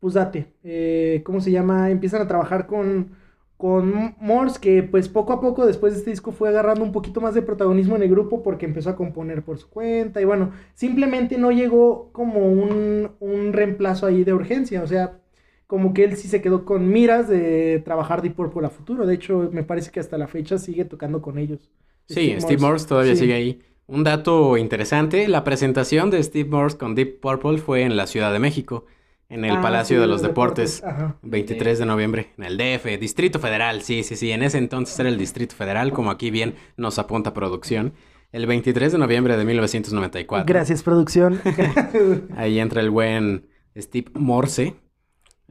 pues 0.00 0.14
date. 0.14 0.54
Eh, 0.64 1.22
¿Cómo 1.24 1.40
se 1.40 1.50
llama? 1.50 1.90
Empiezan 1.90 2.22
a 2.22 2.28
trabajar 2.28 2.66
con, 2.66 3.12
con 3.56 4.14
Morse, 4.20 4.60
que 4.60 4.82
pues 4.82 5.08
poco 5.08 5.32
a 5.32 5.40
poco 5.40 5.66
después 5.66 5.92
de 5.94 5.98
este 6.00 6.10
disco 6.10 6.32
fue 6.32 6.48
agarrando 6.50 6.84
un 6.84 6.92
poquito 6.92 7.20
más 7.20 7.34
de 7.34 7.42
protagonismo 7.42 7.96
en 7.96 8.02
el 8.02 8.10
grupo 8.10 8.42
porque 8.42 8.66
empezó 8.66 8.90
a 8.90 8.96
componer 8.96 9.42
por 9.44 9.58
su 9.58 9.68
cuenta 9.70 10.20
y 10.20 10.24
bueno, 10.24 10.52
simplemente 10.74 11.38
no 11.38 11.50
llegó 11.52 12.10
como 12.12 12.40
un, 12.52 13.12
un 13.20 13.52
reemplazo 13.52 14.06
ahí 14.06 14.24
de 14.24 14.34
urgencia, 14.34 14.82
o 14.82 14.86
sea, 14.86 15.18
como 15.66 15.94
que 15.94 16.04
él 16.04 16.16
sí 16.16 16.28
se 16.28 16.42
quedó 16.42 16.64
con 16.64 16.88
miras 16.88 17.28
de 17.28 17.80
trabajar 17.84 18.22
Deep 18.22 18.34
Purple 18.36 18.66
a 18.66 18.70
futuro, 18.70 19.06
de 19.06 19.14
hecho 19.14 19.48
me 19.52 19.62
parece 19.64 19.90
que 19.90 20.00
hasta 20.00 20.18
la 20.18 20.28
fecha 20.28 20.58
sigue 20.58 20.84
tocando 20.84 21.22
con 21.22 21.38
ellos. 21.38 21.70
Sí, 22.08 22.36
Steve 22.40 22.60
Morse 22.60 22.86
todavía 22.86 23.14
Sí. 23.14 23.16
sigue 23.16 23.34
ahí. 23.34 23.62
Un 23.86 24.04
dato 24.04 24.56
interesante, 24.56 25.28
la 25.28 25.44
presentación 25.44 26.10
de 26.10 26.22
Steve 26.22 26.48
Morse 26.48 26.76
con 26.78 26.94
Deep 26.94 27.20
Purple 27.20 27.58
fue 27.58 27.82
en 27.82 27.96
la 27.96 28.06
Ciudad 28.06 28.32
de 28.32 28.38
México, 28.38 28.86
en 29.28 29.44
el 29.44 29.56
Ah, 29.56 29.60
Palacio 29.60 29.96
sí, 29.96 30.00
de 30.00 30.06
los 30.06 30.22
Deportes, 30.22 30.82
Ajá. 30.84 31.16
23 31.22 31.78
de 31.78 31.86
noviembre, 31.86 32.32
en 32.38 32.44
el 32.44 32.56
DF, 32.56 32.98
Distrito 33.00 33.38
Federal, 33.38 33.82
sí, 33.82 34.02
sí, 34.02 34.14
sí, 34.16 34.30
en 34.30 34.42
ese 34.42 34.58
entonces 34.58 34.98
era 35.00 35.08
el 35.08 35.18
Distrito 35.18 35.54
Federal, 35.56 35.92
como 35.92 36.10
aquí 36.10 36.30
bien 36.30 36.54
nos 36.76 36.98
apunta 36.98 37.34
producción, 37.34 37.92
el 38.32 38.46
23 38.46 38.92
de 38.92 38.98
noviembre 38.98 39.36
de 39.36 39.44
1994. 39.44 40.44
Gracias, 40.46 40.82
producción. 40.82 41.40
Ahí 42.36 42.58
entra 42.58 42.80
el 42.80 42.90
buen 42.90 43.46
Steve 43.76 44.10
Morse. 44.14 44.74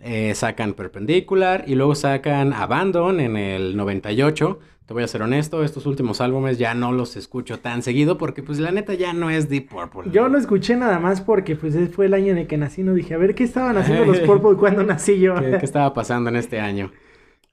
Eh, 0.01 0.35
sacan 0.35 0.73
Perpendicular 0.73 1.63
y 1.67 1.75
luego 1.75 1.95
sacan 1.95 2.51
Abandon 2.53 3.19
en 3.21 3.37
el 3.37 3.75
98. 3.77 4.59
Te 4.85 4.93
voy 4.93 5.01
a 5.01 5.07
ser 5.07 5.23
honesto, 5.23 5.63
estos 5.63 5.87
últimos 5.87 6.21
álbumes 6.21 6.59
ya 6.59 6.75
no 6.75 6.91
los 6.91 7.15
escucho 7.15 7.59
tan 7.59 7.81
seguido 7.81 8.19
porque 8.19 8.43
pues 8.43 8.59
la 8.59 8.71
neta 8.71 8.93
ya 8.93 9.13
no 9.13 9.31
es 9.31 9.49
Deep 9.49 9.69
Purple. 9.69 10.11
Yo 10.11 10.29
lo 10.29 10.37
escuché 10.37 10.75
nada 10.75 10.99
más 10.99 11.21
porque 11.21 11.55
pues 11.55 11.75
fue 11.91 12.05
el 12.05 12.13
año 12.13 12.31
en 12.33 12.37
el 12.37 12.47
que 12.47 12.57
nací, 12.57 12.83
no 12.83 12.93
dije, 12.93 13.15
a 13.15 13.17
ver 13.17 13.33
qué 13.33 13.43
estaban 13.43 13.77
haciendo 13.77 14.05
los 14.05 14.19
Purple 14.19 14.57
cuando 14.57 14.83
nací 14.83 15.19
yo. 15.19 15.33
¿Qué, 15.35 15.57
qué 15.57 15.65
estaba 15.65 15.93
pasando 15.95 16.29
en 16.29 16.35
este 16.35 16.59
año? 16.59 16.91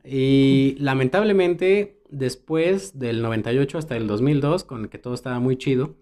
Y 0.05 0.77
lamentablemente, 0.79 2.03
después 2.11 2.99
del 2.99 3.23
98 3.23 3.79
hasta 3.79 3.97
el 3.97 4.07
2002, 4.07 4.65
con 4.65 4.83
el 4.83 4.89
que 4.91 4.99
todo 4.99 5.15
estaba 5.15 5.39
muy 5.39 5.57
chido, 5.57 5.97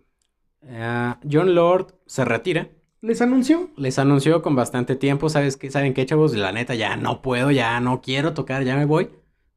eh, 0.63 1.15
John 1.31 1.55
Lord 1.55 1.95
se 2.07 2.25
retira. 2.25 2.69
Les 3.03 3.23
anunció. 3.23 3.71
Les 3.77 3.99
anunció 3.99 4.43
con 4.43 4.57
bastante 4.57 4.97
tiempo, 4.97 5.29
¿sabes 5.29 5.57
qué? 5.57 5.71
¿Saben 5.71 5.95
qué, 5.95 6.05
chavos? 6.05 6.35
La 6.35 6.53
neta, 6.53 6.75
ya 6.75 6.97
no 6.97 7.23
puedo, 7.23 7.51
ya 7.51 7.79
no 7.81 8.01
quiero 8.03 8.35
tocar, 8.35 8.65
ya 8.65 8.77
me 8.77 8.85
voy. 8.85 9.11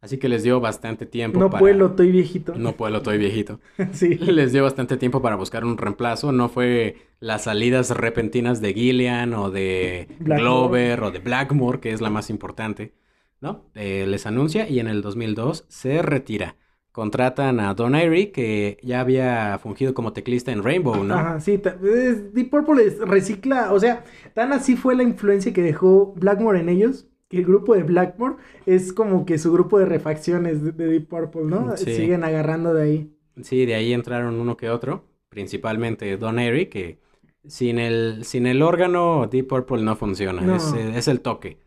Así 0.04 0.18
que 0.18 0.28
les 0.28 0.44
dio 0.44 0.60
bastante 0.60 1.06
tiempo 1.06 1.40
No 1.40 1.50
para... 1.50 1.60
puedo, 1.62 1.88
estoy 1.88 2.12
viejito. 2.12 2.54
No 2.56 2.74
puedo, 2.74 2.98
estoy 2.98 3.18
viejito. 3.18 3.62
sí. 3.94 4.16
Les 4.18 4.52
dio 4.52 4.62
bastante 4.64 4.98
tiempo 4.98 5.22
para 5.22 5.38
buscar 5.38 5.64
un 5.64 5.78
reemplazo. 5.78 6.34
No 6.34 6.50
fue 6.50 6.98
las 7.22 7.46
salidas 7.46 7.90
repentinas 7.92 8.60
de 8.60 8.74
Gillian 8.74 9.34
o 9.34 9.50
de 9.50 10.08
Blackmore. 10.20 10.42
Glover 10.42 11.04
o 11.04 11.12
de 11.12 11.20
Blackmore, 11.20 11.80
que 11.80 11.94
es 11.94 12.02
la 12.02 12.10
más 12.10 12.30
importante. 12.30 12.94
¿No? 13.40 13.66
Eh, 13.76 14.06
les 14.06 14.26
anuncia 14.26 14.68
y 14.70 14.80
en 14.80 14.88
el 14.88 15.02
2002 15.02 15.66
se 15.70 16.02
retira. 16.02 16.58
Contratan 16.92 17.60
a 17.60 17.74
Don 17.74 17.96
Airy, 17.96 18.28
que 18.28 18.78
ya 18.84 19.00
había 19.00 19.58
fungido 19.58 19.94
como 19.94 20.14
teclista 20.14 20.52
en 20.52 20.64
Rainbow, 20.64 21.04
¿no? 21.04 21.16
Ajá, 21.16 21.40
sí, 21.40 21.60
es- 21.64 22.34
Deep 22.34 22.50
Purple 22.52 22.84
es- 22.86 23.00
recicla, 23.00 23.74
o 23.74 23.80
sea, 23.80 24.04
tan 24.36 24.54
así 24.54 24.76
fue 24.76 24.96
la 24.96 25.02
influencia 25.04 25.52
que 25.54 25.62
dejó 25.64 26.14
Blackmore 26.16 26.60
en 26.60 26.70
ellos, 26.70 27.08
el 27.38 27.46
grupo 27.46 27.76
de 27.76 27.84
Blackmore 27.84 28.36
es 28.66 28.94
como 28.94 29.26
que 29.26 29.38
su 29.38 29.52
grupo 29.52 29.80
de 29.80 29.86
refacciones 29.86 30.64
de, 30.64 30.72
de 30.72 30.88
Deep 30.88 31.08
Purple, 31.08 31.46
¿no? 31.46 31.76
Sí. 31.78 31.94
Siguen 31.94 32.24
agarrando 32.24 32.74
de 32.74 32.84
ahí. 32.84 33.14
Sí, 33.42 33.66
de 33.66 33.76
ahí 33.76 33.94
entraron 33.94 34.40
uno 34.40 34.58
que 34.58 34.70
otro, 34.70 35.06
principalmente 35.30 36.18
Don 36.18 36.40
Airy, 36.40 36.68
que 36.68 37.00
sin 37.48 37.80
el, 37.80 38.24
sin 38.24 38.46
el 38.48 38.62
órgano 38.62 39.28
Deep 39.28 39.48
Purple 39.48 39.84
no 39.84 39.96
funciona, 39.96 40.42
No. 40.42 40.56
Es, 40.56 40.74
eh, 40.74 40.94
es 40.96 41.08
el 41.08 41.22
toque. 41.22 41.58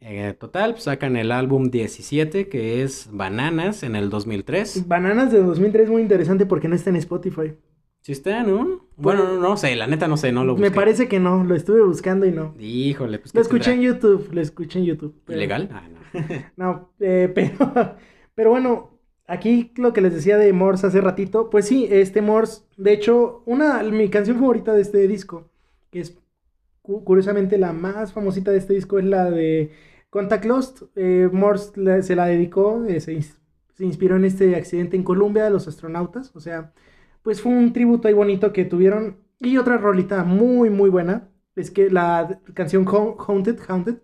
Eh, 0.00 0.34
total, 0.38 0.72
pues, 0.72 0.84
sacan 0.84 1.16
el 1.16 1.32
álbum 1.32 1.70
17, 1.70 2.48
que 2.48 2.82
es 2.82 3.08
Bananas, 3.10 3.82
en 3.82 3.96
el 3.96 4.10
2003. 4.10 4.86
Bananas 4.86 5.32
de 5.32 5.42
2003 5.42 5.84
es 5.84 5.90
muy 5.90 6.02
interesante 6.02 6.46
porque 6.46 6.68
no 6.68 6.76
está 6.76 6.90
en 6.90 6.96
Spotify. 6.96 7.54
¿Sí 8.08 8.12
está, 8.12 8.42
no? 8.42 8.86
Bueno, 8.96 9.24
no, 9.34 9.38
no 9.38 9.56
sé, 9.58 9.76
la 9.76 9.86
neta 9.86 10.08
no 10.08 10.16
sé, 10.16 10.32
no 10.32 10.42
lo 10.42 10.54
Me 10.54 10.60
busqué. 10.68 10.74
parece 10.74 11.08
que 11.08 11.20
no, 11.20 11.44
lo 11.44 11.54
estuve 11.54 11.82
buscando 11.82 12.24
y 12.24 12.30
no. 12.30 12.54
Híjole, 12.58 13.18
pues 13.18 13.34
Lo 13.34 13.38
¿qué 13.38 13.42
escuché 13.42 13.72
en 13.74 13.80
tendrá? 13.82 13.94
YouTube, 13.98 14.28
lo 14.32 14.40
escuché 14.40 14.78
en 14.78 14.86
YouTube. 14.86 15.14
pero- 15.26 15.36
¿Ilegal? 15.36 15.68
Ah, 15.70 15.82
no. 15.90 15.98
No, 16.56 16.90
eh, 17.00 17.30
pero, 17.34 17.70
pero 18.34 18.48
bueno, 18.48 18.98
aquí 19.26 19.72
lo 19.76 19.92
que 19.92 20.00
les 20.00 20.14
decía 20.14 20.38
de 20.38 20.54
Morse 20.54 20.86
hace 20.86 21.02
ratito, 21.02 21.50
pues 21.50 21.66
sí, 21.66 21.86
este 21.90 22.22
Morse, 22.22 22.62
de 22.78 22.94
hecho, 22.94 23.42
una, 23.44 23.82
mi 23.82 24.08
canción 24.08 24.38
favorita 24.38 24.72
de 24.72 24.80
este 24.80 25.06
disco, 25.06 25.50
que 25.90 26.00
es 26.00 26.16
cu- 26.80 27.04
curiosamente 27.04 27.58
la 27.58 27.74
más 27.74 28.14
famosita 28.14 28.50
de 28.52 28.56
este 28.56 28.72
disco, 28.72 28.98
es 28.98 29.04
la 29.04 29.30
de 29.30 29.70
Contact 30.08 30.46
Lost. 30.46 30.82
Eh, 30.96 31.28
Morse 31.30 32.02
se 32.02 32.16
la 32.16 32.24
dedicó, 32.24 32.86
eh, 32.88 33.00
se, 33.00 33.20
se 33.20 33.84
inspiró 33.84 34.16
en 34.16 34.24
este 34.24 34.56
accidente 34.56 34.96
en 34.96 35.02
Colombia 35.02 35.44
de 35.44 35.50
los 35.50 35.68
astronautas, 35.68 36.34
o 36.34 36.40
sea, 36.40 36.72
pues 37.22 37.42
fue 37.42 37.52
un 37.52 37.72
tributo 37.72 38.08
ahí 38.08 38.14
bonito 38.14 38.52
que 38.52 38.64
tuvieron. 38.64 39.18
Y 39.40 39.56
otra 39.58 39.76
rolita 39.78 40.24
muy, 40.24 40.70
muy 40.70 40.90
buena, 40.90 41.30
es 41.56 41.70
que 41.70 41.90
la 41.90 42.40
canción 42.54 42.84
Hau- 42.86 43.16
Haunted, 43.26 43.58
Haunted, 43.68 43.98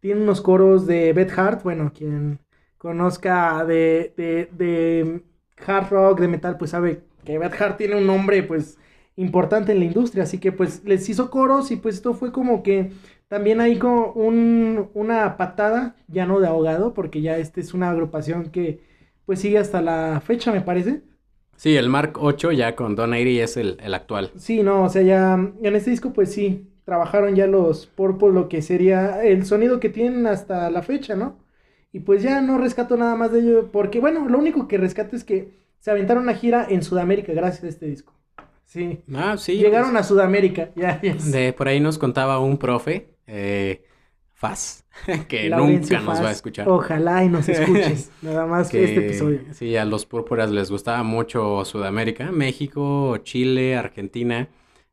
tiene 0.00 0.22
unos 0.22 0.40
coros 0.40 0.86
de 0.86 1.12
Beth 1.12 1.32
Hart, 1.38 1.62
bueno, 1.62 1.92
quien 1.94 2.40
conozca 2.78 3.64
de, 3.64 4.14
de, 4.16 4.48
de 4.52 5.24
hard 5.66 5.90
rock, 5.90 6.20
de 6.20 6.28
metal, 6.28 6.56
pues 6.58 6.70
sabe 6.70 7.02
que 7.24 7.38
Beth 7.38 7.60
Hart 7.60 7.76
tiene 7.78 7.96
un 7.96 8.06
nombre, 8.06 8.42
pues, 8.42 8.78
importante 9.16 9.72
en 9.72 9.80
la 9.80 9.84
industria, 9.86 10.22
así 10.22 10.38
que, 10.38 10.52
pues, 10.52 10.84
les 10.84 11.08
hizo 11.08 11.30
coros 11.30 11.70
y, 11.70 11.76
pues, 11.76 11.96
esto 11.96 12.14
fue 12.14 12.32
como 12.32 12.62
que 12.62 12.92
También 13.28 13.60
hay 13.60 13.78
como 13.78 14.12
un, 14.12 14.90
una 14.94 15.36
patada, 15.36 15.96
ya 16.08 16.24
no 16.26 16.40
de 16.40 16.46
ahogado, 16.48 16.94
porque 16.94 17.20
ya 17.20 17.36
este 17.38 17.60
es 17.60 17.74
una 17.74 17.90
agrupación 17.90 18.50
que 18.50 18.80
pues 19.26 19.40
sigue 19.40 19.58
hasta 19.58 19.82
la 19.82 20.20
fecha, 20.24 20.50
me 20.52 20.62
parece. 20.62 21.02
Sí, 21.58 21.76
el 21.76 21.88
Mark 21.88 22.18
8 22.20 22.52
ya 22.52 22.76
con 22.76 22.94
Don 22.94 23.12
Airy 23.12 23.40
es 23.40 23.56
el, 23.56 23.78
el 23.82 23.92
actual. 23.92 24.30
Sí, 24.36 24.62
no, 24.62 24.84
o 24.84 24.88
sea, 24.88 25.02
ya 25.02 25.34
en 25.34 25.76
este 25.76 25.90
disco 25.90 26.12
pues 26.12 26.32
sí, 26.32 26.68
trabajaron 26.84 27.34
ya 27.34 27.48
los 27.48 27.86
Purple 27.86 28.30
lo 28.30 28.48
que 28.48 28.62
sería 28.62 29.24
el 29.24 29.44
sonido 29.44 29.80
que 29.80 29.88
tienen 29.88 30.28
hasta 30.28 30.70
la 30.70 30.82
fecha, 30.82 31.16
¿no? 31.16 31.36
Y 31.92 31.98
pues 32.00 32.22
ya 32.22 32.40
no 32.42 32.58
rescato 32.58 32.96
nada 32.96 33.16
más 33.16 33.32
de 33.32 33.40
ello, 33.40 33.72
porque 33.72 33.98
bueno, 33.98 34.28
lo 34.28 34.38
único 34.38 34.68
que 34.68 34.78
rescato 34.78 35.16
es 35.16 35.24
que 35.24 35.50
se 35.80 35.90
aventaron 35.90 36.22
una 36.22 36.34
gira 36.34 36.64
en 36.68 36.84
Sudamérica 36.84 37.32
gracias 37.32 37.64
a 37.64 37.68
este 37.68 37.86
disco. 37.86 38.14
Sí. 38.64 39.00
Ah, 39.12 39.36
sí. 39.36 39.56
Llegaron 39.58 39.96
a 39.96 40.04
Sudamérica, 40.04 40.70
ya, 40.76 41.00
ya. 41.02 41.14
De 41.14 41.52
por 41.52 41.66
ahí 41.66 41.80
nos 41.80 41.98
contaba 41.98 42.38
un 42.38 42.56
profe, 42.58 43.08
eh, 43.26 43.82
Faz, 44.40 44.84
que 45.28 45.48
Laurencio 45.48 45.98
nunca 45.98 46.12
nos 46.12 46.22
va 46.24 46.28
a 46.28 46.32
escuchar. 46.32 46.68
Ojalá 46.68 47.24
y 47.24 47.28
nos 47.28 47.48
escuches, 47.48 48.12
nada 48.22 48.46
más 48.46 48.68
que 48.70 48.84
este 48.84 49.06
episodio. 49.06 49.40
sí, 49.50 49.76
a 49.76 49.84
los 49.84 50.06
púrpuras 50.06 50.50
les 50.52 50.70
gustaba 50.70 51.02
mucho 51.02 51.64
Sudamérica, 51.64 52.30
México, 52.30 53.16
Chile, 53.24 53.76
Argentina. 53.76 54.48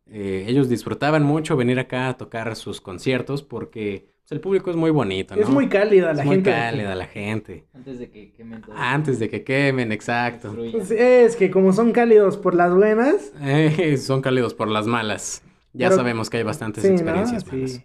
Eh, 0.08 0.46
ellos 0.48 0.68
disfrutaban 0.68 1.22
mucho 1.24 1.56
venir 1.58 1.78
acá 1.80 2.10
a 2.10 2.18
tocar 2.18 2.56
sus 2.56 2.82
conciertos 2.82 3.44
porque 3.44 4.08
pues, 4.22 4.32
el 4.32 4.40
público 4.40 4.72
es 4.72 4.76
muy 4.78 4.90
bonito, 4.90 5.36
¿no? 5.36 5.42
Es 5.44 5.50
muy 5.50 5.68
cálida 5.70 6.12
la 6.14 6.22
Es 6.22 6.26
muy 6.26 6.36
gente. 6.38 6.52
aquí. 6.52 6.60
cálida 6.62 6.96
la 6.96 7.06
gente. 7.06 7.66
Antes 7.74 8.00
de 8.00 8.10
que 8.10 8.32
quemen 8.32 8.62
todo. 8.62 8.76
Antes 8.76 9.20
de 9.20 9.30
que 9.30 9.44
quemen, 9.44 9.92
exacto. 9.92 10.56
Pues 10.72 10.90
es 10.90 11.36
que 11.36 11.52
como 11.52 11.72
son 11.72 11.92
cálidos 11.92 12.38
por 12.38 12.56
las 12.56 12.74
buenas, 12.74 13.32
Eh, 13.44 13.98
son 13.98 14.22
cálidos 14.22 14.56
por 14.56 14.70
las 14.70 14.88
malas. 14.88 15.44
Ya 15.74 15.90
Pero- 15.90 15.98
sabemos 15.98 16.32
que 16.32 16.38
hay 16.38 16.44
bastantes 16.44 16.84
sí, 16.84 16.90
¿no? 16.90 16.96
experiencias 16.96 17.46
malas. 17.46 17.72
Sí. 17.72 17.84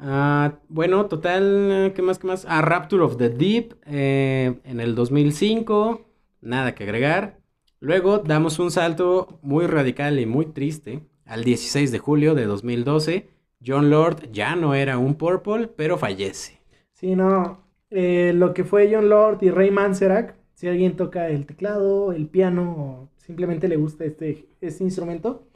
Ah, 0.00 0.60
bueno, 0.68 1.06
total, 1.06 1.92
¿qué 1.94 2.02
más, 2.02 2.18
qué 2.18 2.26
más? 2.28 2.46
Ah, 2.48 2.62
Rapture 2.62 3.02
of 3.02 3.16
the 3.16 3.30
Deep 3.30 3.74
eh, 3.86 4.60
en 4.64 4.80
el 4.80 4.94
2005, 4.94 6.06
nada 6.40 6.74
que 6.74 6.84
agregar. 6.84 7.40
Luego 7.80 8.18
damos 8.18 8.58
un 8.60 8.70
salto 8.70 9.38
muy 9.42 9.66
radical 9.66 10.20
y 10.20 10.26
muy 10.26 10.46
triste 10.46 11.02
al 11.24 11.42
16 11.44 11.90
de 11.90 11.98
julio 11.98 12.34
de 12.34 12.44
2012. 12.46 13.28
John 13.64 13.90
Lord 13.90 14.30
ya 14.32 14.54
no 14.56 14.74
era 14.74 14.98
un 14.98 15.16
Purple, 15.16 15.68
pero 15.68 15.98
fallece. 15.98 16.60
Sí, 16.92 17.14
no. 17.14 17.64
eh, 17.90 18.32
lo 18.34 18.54
que 18.54 18.64
fue 18.64 18.90
John 18.92 19.08
Lord 19.08 19.38
y 19.42 19.50
Ray 19.50 19.70
Manzarek, 19.70 20.34
si 20.54 20.66
alguien 20.68 20.96
toca 20.96 21.28
el 21.28 21.46
teclado, 21.46 22.12
el 22.12 22.28
piano 22.28 22.72
o 22.76 23.10
simplemente 23.18 23.68
le 23.68 23.76
gusta 23.76 24.04
este, 24.04 24.48
este 24.60 24.84
instrumento, 24.84 25.46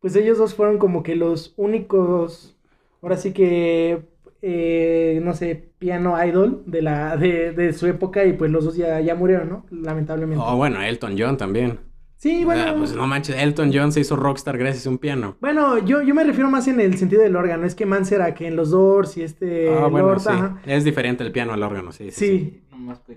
pues 0.00 0.14
ellos 0.16 0.38
dos 0.38 0.54
fueron 0.54 0.78
como 0.78 1.02
que 1.02 1.16
los 1.16 1.54
únicos, 1.56 2.56
ahora 3.02 3.16
sí 3.16 3.32
que, 3.32 4.02
eh, 4.42 5.20
no 5.22 5.34
sé, 5.34 5.70
piano 5.78 6.22
idol 6.24 6.62
de, 6.66 6.82
la, 6.82 7.16
de, 7.16 7.52
de 7.52 7.72
su 7.72 7.86
época 7.86 8.24
y 8.24 8.32
pues 8.34 8.50
los 8.50 8.64
dos 8.64 8.76
ya, 8.76 9.00
ya 9.00 9.14
murieron, 9.14 9.48
¿no? 9.48 9.66
Lamentablemente. 9.70 10.42
Oh, 10.46 10.56
bueno, 10.56 10.82
Elton 10.82 11.14
John 11.18 11.36
también. 11.36 11.80
sí, 12.16 12.44
bueno. 12.44 12.62
Ah, 12.66 12.74
pues 12.76 12.94
no 12.94 13.06
manches, 13.06 13.36
Elton 13.36 13.70
John 13.72 13.92
se 13.92 14.00
hizo 14.00 14.16
rockstar 14.16 14.58
gracias 14.58 14.86
a 14.86 14.90
un 14.90 14.98
piano. 14.98 15.36
Bueno, 15.40 15.78
yo, 15.78 16.02
yo 16.02 16.14
me 16.14 16.24
refiero 16.24 16.50
más 16.50 16.68
en 16.68 16.80
el 16.80 16.96
sentido 16.98 17.22
del 17.22 17.36
órgano, 17.36 17.66
es 17.66 17.74
que 17.74 17.86
Manzarek 17.86 18.40
en 18.42 18.56
los 18.56 18.70
Doors 18.70 19.16
y 19.16 19.22
este 19.22 19.68
Ah, 19.68 19.86
bueno, 19.86 20.08
Lord, 20.08 20.20
sí. 20.20 20.28
ajá. 20.30 20.60
Es 20.66 20.84
diferente 20.84 21.24
el 21.24 21.32
piano 21.32 21.52
al 21.52 21.62
órgano, 21.62 21.92
sí. 21.92 22.10
sí, 22.10 22.26
sí. 22.26 22.62
Sí. 23.06 23.16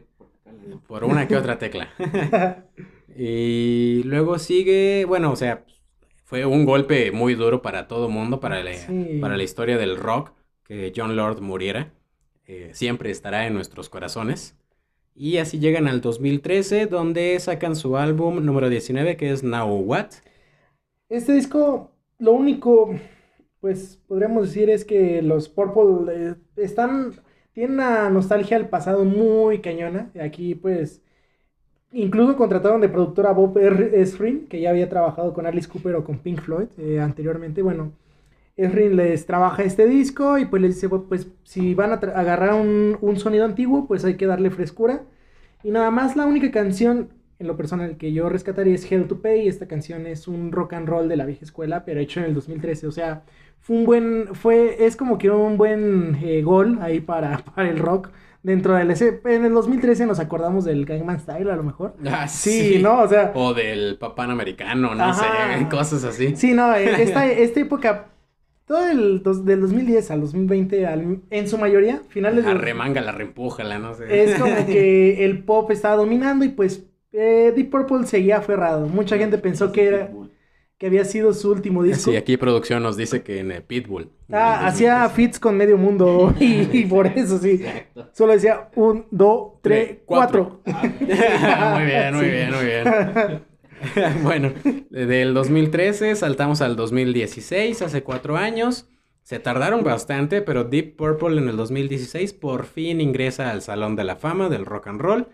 Por 0.88 1.04
una 1.04 1.28
que 1.28 1.36
otra 1.38 1.58
tecla. 1.58 1.90
Y 3.16 4.02
luego 4.06 4.40
sigue, 4.40 5.06
bueno, 5.08 5.32
o 5.32 5.36
sea, 5.36 5.64
fue 6.34 6.48
un 6.48 6.66
golpe 6.66 7.12
muy 7.12 7.36
duro 7.36 7.62
para 7.62 7.88
todo 7.88 8.10
mundo, 8.10 8.40
para 8.40 8.64
la, 8.64 8.74
Sí. 8.74 9.20
para 9.22 9.38
la 9.38 9.44
historia 9.44 9.78
del 9.78 9.98
rock, 9.98 10.32
que 10.64 10.92
John 10.96 11.16
Lord 11.16 11.42
muriera. 11.42 11.94
Eh, 12.48 12.72
siempre 12.74 13.12
estará 13.12 13.46
en 13.46 13.54
nuestros 13.54 13.88
corazones. 13.88 14.58
Y 15.14 15.38
así 15.38 15.60
llegan 15.60 15.88
al 15.88 16.02
2013, 16.02 16.88
donde 16.88 17.40
sacan 17.40 17.76
su 17.76 17.98
álbum 17.98 18.44
número 18.44 18.70
19, 18.70 19.16
que 19.16 19.30
es 19.30 19.44
Now 19.44 19.76
What. 19.76 20.08
Este 21.08 21.34
disco, 21.34 21.92
lo 22.18 22.32
único, 22.32 22.96
pues 23.60 24.00
podríamos 24.08 24.48
decir 24.48 24.72
es 24.72 24.86
que 24.86 25.22
los 25.22 25.50
Purple 25.50 26.32
eh, 26.32 26.36
están, 26.56 27.14
tienen 27.52 27.76
una 27.76 28.10
nostalgia 28.10 28.58
al 28.58 28.70
pasado 28.70 29.06
muy 29.06 29.60
cañona. 29.62 30.12
Aquí, 30.20 30.56
pues, 30.56 31.03
incluso 31.94 32.36
contrataron 32.36 32.82
de 32.82 32.90
productor 32.90 33.28
a 33.28 33.32
Bob. 33.32 33.58
Esrin, 33.58 34.48
que 34.48 34.60
ya 34.62 34.70
había 34.72 34.90
trabajado 34.90 35.34
con 35.34 35.46
Alice 35.46 35.70
Cooper 35.70 35.96
o 35.96 36.04
con 36.04 36.20
Pink 36.20 36.42
Floyd 36.42 36.68
eh, 36.78 37.00
anteriormente. 37.00 37.62
Bueno, 37.62 37.94
Esrin 38.58 38.96
les 38.96 39.26
trabaja 39.26 39.64
este 39.64 39.88
disco 39.88 40.38
y 40.38 40.46
pues 40.46 40.62
les 40.62 40.76
dice, 40.76 40.88
"Bueno, 40.88 41.06
pues 41.10 41.28
si 41.44 41.74
van 41.76 41.92
a 41.92 41.96
agarrar 41.96 42.54
un, 42.56 42.98
un 43.02 43.18
sonido 43.18 43.46
antiguo, 43.46 43.88
pues 43.88 44.06
hay 44.06 44.16
que 44.18 44.28
darle 44.28 44.52
frescura. 44.52 45.04
Y 45.64 45.72
nada 45.72 45.92
más 45.92 46.16
la 46.16 46.26
única 46.26 46.52
canción 46.52 47.10
en 47.40 47.48
lo 47.48 47.58
personal 47.58 47.98
que 47.98 48.14
yo 48.14 48.30
rescataría 48.30 48.76
es 48.76 48.90
Hell 48.92 49.08
to 49.08 49.22
Pay. 49.22 49.48
Esta 49.48 49.68
canción 49.68 50.06
es 50.08 50.28
un 50.28 50.52
rock 50.52 50.74
and 50.74 50.88
roll 50.88 51.08
de 51.10 51.18
la 51.18 51.26
vieja 51.26 51.46
escuela, 51.46 51.86
pero 51.86 52.00
hecho 52.00 52.20
en 52.20 52.28
el 52.28 52.34
2013. 52.34 52.88
O 52.88 52.92
sea, 52.92 53.24
fue 53.60 53.78
un 53.78 53.86
buen, 53.86 54.28
fue, 54.36 54.86
es 54.86 54.96
como 54.96 55.18
que 55.18 55.30
un 55.30 55.58
buen 55.58 56.18
eh, 56.24 56.42
gol 56.44 56.80
ahí 56.82 57.00
para, 57.00 57.38
para 57.56 57.70
el 57.70 57.80
rock. 57.80 58.10
Dentro 58.44 58.76
del 58.76 58.92
en 58.92 59.46
el 59.46 59.54
2013 59.54 60.06
nos 60.06 60.20
acordamos 60.20 60.66
del 60.66 60.86
Gangnam 60.86 61.18
Style 61.20 61.50
a 61.50 61.56
lo 61.56 61.64
mejor. 61.64 61.96
Ah, 62.06 62.28
Sí, 62.28 62.80
¿no? 62.84 63.02
O 63.02 63.08
sea, 63.08 63.32
O 63.36 63.54
del 63.54 63.98
papán 63.98 64.30
americano, 64.32 64.94
no 64.94 65.04
Ajá. 65.04 65.58
sé, 65.60 65.70
cosas 65.72 66.04
así. 66.04 66.36
Sí, 66.36 66.54
no, 66.54 66.76
eh, 66.76 67.02
esta, 67.02 67.26
esta 67.26 67.60
época, 67.62 68.10
todo 68.66 68.86
el 68.90 69.24
dos- 69.24 69.46
del 69.46 69.62
2010 69.62 70.12
al 70.12 70.22
2020, 70.22 70.86
al- 70.86 71.22
en 71.30 71.48
su 71.48 71.58
mayoría, 71.58 72.02
finales 72.10 72.44
de... 72.46 72.52
Arremanga, 72.52 73.00
la 73.02 73.14
reempújala, 73.14 73.80
no 73.80 73.94
sé. 73.94 74.24
Es 74.24 74.38
como 74.40 74.66
que 74.66 75.24
el 75.26 75.44
pop 75.46 75.72
estaba 75.72 75.96
dominando 75.96 76.44
y 76.44 76.50
pues 76.50 76.86
eh, 77.14 77.54
Deep 77.56 77.70
Purple 77.70 78.06
seguía 78.08 78.38
aferrado. 78.40 78.88
Mucha 78.88 79.18
gente 79.18 79.38
pensó 79.38 79.72
que 79.72 79.88
era 79.88 80.12
que 80.84 80.88
había 80.88 81.06
sido 81.06 81.32
su 81.34 81.50
último 81.50 81.82
disco. 81.82 82.12
Sí, 82.12 82.18
aquí 82.18 82.36
producción 82.36 82.84
nos 82.84 82.98
dice 82.98 83.24
que 83.24 83.40
en 83.40 83.54
eh, 83.54 83.62
Pitbull. 83.62 84.10
Ah, 84.30 84.68
hacía 84.68 84.96
2013. 85.04 85.16
fits 85.16 85.40
con 85.40 85.56
medio 85.56 85.78
mundo 85.78 86.36
y, 86.42 86.68
y 86.78 86.86
por 86.88 87.08
eso 87.08 87.38
sí. 87.38 87.52
Exacto. 87.52 88.10
Solo 88.12 88.34
decía 88.34 88.70
un, 88.76 89.06
dos, 89.10 89.54
tres, 89.62 89.86
Tres, 89.88 90.00
cuatro. 90.06 90.62
muy 90.66 91.86
bien, 91.86 92.16
muy 92.16 92.26
Sí. 92.26 92.32
bien, 92.32 92.52
muy 92.52 92.66
bien. 92.66 93.44
bueno, 94.24 94.52
del 94.90 95.34
2013 95.34 96.16
saltamos 96.18 96.62
al 96.62 96.76
2016, 96.76 97.82
hace 97.82 98.04
cuatro 98.04 98.36
años. 98.36 98.90
Se 99.22 99.40
tardaron 99.40 99.86
bastante, 99.86 100.42
pero 100.42 100.66
Deep 100.66 100.98
Purple 100.98 101.38
en 101.38 101.48
el 101.48 101.56
2016 101.56 102.34
por 102.34 102.66
fin 102.66 103.00
ingresa 103.00 103.52
al 103.52 103.62
Salón 103.62 103.96
de 103.96 104.04
la 104.04 104.18
Fama 104.18 104.50
del 104.50 104.66
Rock 104.66 104.88
and 104.88 105.00
Roll. 105.00 105.30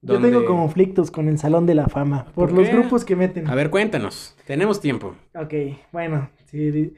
Yo 0.00 0.14
donde- 0.14 0.30
tengo 0.30 0.44
conflictos 0.44 1.10
con 1.10 1.28
el 1.28 1.38
Salón 1.38 1.66
de 1.66 1.74
la 1.74 1.88
Fama 1.88 2.26
por, 2.26 2.50
¿Por 2.50 2.52
los 2.58 2.68
grupos 2.70 3.04
que 3.04 3.16
meten. 3.16 3.48
A 3.48 3.54
ver, 3.54 3.70
cuéntanos. 3.70 4.36
Tenemos 4.46 4.80
tiempo. 4.80 5.14
Ok, 5.34 5.54
bueno, 5.92 6.30
sí, 6.46 6.94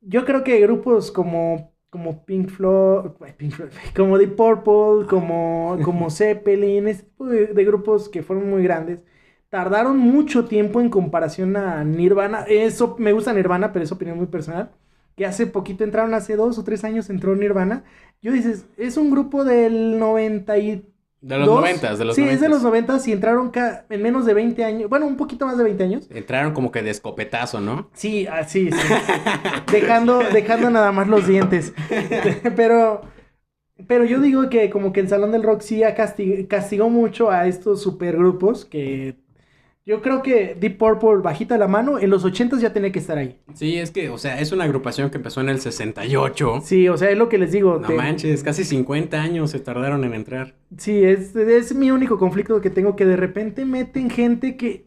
yo 0.00 0.24
creo 0.24 0.42
que 0.42 0.58
grupos 0.60 1.12
como, 1.12 1.72
como 1.90 2.24
Pink 2.24 2.48
Floyd, 2.48 3.10
Pink 3.36 3.52
Floyd, 3.52 3.70
como 3.96 4.16
Deep 4.16 4.36
Purple, 4.36 5.06
como, 5.08 5.78
como 5.84 6.10
Zeppelin, 6.10 6.88
este 6.88 7.04
tipo 7.04 7.26
de, 7.26 7.46
de 7.48 7.64
grupos 7.64 8.08
que 8.08 8.22
fueron 8.22 8.48
muy 8.48 8.62
grandes, 8.62 9.04
tardaron 9.50 9.98
mucho 9.98 10.46
tiempo 10.46 10.80
en 10.80 10.88
comparación 10.88 11.56
a 11.56 11.84
Nirvana. 11.84 12.44
Eso 12.48 12.96
me 12.98 13.12
gusta 13.12 13.32
Nirvana, 13.34 13.72
pero 13.72 13.84
es 13.84 13.92
opinión 13.92 14.16
muy 14.16 14.26
personal. 14.28 14.70
Que 15.16 15.26
hace 15.26 15.46
poquito 15.46 15.84
entraron, 15.84 16.14
hace 16.14 16.36
dos 16.36 16.56
o 16.58 16.64
tres 16.64 16.84
años 16.84 17.10
entró 17.10 17.36
Nirvana. 17.36 17.84
Yo 18.22 18.32
dices, 18.32 18.64
es 18.78 18.96
un 18.96 19.10
grupo 19.10 19.44
del 19.44 19.98
90 19.98 20.56
y 20.58 20.86
De 21.20 21.36
los 21.36 21.46
noventas, 21.46 21.98
de 21.98 22.04
los 22.06 22.16
Sí, 22.16 22.22
es 22.22 22.40
de 22.40 22.48
los 22.48 22.62
90. 22.62 22.94
90 22.94 23.08
y 23.10 23.12
entraron 23.12 23.50
ca- 23.50 23.84
en 23.90 24.02
menos 24.02 24.24
de 24.24 24.32
20 24.32 24.64
años, 24.64 24.88
bueno, 24.88 25.06
un 25.06 25.16
poquito 25.18 25.44
más 25.46 25.58
de 25.58 25.64
20 25.64 25.84
años. 25.84 26.06
Entraron 26.10 26.52
como 26.54 26.70
que 26.72 26.82
de 26.82 26.90
escopetazo, 26.90 27.60
¿no? 27.60 27.90
Sí, 27.92 28.26
así, 28.26 28.70
sí. 28.70 28.78
dejando, 29.70 30.20
dejando 30.32 30.70
nada 30.70 30.92
más 30.92 31.08
los 31.08 31.26
dientes. 31.26 31.74
pero, 32.56 33.02
pero 33.86 34.04
yo 34.04 34.20
digo 34.20 34.48
que 34.48 34.70
como 34.70 34.92
que 34.92 35.00
el 35.00 35.08
Salón 35.08 35.32
del 35.32 35.42
Rock 35.42 35.60
sí 35.60 35.80
castig- 35.80 36.48
castigó 36.48 36.88
mucho 36.88 37.30
a 37.30 37.46
estos 37.46 37.82
supergrupos 37.82 38.64
que 38.64 39.16
yo 39.86 40.02
creo 40.02 40.22
que 40.22 40.56
Deep 40.60 40.78
Purple, 40.78 41.22
bajita 41.22 41.58
la 41.58 41.66
mano, 41.66 41.98
en 41.98 42.10
los 42.10 42.24
80 42.24 42.58
ya 42.58 42.72
tenía 42.72 42.92
que 42.92 42.98
estar 42.98 43.18
ahí. 43.18 43.38
Sí, 43.54 43.76
es 43.78 43.90
que, 43.90 44.08
o 44.10 44.18
sea, 44.18 44.40
es 44.40 44.52
una 44.52 44.64
agrupación 44.64 45.10
que 45.10 45.16
empezó 45.16 45.40
en 45.40 45.48
el 45.48 45.60
68. 45.60 46.60
Sí, 46.64 46.88
o 46.88 46.96
sea, 46.96 47.10
es 47.10 47.18
lo 47.18 47.28
que 47.28 47.38
les 47.38 47.52
digo. 47.52 47.78
No 47.80 47.88
te- 47.88 47.94
manches, 47.94 48.42
casi 48.42 48.64
50 48.64 49.20
años 49.20 49.50
se 49.50 49.58
tardaron 49.60 50.04
en 50.04 50.14
entrar. 50.14 50.54
Sí, 50.76 51.02
es, 51.02 51.34
es 51.34 51.74
mi 51.74 51.90
único 51.90 52.18
conflicto 52.18 52.60
que 52.60 52.70
tengo, 52.70 52.94
que 52.94 53.06
de 53.06 53.16
repente 53.16 53.64
meten 53.64 54.10
gente 54.10 54.56
que, 54.56 54.86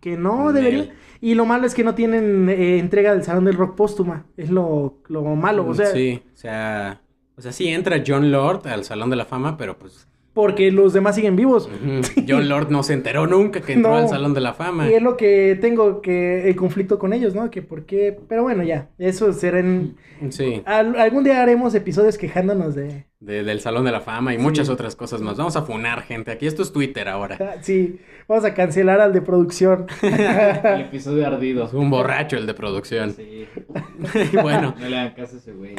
que 0.00 0.16
no 0.16 0.50
Nel. 0.52 0.54
debería. 0.64 0.94
Y 1.20 1.34
lo 1.34 1.44
malo 1.46 1.66
es 1.66 1.74
que 1.74 1.84
no 1.84 1.94
tienen 1.94 2.48
eh, 2.48 2.78
entrega 2.78 3.12
del 3.12 3.22
Salón 3.22 3.44
del 3.44 3.54
Rock 3.56 3.76
póstuma. 3.76 4.26
Es 4.36 4.50
lo, 4.50 4.98
lo 5.06 5.22
malo. 5.36 5.64
O 5.68 5.74
sea, 5.74 5.86
sí, 5.86 6.20
o 6.34 6.36
sea, 6.36 7.00
o 7.36 7.40
sea, 7.42 7.52
sí 7.52 7.68
entra 7.68 8.02
John 8.04 8.32
Lord 8.32 8.66
al 8.66 8.82
Salón 8.84 9.08
de 9.10 9.16
la 9.16 9.24
Fama, 9.24 9.56
pero 9.56 9.78
pues 9.78 10.08
porque 10.34 10.70
los 10.72 10.92
demás 10.92 11.14
siguen 11.14 11.36
vivos. 11.36 11.66
Ujú. 11.68 12.22
John 12.28 12.48
Lord 12.48 12.70
no 12.70 12.82
se 12.82 12.94
enteró 12.94 13.26
nunca 13.26 13.60
que 13.60 13.74
entró 13.74 13.90
No. 13.92 13.96
al 13.98 14.08
Salón 14.08 14.32
de 14.34 14.40
la 14.40 14.54
Fama. 14.54 14.88
Y 14.90 14.94
es 14.94 15.02
lo 15.02 15.16
que 15.16 15.58
tengo 15.60 16.00
que 16.00 16.48
el 16.48 16.56
conflicto 16.56 16.98
con 16.98 17.12
ellos, 17.12 17.34
¿no? 17.34 17.50
Que 17.50 17.62
por 17.62 17.84
qué, 17.84 18.16
pero 18.28 18.42
bueno, 18.42 18.62
ya, 18.62 18.90
eso 18.98 19.32
será 19.32 19.58
en 19.60 19.96
Sí, 20.30 20.62
al- 20.66 20.96
algún 20.98 21.24
día 21.24 21.42
haremos 21.42 21.74
episodios 21.74 22.16
quejándonos 22.16 22.74
de 22.74 23.06
de- 23.24 23.44
del 23.44 23.60
Salón 23.60 23.84
de 23.84 23.92
la 23.92 24.00
Fama 24.00 24.34
y 24.34 24.36
Sí. 24.36 24.42
muchas 24.42 24.68
otras 24.68 24.96
cosas 24.96 25.20
más. 25.20 25.36
Vamos 25.36 25.54
a 25.56 25.62
funar 25.62 26.02
gente. 26.02 26.30
Aquí 26.32 26.46
esto 26.46 26.62
es 26.62 26.72
Twitter 26.72 27.08
ahora. 27.08 27.38
Ah, 27.40 27.54
Sí, 27.62 28.00
vamos 28.26 28.44
a 28.44 28.52
cancelar 28.54 29.00
al 29.00 29.12
de 29.12 29.22
producción. 29.22 29.86
El 30.02 30.80
episodio 30.82 31.26
ardido. 31.26 31.70
Un 31.72 31.88
borracho 31.90 32.36
el 32.36 32.46
de 32.46 32.54
producción. 32.54 33.12
Sí. 33.14 33.46
bueno, 34.42 34.74
No 34.78 34.88
le 34.88 34.98
hagan 34.98 35.14
caso 35.14 35.36
a 35.36 35.38
ese 35.38 35.52
güey. 35.52 35.74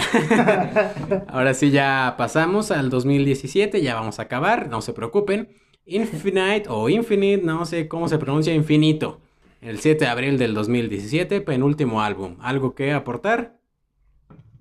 ahora 1.27 1.53
sí 1.53 1.71
ya 1.71 2.15
pasamos 2.17 2.71
al 2.71 2.89
2017, 2.89 3.81
ya 3.81 3.95
vamos 3.95 4.19
a 4.19 4.23
acabar, 4.23 4.69
no 4.69 4.81
se 4.81 4.93
preocupen. 4.93 5.49
Infinite 5.85 6.63
o 6.69 6.87
Infinite, 6.87 7.43
no 7.45 7.65
sé 7.65 7.87
cómo 7.89 8.07
se 8.07 8.17
pronuncia, 8.17 8.53
infinito. 8.53 9.19
El 9.61 9.79
7 9.79 10.05
de 10.05 10.11
abril 10.11 10.37
del 10.37 10.53
2017, 10.53 11.41
penúltimo 11.41 12.01
álbum. 12.01 12.37
¿Algo 12.41 12.73
que 12.75 12.93
aportar? 12.93 13.57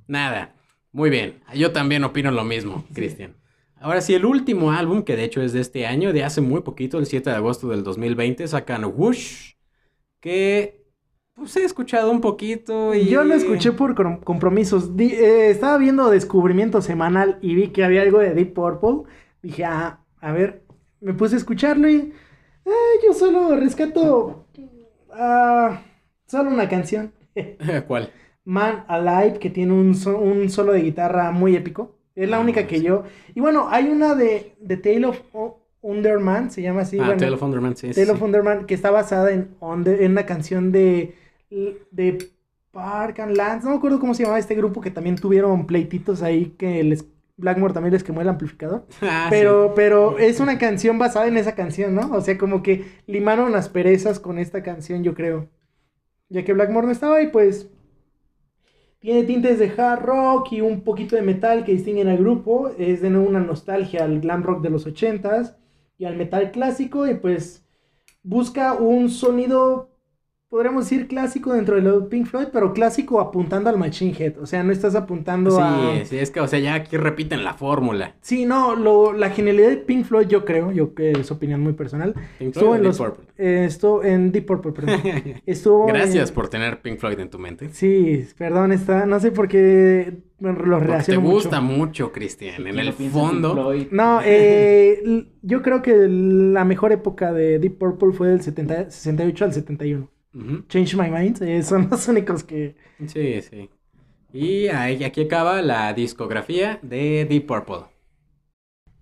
Nada. 0.06 0.54
Muy 0.92 1.10
bien, 1.10 1.40
yo 1.54 1.72
también 1.72 2.04
opino 2.04 2.30
lo 2.30 2.44
mismo, 2.44 2.84
Cristian. 2.92 3.34
Ahora 3.80 4.00
sí, 4.00 4.14
el 4.14 4.24
último 4.26 4.70
álbum, 4.72 5.02
que 5.02 5.16
de 5.16 5.24
hecho 5.24 5.42
es 5.42 5.52
de 5.52 5.60
este 5.60 5.86
año, 5.86 6.12
de 6.12 6.22
hace 6.22 6.40
muy 6.40 6.60
poquito, 6.60 6.98
el 6.98 7.06
7 7.06 7.30
de 7.30 7.36
agosto 7.36 7.68
del 7.68 7.82
2020, 7.82 8.46
sacan 8.46 8.84
Whoosh, 8.84 9.54
que 10.20 10.84
pues 11.34 11.56
he 11.56 11.64
escuchado 11.64 12.10
un 12.10 12.20
poquito 12.20 12.94
y... 12.94 13.06
Yo 13.08 13.24
lo 13.24 13.34
escuché 13.34 13.72
por 13.72 13.94
com- 13.94 14.20
compromisos. 14.20 14.96
Di- 14.96 15.12
eh, 15.14 15.50
estaba 15.50 15.78
viendo 15.78 16.10
Descubrimiento 16.10 16.82
Semanal 16.82 17.38
y 17.42 17.54
vi 17.54 17.68
que 17.68 17.84
había 17.84 18.02
algo 18.02 18.18
de 18.18 18.34
Deep 18.34 18.54
Purple. 18.54 19.10
Dije, 19.42 19.64
ah, 19.64 20.00
a 20.20 20.32
ver, 20.32 20.62
me 21.00 21.14
puse 21.14 21.36
a 21.36 21.38
escucharlo 21.38 21.88
y 21.88 22.12
ah, 22.66 22.70
yo 23.04 23.14
solo 23.14 23.56
rescato 23.56 24.46
ah, 25.12 25.82
solo 26.26 26.50
una 26.50 26.68
canción. 26.68 27.12
¿Cuál? 27.88 28.12
Man 28.44 28.84
Alive, 28.88 29.38
que 29.38 29.50
tiene 29.50 29.72
un, 29.72 29.94
so- 29.94 30.18
un 30.18 30.48
solo 30.50 30.72
de 30.72 30.82
guitarra 30.82 31.30
muy 31.30 31.56
épico. 31.56 31.96
Es 32.14 32.28
la 32.28 32.38
Ah, 32.38 32.40
única 32.40 32.66
que 32.66 32.78
sí. 32.78 32.84
yo... 32.84 33.04
Y 33.34 33.40
bueno, 33.40 33.68
hay 33.70 33.88
una 33.88 34.14
de, 34.14 34.54
de 34.60 34.76
Tale 34.76 35.06
of 35.06 35.20
Underman, 35.80 36.50
se 36.50 36.62
llama 36.62 36.82
así. 36.82 36.98
ah, 36.98 37.04
bueno, 37.06 37.18
Tale 37.20 37.32
of 37.34 37.42
Underman, 37.42 37.76
sí. 37.76 37.92
sí, 37.94 37.94
Tale 37.94 38.10
of 38.12 38.18
sí. 38.18 38.24
Underman, 38.24 38.66
que 38.66 38.74
está 38.74 38.90
basada 38.90 39.32
en, 39.32 39.54
Under- 39.60 40.02
en 40.02 40.12
una 40.12 40.26
canción 40.26 40.72
de, 40.72 41.14
de 41.90 42.18
Park 42.70 43.20
and 43.20 43.36
Lands. 43.36 43.64
No 43.64 43.70
me 43.70 43.76
acuerdo 43.76 43.98
cómo 44.00 44.14
se 44.14 44.22
llamaba 44.22 44.38
este 44.38 44.54
grupo 44.54 44.80
que 44.80 44.90
también 44.90 45.16
tuvieron 45.16 45.66
pleititos 45.66 46.22
ahí 46.22 46.54
que 46.58 46.82
les, 46.84 47.06
Blackmore 47.36 47.74
también 47.74 47.92
les 47.94 48.04
quemó 48.04 48.20
el 48.20 48.28
amplificador. 48.28 48.86
Ah, 49.02 49.28
pero, 49.30 49.72
pero 49.74 50.18
es 50.18 50.40
una 50.40 50.58
canción 50.58 50.98
basada 50.98 51.26
en 51.28 51.36
esa 51.36 51.54
canción, 51.54 51.94
¿no? 51.94 52.10
O 52.12 52.20
sea, 52.20 52.36
como 52.38 52.62
que 52.62 52.84
limaron 53.06 53.52
las 53.52 53.68
perezas 53.68 54.20
con 54.20 54.38
esta 54.38 54.62
canción, 54.62 55.02
yo 55.02 55.14
creo. 55.14 55.48
Ya 56.28 56.44
que 56.44 56.52
Blackmore 56.54 56.86
no 56.86 56.92
estaba 56.92 57.22
y 57.22 57.28
pues 57.28 57.68
tiene 59.02 59.24
tintes 59.24 59.58
de 59.58 59.68
hard 59.76 60.04
rock 60.04 60.52
y 60.52 60.60
un 60.60 60.82
poquito 60.82 61.16
de 61.16 61.22
metal 61.22 61.64
que 61.64 61.72
distinguen 61.72 62.06
al 62.06 62.18
grupo. 62.18 62.70
Es 62.78 63.02
de 63.02 63.10
nuevo 63.10 63.28
una 63.28 63.40
nostalgia 63.40 64.04
al 64.04 64.20
glam 64.20 64.44
rock 64.44 64.62
de 64.62 64.70
los 64.70 64.86
ochentas 64.86 65.56
y 65.98 66.04
al 66.04 66.16
metal 66.16 66.52
clásico 66.52 67.08
y 67.08 67.14
pues 67.14 67.66
busca 68.22 68.74
un 68.74 69.10
sonido, 69.10 69.90
podríamos 70.52 70.84
decir 70.84 71.08
clásico 71.08 71.54
dentro 71.54 71.76
de 71.76 71.80
lo 71.80 72.00
de 72.00 72.08
Pink 72.10 72.26
Floyd, 72.26 72.48
pero 72.52 72.74
clásico 72.74 73.20
apuntando 73.22 73.70
al 73.70 73.78
Machine 73.78 74.14
Head. 74.18 74.38
O 74.38 74.44
sea, 74.44 74.62
no 74.62 74.70
estás 74.70 74.94
apuntando 74.94 75.58
a... 75.58 75.94
Sí, 76.00 76.04
sí, 76.10 76.18
es 76.18 76.30
que, 76.30 76.40
o 76.40 76.46
sea, 76.46 76.58
ya 76.58 76.74
aquí 76.74 76.98
repiten 76.98 77.42
la 77.42 77.54
fórmula. 77.54 78.16
Sí, 78.20 78.44
no, 78.44 78.76
lo, 78.76 79.14
la 79.14 79.30
genialidad 79.30 79.70
de 79.70 79.78
Pink 79.78 80.04
Floyd, 80.04 80.26
yo 80.26 80.44
creo, 80.44 80.70
yo 80.70 80.92
que 80.94 81.12
es 81.12 81.30
opinión 81.30 81.62
muy 81.62 81.72
personal, 81.72 82.12
Pink 82.38 82.54
estuvo 82.54 82.66
Floyd 82.66 82.70
o 82.72 82.74
en 82.76 82.82
Deep 82.82 82.88
los... 82.90 82.98
Purple. 82.98 83.24
eh, 83.38 83.64
estuvo 83.66 84.04
en 84.04 84.30
Deep 84.30 84.44
Purple, 84.44 84.72
perdón. 84.72 85.00
Estuvo 85.46 85.86
Gracias 85.86 86.28
en- 86.28 86.34
por 86.34 86.48
tener 86.48 86.82
Pink 86.82 86.98
Floyd 86.98 87.18
en 87.18 87.30
tu 87.30 87.38
mente. 87.38 87.70
Sí, 87.72 88.26
perdón, 88.36 88.72
está, 88.72 89.06
no 89.06 89.20
sé 89.20 89.32
por 89.32 89.48
qué 89.48 90.18
lo 90.38 90.50
Porque 90.52 90.64
te 90.80 90.80
relaciono 90.86 91.20
mucho. 91.22 91.34
gusta 91.34 91.60
mucho, 91.62 92.12
Cristian. 92.12 92.66
En 92.66 92.74
¿Quién 92.74 92.78
el 92.78 92.88
en 92.98 93.10
fondo. 93.10 93.72
No, 93.90 94.20
eh, 94.24 95.26
yo 95.40 95.62
creo 95.62 95.80
que 95.80 95.94
la 96.08 96.66
mejor 96.66 96.92
época 96.92 97.32
de 97.32 97.58
Deep 97.58 97.78
Purple 97.78 98.12
fue 98.12 98.28
del 98.28 98.42
70 98.42 98.90
68 98.90 99.44
al 99.46 99.52
71. 99.54 100.11
Change 100.68 100.96
My 100.96 101.10
Mind, 101.10 101.42
eh, 101.42 101.62
son 101.64 101.88
los 101.90 102.08
únicos 102.08 102.44
que... 102.44 102.74
Sí, 103.06 103.42
sí. 103.42 103.68
Y 104.32 104.68
ahí, 104.68 105.04
aquí 105.04 105.22
acaba 105.22 105.60
la 105.60 105.92
discografía 105.92 106.78
de 106.82 107.26
Deep 107.28 107.46
Purple. 107.46 107.84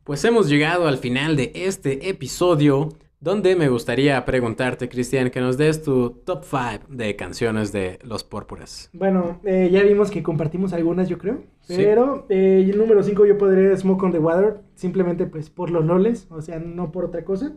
Pues 0.02 0.24
hemos 0.24 0.48
llegado 0.48 0.88
al 0.88 0.98
final 0.98 1.36
de 1.36 1.52
este 1.54 2.08
episodio, 2.08 2.88
donde 3.20 3.54
me 3.54 3.68
gustaría 3.68 4.24
preguntarte, 4.24 4.88
Cristian, 4.88 5.30
que 5.30 5.40
nos 5.40 5.56
des 5.56 5.82
tu 5.82 6.10
top 6.24 6.42
5 6.42 6.86
de 6.88 7.14
canciones 7.14 7.70
de 7.70 8.00
Los 8.02 8.24
Púrpuras. 8.24 8.90
Bueno, 8.92 9.40
eh, 9.44 9.68
ya 9.70 9.84
vimos 9.84 10.10
que 10.10 10.24
compartimos 10.24 10.72
algunas, 10.72 11.08
yo 11.08 11.18
creo. 11.18 11.44
Sí. 11.60 11.74
Pero 11.76 12.26
eh, 12.28 12.66
el 12.68 12.76
número 12.76 13.04
5 13.04 13.24
yo 13.26 13.38
podría 13.38 13.76
Smoke 13.76 14.02
on 14.02 14.12
the 14.12 14.18
Water, 14.18 14.62
simplemente 14.74 15.26
pues 15.26 15.48
por 15.48 15.70
los 15.70 15.84
loles, 15.84 16.26
o 16.30 16.42
sea, 16.42 16.58
no 16.58 16.90
por 16.90 17.04
otra 17.04 17.24
cosa. 17.24 17.54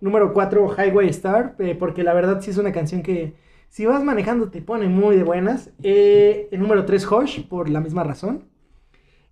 Número 0.00 0.32
4, 0.32 0.74
Highway 0.76 1.08
Star, 1.08 1.56
eh, 1.58 1.74
porque 1.78 2.02
la 2.02 2.14
verdad 2.14 2.40
sí 2.40 2.50
es 2.50 2.58
una 2.58 2.72
canción 2.72 3.02
que 3.02 3.34
si 3.68 3.86
vas 3.86 4.02
manejando 4.02 4.50
te 4.50 4.62
pone 4.62 4.88
muy 4.88 5.16
de 5.16 5.24
buenas. 5.24 5.70
Eh, 5.82 6.48
el 6.50 6.60
número 6.60 6.84
3, 6.84 7.10
Hush, 7.10 7.40
por 7.48 7.68
la 7.68 7.80
misma 7.80 8.04
razón. 8.04 8.44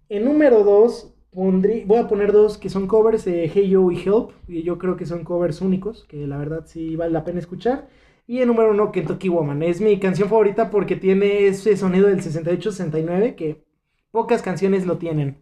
El 0.08 0.24
número 0.24 0.64
2, 0.64 1.14
pondrí, 1.32 1.84
voy 1.84 1.98
a 1.98 2.08
poner 2.08 2.32
dos 2.32 2.58
que 2.58 2.70
son 2.70 2.86
covers, 2.86 3.26
eh, 3.26 3.50
Hey 3.52 3.68
Yo 3.68 3.90
y 3.90 3.98
Help, 3.98 4.30
y 4.48 4.62
yo 4.62 4.78
creo 4.78 4.96
que 4.96 5.06
son 5.06 5.24
covers 5.24 5.60
únicos, 5.60 6.04
que 6.08 6.26
la 6.26 6.38
verdad 6.38 6.64
sí 6.66 6.96
vale 6.96 7.12
la 7.12 7.24
pena 7.24 7.40
escuchar. 7.40 7.88
Y 8.26 8.40
el 8.40 8.48
número 8.48 8.70
1, 8.70 8.90
Kentucky 8.90 9.28
Woman, 9.28 9.62
es 9.62 9.80
mi 9.80 9.98
canción 10.00 10.28
favorita 10.28 10.70
porque 10.70 10.96
tiene 10.96 11.46
ese 11.46 11.76
sonido 11.76 12.08
del 12.08 12.22
68-69 12.22 13.36
que 13.36 13.62
pocas 14.10 14.42
canciones 14.42 14.86
lo 14.86 14.98
tienen. 14.98 15.38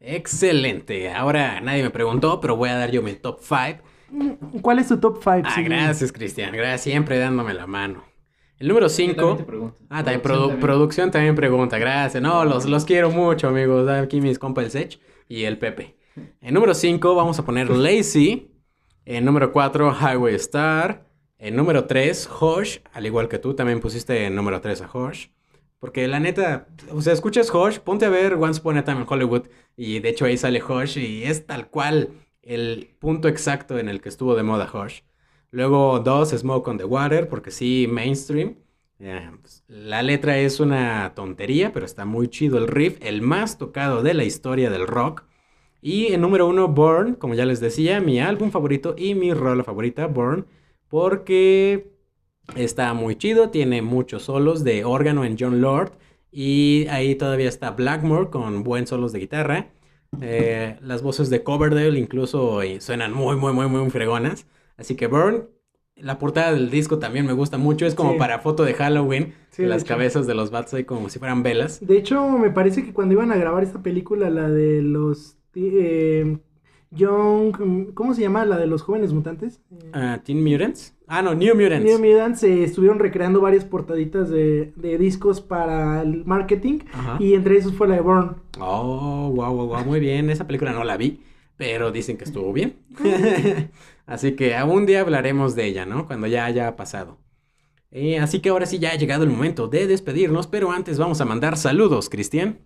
Excelente. 0.00 1.10
Ahora 1.10 1.60
nadie 1.60 1.82
me 1.82 1.90
preguntó, 1.90 2.40
pero 2.40 2.56
voy 2.56 2.68
a 2.68 2.76
dar 2.76 2.90
yo 2.90 3.02
mi 3.02 3.14
top 3.14 3.40
5. 3.40 3.82
¿Cuál 4.62 4.78
es 4.78 4.88
tu 4.88 4.98
top 4.98 5.16
5? 5.22 5.42
Ah, 5.44 5.60
gracias, 5.62 6.12
Cristian. 6.12 6.52
Gracias, 6.52 6.82
siempre 6.82 7.18
dándome 7.18 7.54
la 7.54 7.66
mano. 7.66 8.04
El 8.58 8.68
número 8.68 8.88
Yo 8.88 8.96
también 8.96 9.16
5. 9.16 9.36
te 9.36 9.44
pregunto. 9.44 9.76
Ah, 9.88 10.02
también 10.02 10.20
Producción 10.20 10.20
produ- 10.20 10.48
también. 10.48 10.60
producción 10.60 11.10
también 11.10 11.34
pregunta, 11.36 11.78
gracias. 11.78 12.22
No, 12.22 12.44
los, 12.44 12.66
los 12.66 12.84
quiero 12.84 13.10
mucho, 13.10 13.48
amigos. 13.48 13.88
Aquí 13.88 14.20
mis 14.20 14.38
compas 14.38 14.64
el 14.64 14.70
Sech 14.70 15.00
y 15.28 15.44
el 15.44 15.58
Pepe. 15.58 15.96
En 16.40 16.54
número 16.54 16.74
5 16.74 17.14
vamos 17.14 17.38
a 17.38 17.44
poner 17.44 17.70
Lazy. 17.70 18.50
En 19.04 19.24
número 19.24 19.52
4, 19.52 19.94
Highway 20.00 20.34
Star. 20.34 21.06
En 21.38 21.54
número 21.54 21.84
3, 21.84 22.28
Hush. 22.40 22.78
Al 22.92 23.06
igual 23.06 23.28
que 23.28 23.38
tú, 23.38 23.54
también 23.54 23.78
pusiste 23.80 24.24
en 24.24 24.34
número 24.34 24.60
3 24.60 24.82
a 24.82 24.90
Hush. 24.92 25.28
Porque 25.78 26.08
la 26.08 26.18
neta, 26.18 26.66
o 26.90 27.00
sea, 27.00 27.12
escuchas 27.12 27.54
Hush, 27.54 27.78
ponte 27.78 28.04
a 28.06 28.08
ver 28.08 28.34
Once 28.34 28.58
Upon 28.60 28.78
a 28.78 28.84
Time 28.84 29.02
in 29.02 29.06
Hollywood. 29.08 29.46
Y 29.76 30.00
de 30.00 30.08
hecho 30.08 30.24
ahí 30.24 30.36
sale 30.36 30.60
Hush 30.60 30.98
y 30.98 31.22
es 31.22 31.46
tal 31.46 31.68
cual 31.68 32.08
el 32.48 32.94
punto 32.98 33.28
exacto 33.28 33.78
en 33.78 33.88
el 33.88 34.00
que 34.00 34.08
estuvo 34.08 34.34
de 34.34 34.42
moda 34.42 34.70
Hush. 34.72 35.02
Luego 35.50 36.00
2, 36.00 36.30
Smoke 36.30 36.68
on 36.68 36.78
the 36.78 36.84
Water, 36.84 37.28
porque 37.28 37.50
sí, 37.50 37.86
mainstream. 37.90 38.56
Ya, 38.98 39.36
pues, 39.40 39.64
la 39.68 40.02
letra 40.02 40.38
es 40.38 40.58
una 40.58 41.12
tontería, 41.14 41.72
pero 41.72 41.86
está 41.86 42.04
muy 42.04 42.28
chido 42.28 42.58
el 42.58 42.66
riff, 42.66 42.98
el 43.00 43.22
más 43.22 43.58
tocado 43.58 44.02
de 44.02 44.14
la 44.14 44.24
historia 44.24 44.70
del 44.70 44.86
rock. 44.86 45.24
Y 45.80 46.12
en 46.12 46.22
número 46.22 46.46
uno, 46.48 46.68
Born, 46.68 47.14
como 47.14 47.34
ya 47.34 47.44
les 47.46 47.60
decía, 47.60 48.00
mi 48.00 48.20
álbum 48.20 48.50
favorito 48.50 48.94
y 48.98 49.14
mi 49.14 49.32
rola 49.34 49.62
favorita, 49.62 50.06
Born, 50.06 50.46
porque 50.88 51.92
está 52.56 52.94
muy 52.94 53.16
chido, 53.16 53.50
tiene 53.50 53.82
muchos 53.82 54.24
solos 54.24 54.64
de 54.64 54.84
órgano 54.84 55.24
en 55.24 55.36
John 55.38 55.60
Lord. 55.60 55.92
Y 56.32 56.86
ahí 56.88 57.14
todavía 57.14 57.48
está 57.48 57.70
Blackmore 57.72 58.30
con 58.30 58.62
buen 58.64 58.86
solos 58.86 59.12
de 59.12 59.20
guitarra. 59.20 59.70
Eh, 60.20 60.76
las 60.80 61.02
voces 61.02 61.30
de 61.30 61.42
Coverdale 61.42 61.98
incluso 61.98 62.62
eh, 62.62 62.80
suenan 62.80 63.12
muy, 63.12 63.36
muy, 63.36 63.52
muy, 63.52 63.66
muy 63.66 63.90
fregonas. 63.90 64.46
Así 64.76 64.94
que 64.96 65.06
Burn, 65.06 65.48
la 65.96 66.18
portada 66.18 66.52
del 66.52 66.70
disco 66.70 66.98
también 66.98 67.26
me 67.26 67.32
gusta 67.32 67.58
mucho. 67.58 67.86
Es 67.86 67.94
como 67.94 68.12
Sí. 68.12 68.18
para 68.18 68.38
foto 68.40 68.64
de 68.64 68.74
Halloween. 68.74 69.34
Sí, 69.50 69.62
de 69.62 69.68
las 69.68 69.82
hecho. 69.82 69.88
cabezas 69.94 70.26
de 70.26 70.34
los 70.34 70.50
bats 70.50 70.74
ahí 70.74 70.84
como 70.84 71.08
si 71.08 71.18
fueran 71.18 71.42
velas. 71.42 71.84
De 71.86 71.96
hecho, 71.98 72.28
me 72.38 72.50
parece 72.50 72.84
que 72.84 72.92
cuando 72.92 73.14
iban 73.14 73.32
a 73.32 73.36
grabar 73.36 73.62
esta 73.62 73.82
película, 73.82 74.30
la 74.30 74.48
de 74.48 74.82
los 74.82 75.36
eh, 75.54 76.38
Young, 76.90 77.92
¿cómo 77.94 78.14
se 78.14 78.22
llama? 78.22 78.44
La 78.46 78.56
de 78.58 78.66
los 78.66 78.82
jóvenes 78.82 79.12
mutantes. 79.12 79.60
Ah, 79.92 80.20
Teen 80.24 80.42
Mutants. 80.42 80.94
Ah, 81.08 81.22
no, 81.22 81.34
New 81.34 81.54
Mutants. 81.54 81.84
New 81.84 81.98
Mutants 81.98 82.42
eh, 82.42 82.64
estuvieron 82.64 82.98
recreando 82.98 83.40
varias 83.40 83.64
portaditas 83.64 84.28
de, 84.28 84.72
de 84.76 84.98
discos 84.98 85.40
para 85.40 86.02
el 86.02 86.24
marketing 86.26 86.80
Ajá. 86.92 87.16
y 87.18 87.32
entre 87.32 87.56
esos 87.56 87.74
fue 87.74 87.88
la 87.88 87.94
de 87.94 88.02
Born. 88.02 88.36
Oh, 88.60 89.32
wow, 89.34 89.54
wow, 89.54 89.66
wow, 89.68 89.84
muy 89.84 90.00
bien. 90.00 90.28
Esa 90.28 90.46
película 90.46 90.72
no 90.72 90.84
la 90.84 90.98
vi, 90.98 91.22
pero 91.56 91.90
dicen 91.90 92.18
que 92.18 92.24
estuvo 92.24 92.52
bien. 92.52 92.76
así 94.06 94.32
que 94.32 94.54
algún 94.54 94.84
día 94.84 95.00
hablaremos 95.00 95.54
de 95.54 95.64
ella, 95.64 95.86
¿no? 95.86 96.06
Cuando 96.06 96.26
ya 96.26 96.44
haya 96.44 96.76
pasado. 96.76 97.16
Eh, 97.90 98.18
así 98.18 98.40
que 98.40 98.50
ahora 98.50 98.66
sí 98.66 98.78
ya 98.78 98.90
ha 98.90 98.96
llegado 98.96 99.24
el 99.24 99.30
momento 99.30 99.66
de 99.66 99.86
despedirnos, 99.86 100.46
pero 100.46 100.72
antes 100.72 100.98
vamos 100.98 101.22
a 101.22 101.24
mandar 101.24 101.56
saludos, 101.56 102.10
Cristian. 102.10 102.58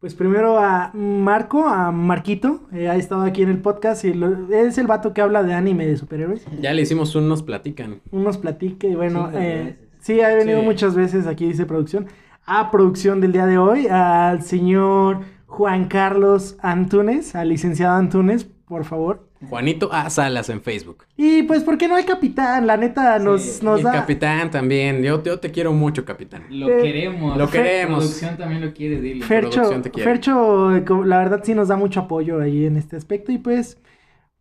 Pues 0.00 0.14
primero 0.14 0.58
a 0.58 0.90
Marco, 0.92 1.66
a 1.66 1.90
Marquito, 1.90 2.60
eh, 2.72 2.88
ha 2.90 2.96
estado 2.96 3.22
aquí 3.22 3.42
en 3.42 3.48
el 3.48 3.58
podcast 3.58 4.04
y 4.04 4.12
lo- 4.12 4.52
es 4.54 4.76
el 4.76 4.86
vato 4.86 5.14
que 5.14 5.22
habla 5.22 5.42
de 5.42 5.54
anime 5.54 5.86
de 5.86 5.96
superhéroes. 5.96 6.44
Ya 6.60 6.74
le 6.74 6.82
hicimos 6.82 7.14
un 7.14 7.26
nos 7.28 7.42
platican. 7.42 8.00
Unos 8.10 8.36
platique 8.36 8.88
y 8.88 8.94
bueno, 8.94 9.30
de 9.30 9.68
eh, 9.70 9.76
sí, 10.00 10.20
ha 10.20 10.28
venido 10.34 10.60
Sí. 10.60 10.66
muchas 10.66 10.94
veces 10.94 11.26
aquí, 11.26 11.46
dice 11.46 11.64
producción. 11.64 12.06
A 12.44 12.70
producción 12.70 13.22
del 13.22 13.32
día 13.32 13.46
de 13.46 13.56
hoy, 13.56 13.86
al 13.86 14.42
señor 14.42 15.20
Juan 15.46 15.86
Carlos 15.86 16.58
Antunes, 16.60 17.34
al 17.34 17.48
licenciado 17.48 17.96
Antunes, 17.96 18.44
por 18.44 18.84
favor. 18.84 19.26
Juanito 19.48 19.90
A. 19.92 20.08
Salas 20.10 20.48
en 20.48 20.62
Facebook. 20.62 21.04
Y 21.16 21.42
pues, 21.44 21.62
¿por 21.62 21.78
qué 21.78 21.88
no 21.88 21.94
hay 21.96 22.04
capitán? 22.04 22.66
La 22.66 22.76
neta 22.76 23.18
nos, 23.18 23.42
Sí, 23.42 23.64
nos 23.64 23.80
y 23.80 23.82
da... 23.84 23.92
capitán 23.92 24.50
también. 24.50 25.02
Yo, 25.02 25.22
yo 25.22 25.38
te 25.40 25.50
quiero 25.50 25.72
mucho, 25.72 26.04
capitán. 26.04 26.44
Lo 26.50 26.68
Eh, 26.68 26.82
queremos. 26.82 27.36
lo 27.36 27.48
queremos. 27.50 27.98
producción 28.04 28.36
también 28.36 28.60
lo 28.64 28.72
quiere, 28.72 29.00
dile. 29.00 29.24
Fercho, 29.24 29.50
producción 29.52 29.82
te 29.82 29.90
quiere. 29.90 30.10
Fercho, 30.10 30.74
eh, 30.76 30.84
la 31.04 31.18
verdad 31.18 31.40
sí 31.44 31.54
nos 31.54 31.68
da 31.68 31.76
mucho 31.76 32.00
apoyo 32.00 32.40
ahí 32.40 32.66
en 32.66 32.76
este 32.76 32.96
aspecto 32.96 33.32
y 33.32 33.38
pues 33.38 33.78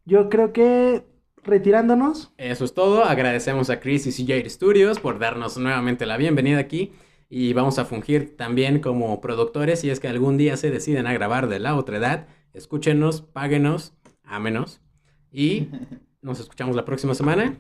yo 0.06 0.30
creo 0.30 0.51
que 0.54 1.04
retirándonos, 1.43 2.32
Eso 2.38 2.66
es 2.66 2.74
todo. 2.74 3.04
Agradecemos 3.04 3.70
a 3.70 3.80
Chris 3.80 4.08
y 4.08 4.12
CJ 4.26 4.49
Studios 4.49 4.99
por 4.99 5.20
darnos 5.20 5.58
nuevamente 5.58 6.06
la 6.06 6.18
bienvenida 6.18 6.58
aquí. 6.60 6.93
Y 7.30 7.54
vamos 7.54 7.80
a 7.80 7.86
fungir 7.86 8.38
también 8.38 8.80
como 8.80 9.20
productores. 9.20 9.80
Si 9.82 9.89
es 9.89 9.99
que 9.99 10.08
algún 10.08 10.38
día 10.38 10.56
se 10.56 10.70
deciden 10.72 11.08
a 11.08 11.14
grabar 11.14 11.47
de 11.47 11.60
la 11.60 11.76
otra 11.76 11.97
edad, 11.97 12.28
escúchenos, 12.54 13.22
páguenos, 13.24 13.93
ámenos. 14.24 14.82
Y 15.34 15.67
nos 16.21 16.39
escuchamos 16.39 16.75
la 16.75 16.86
próxima 16.86 17.15
semana. 17.15 17.57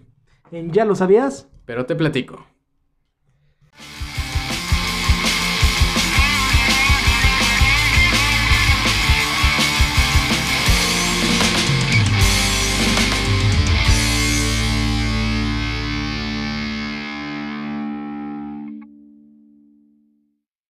ya 0.51 0.85
lo 0.85 0.95
sabías, 0.95 1.49
Pero 1.65 1.85
te 1.85 1.95
platico. 1.95 2.45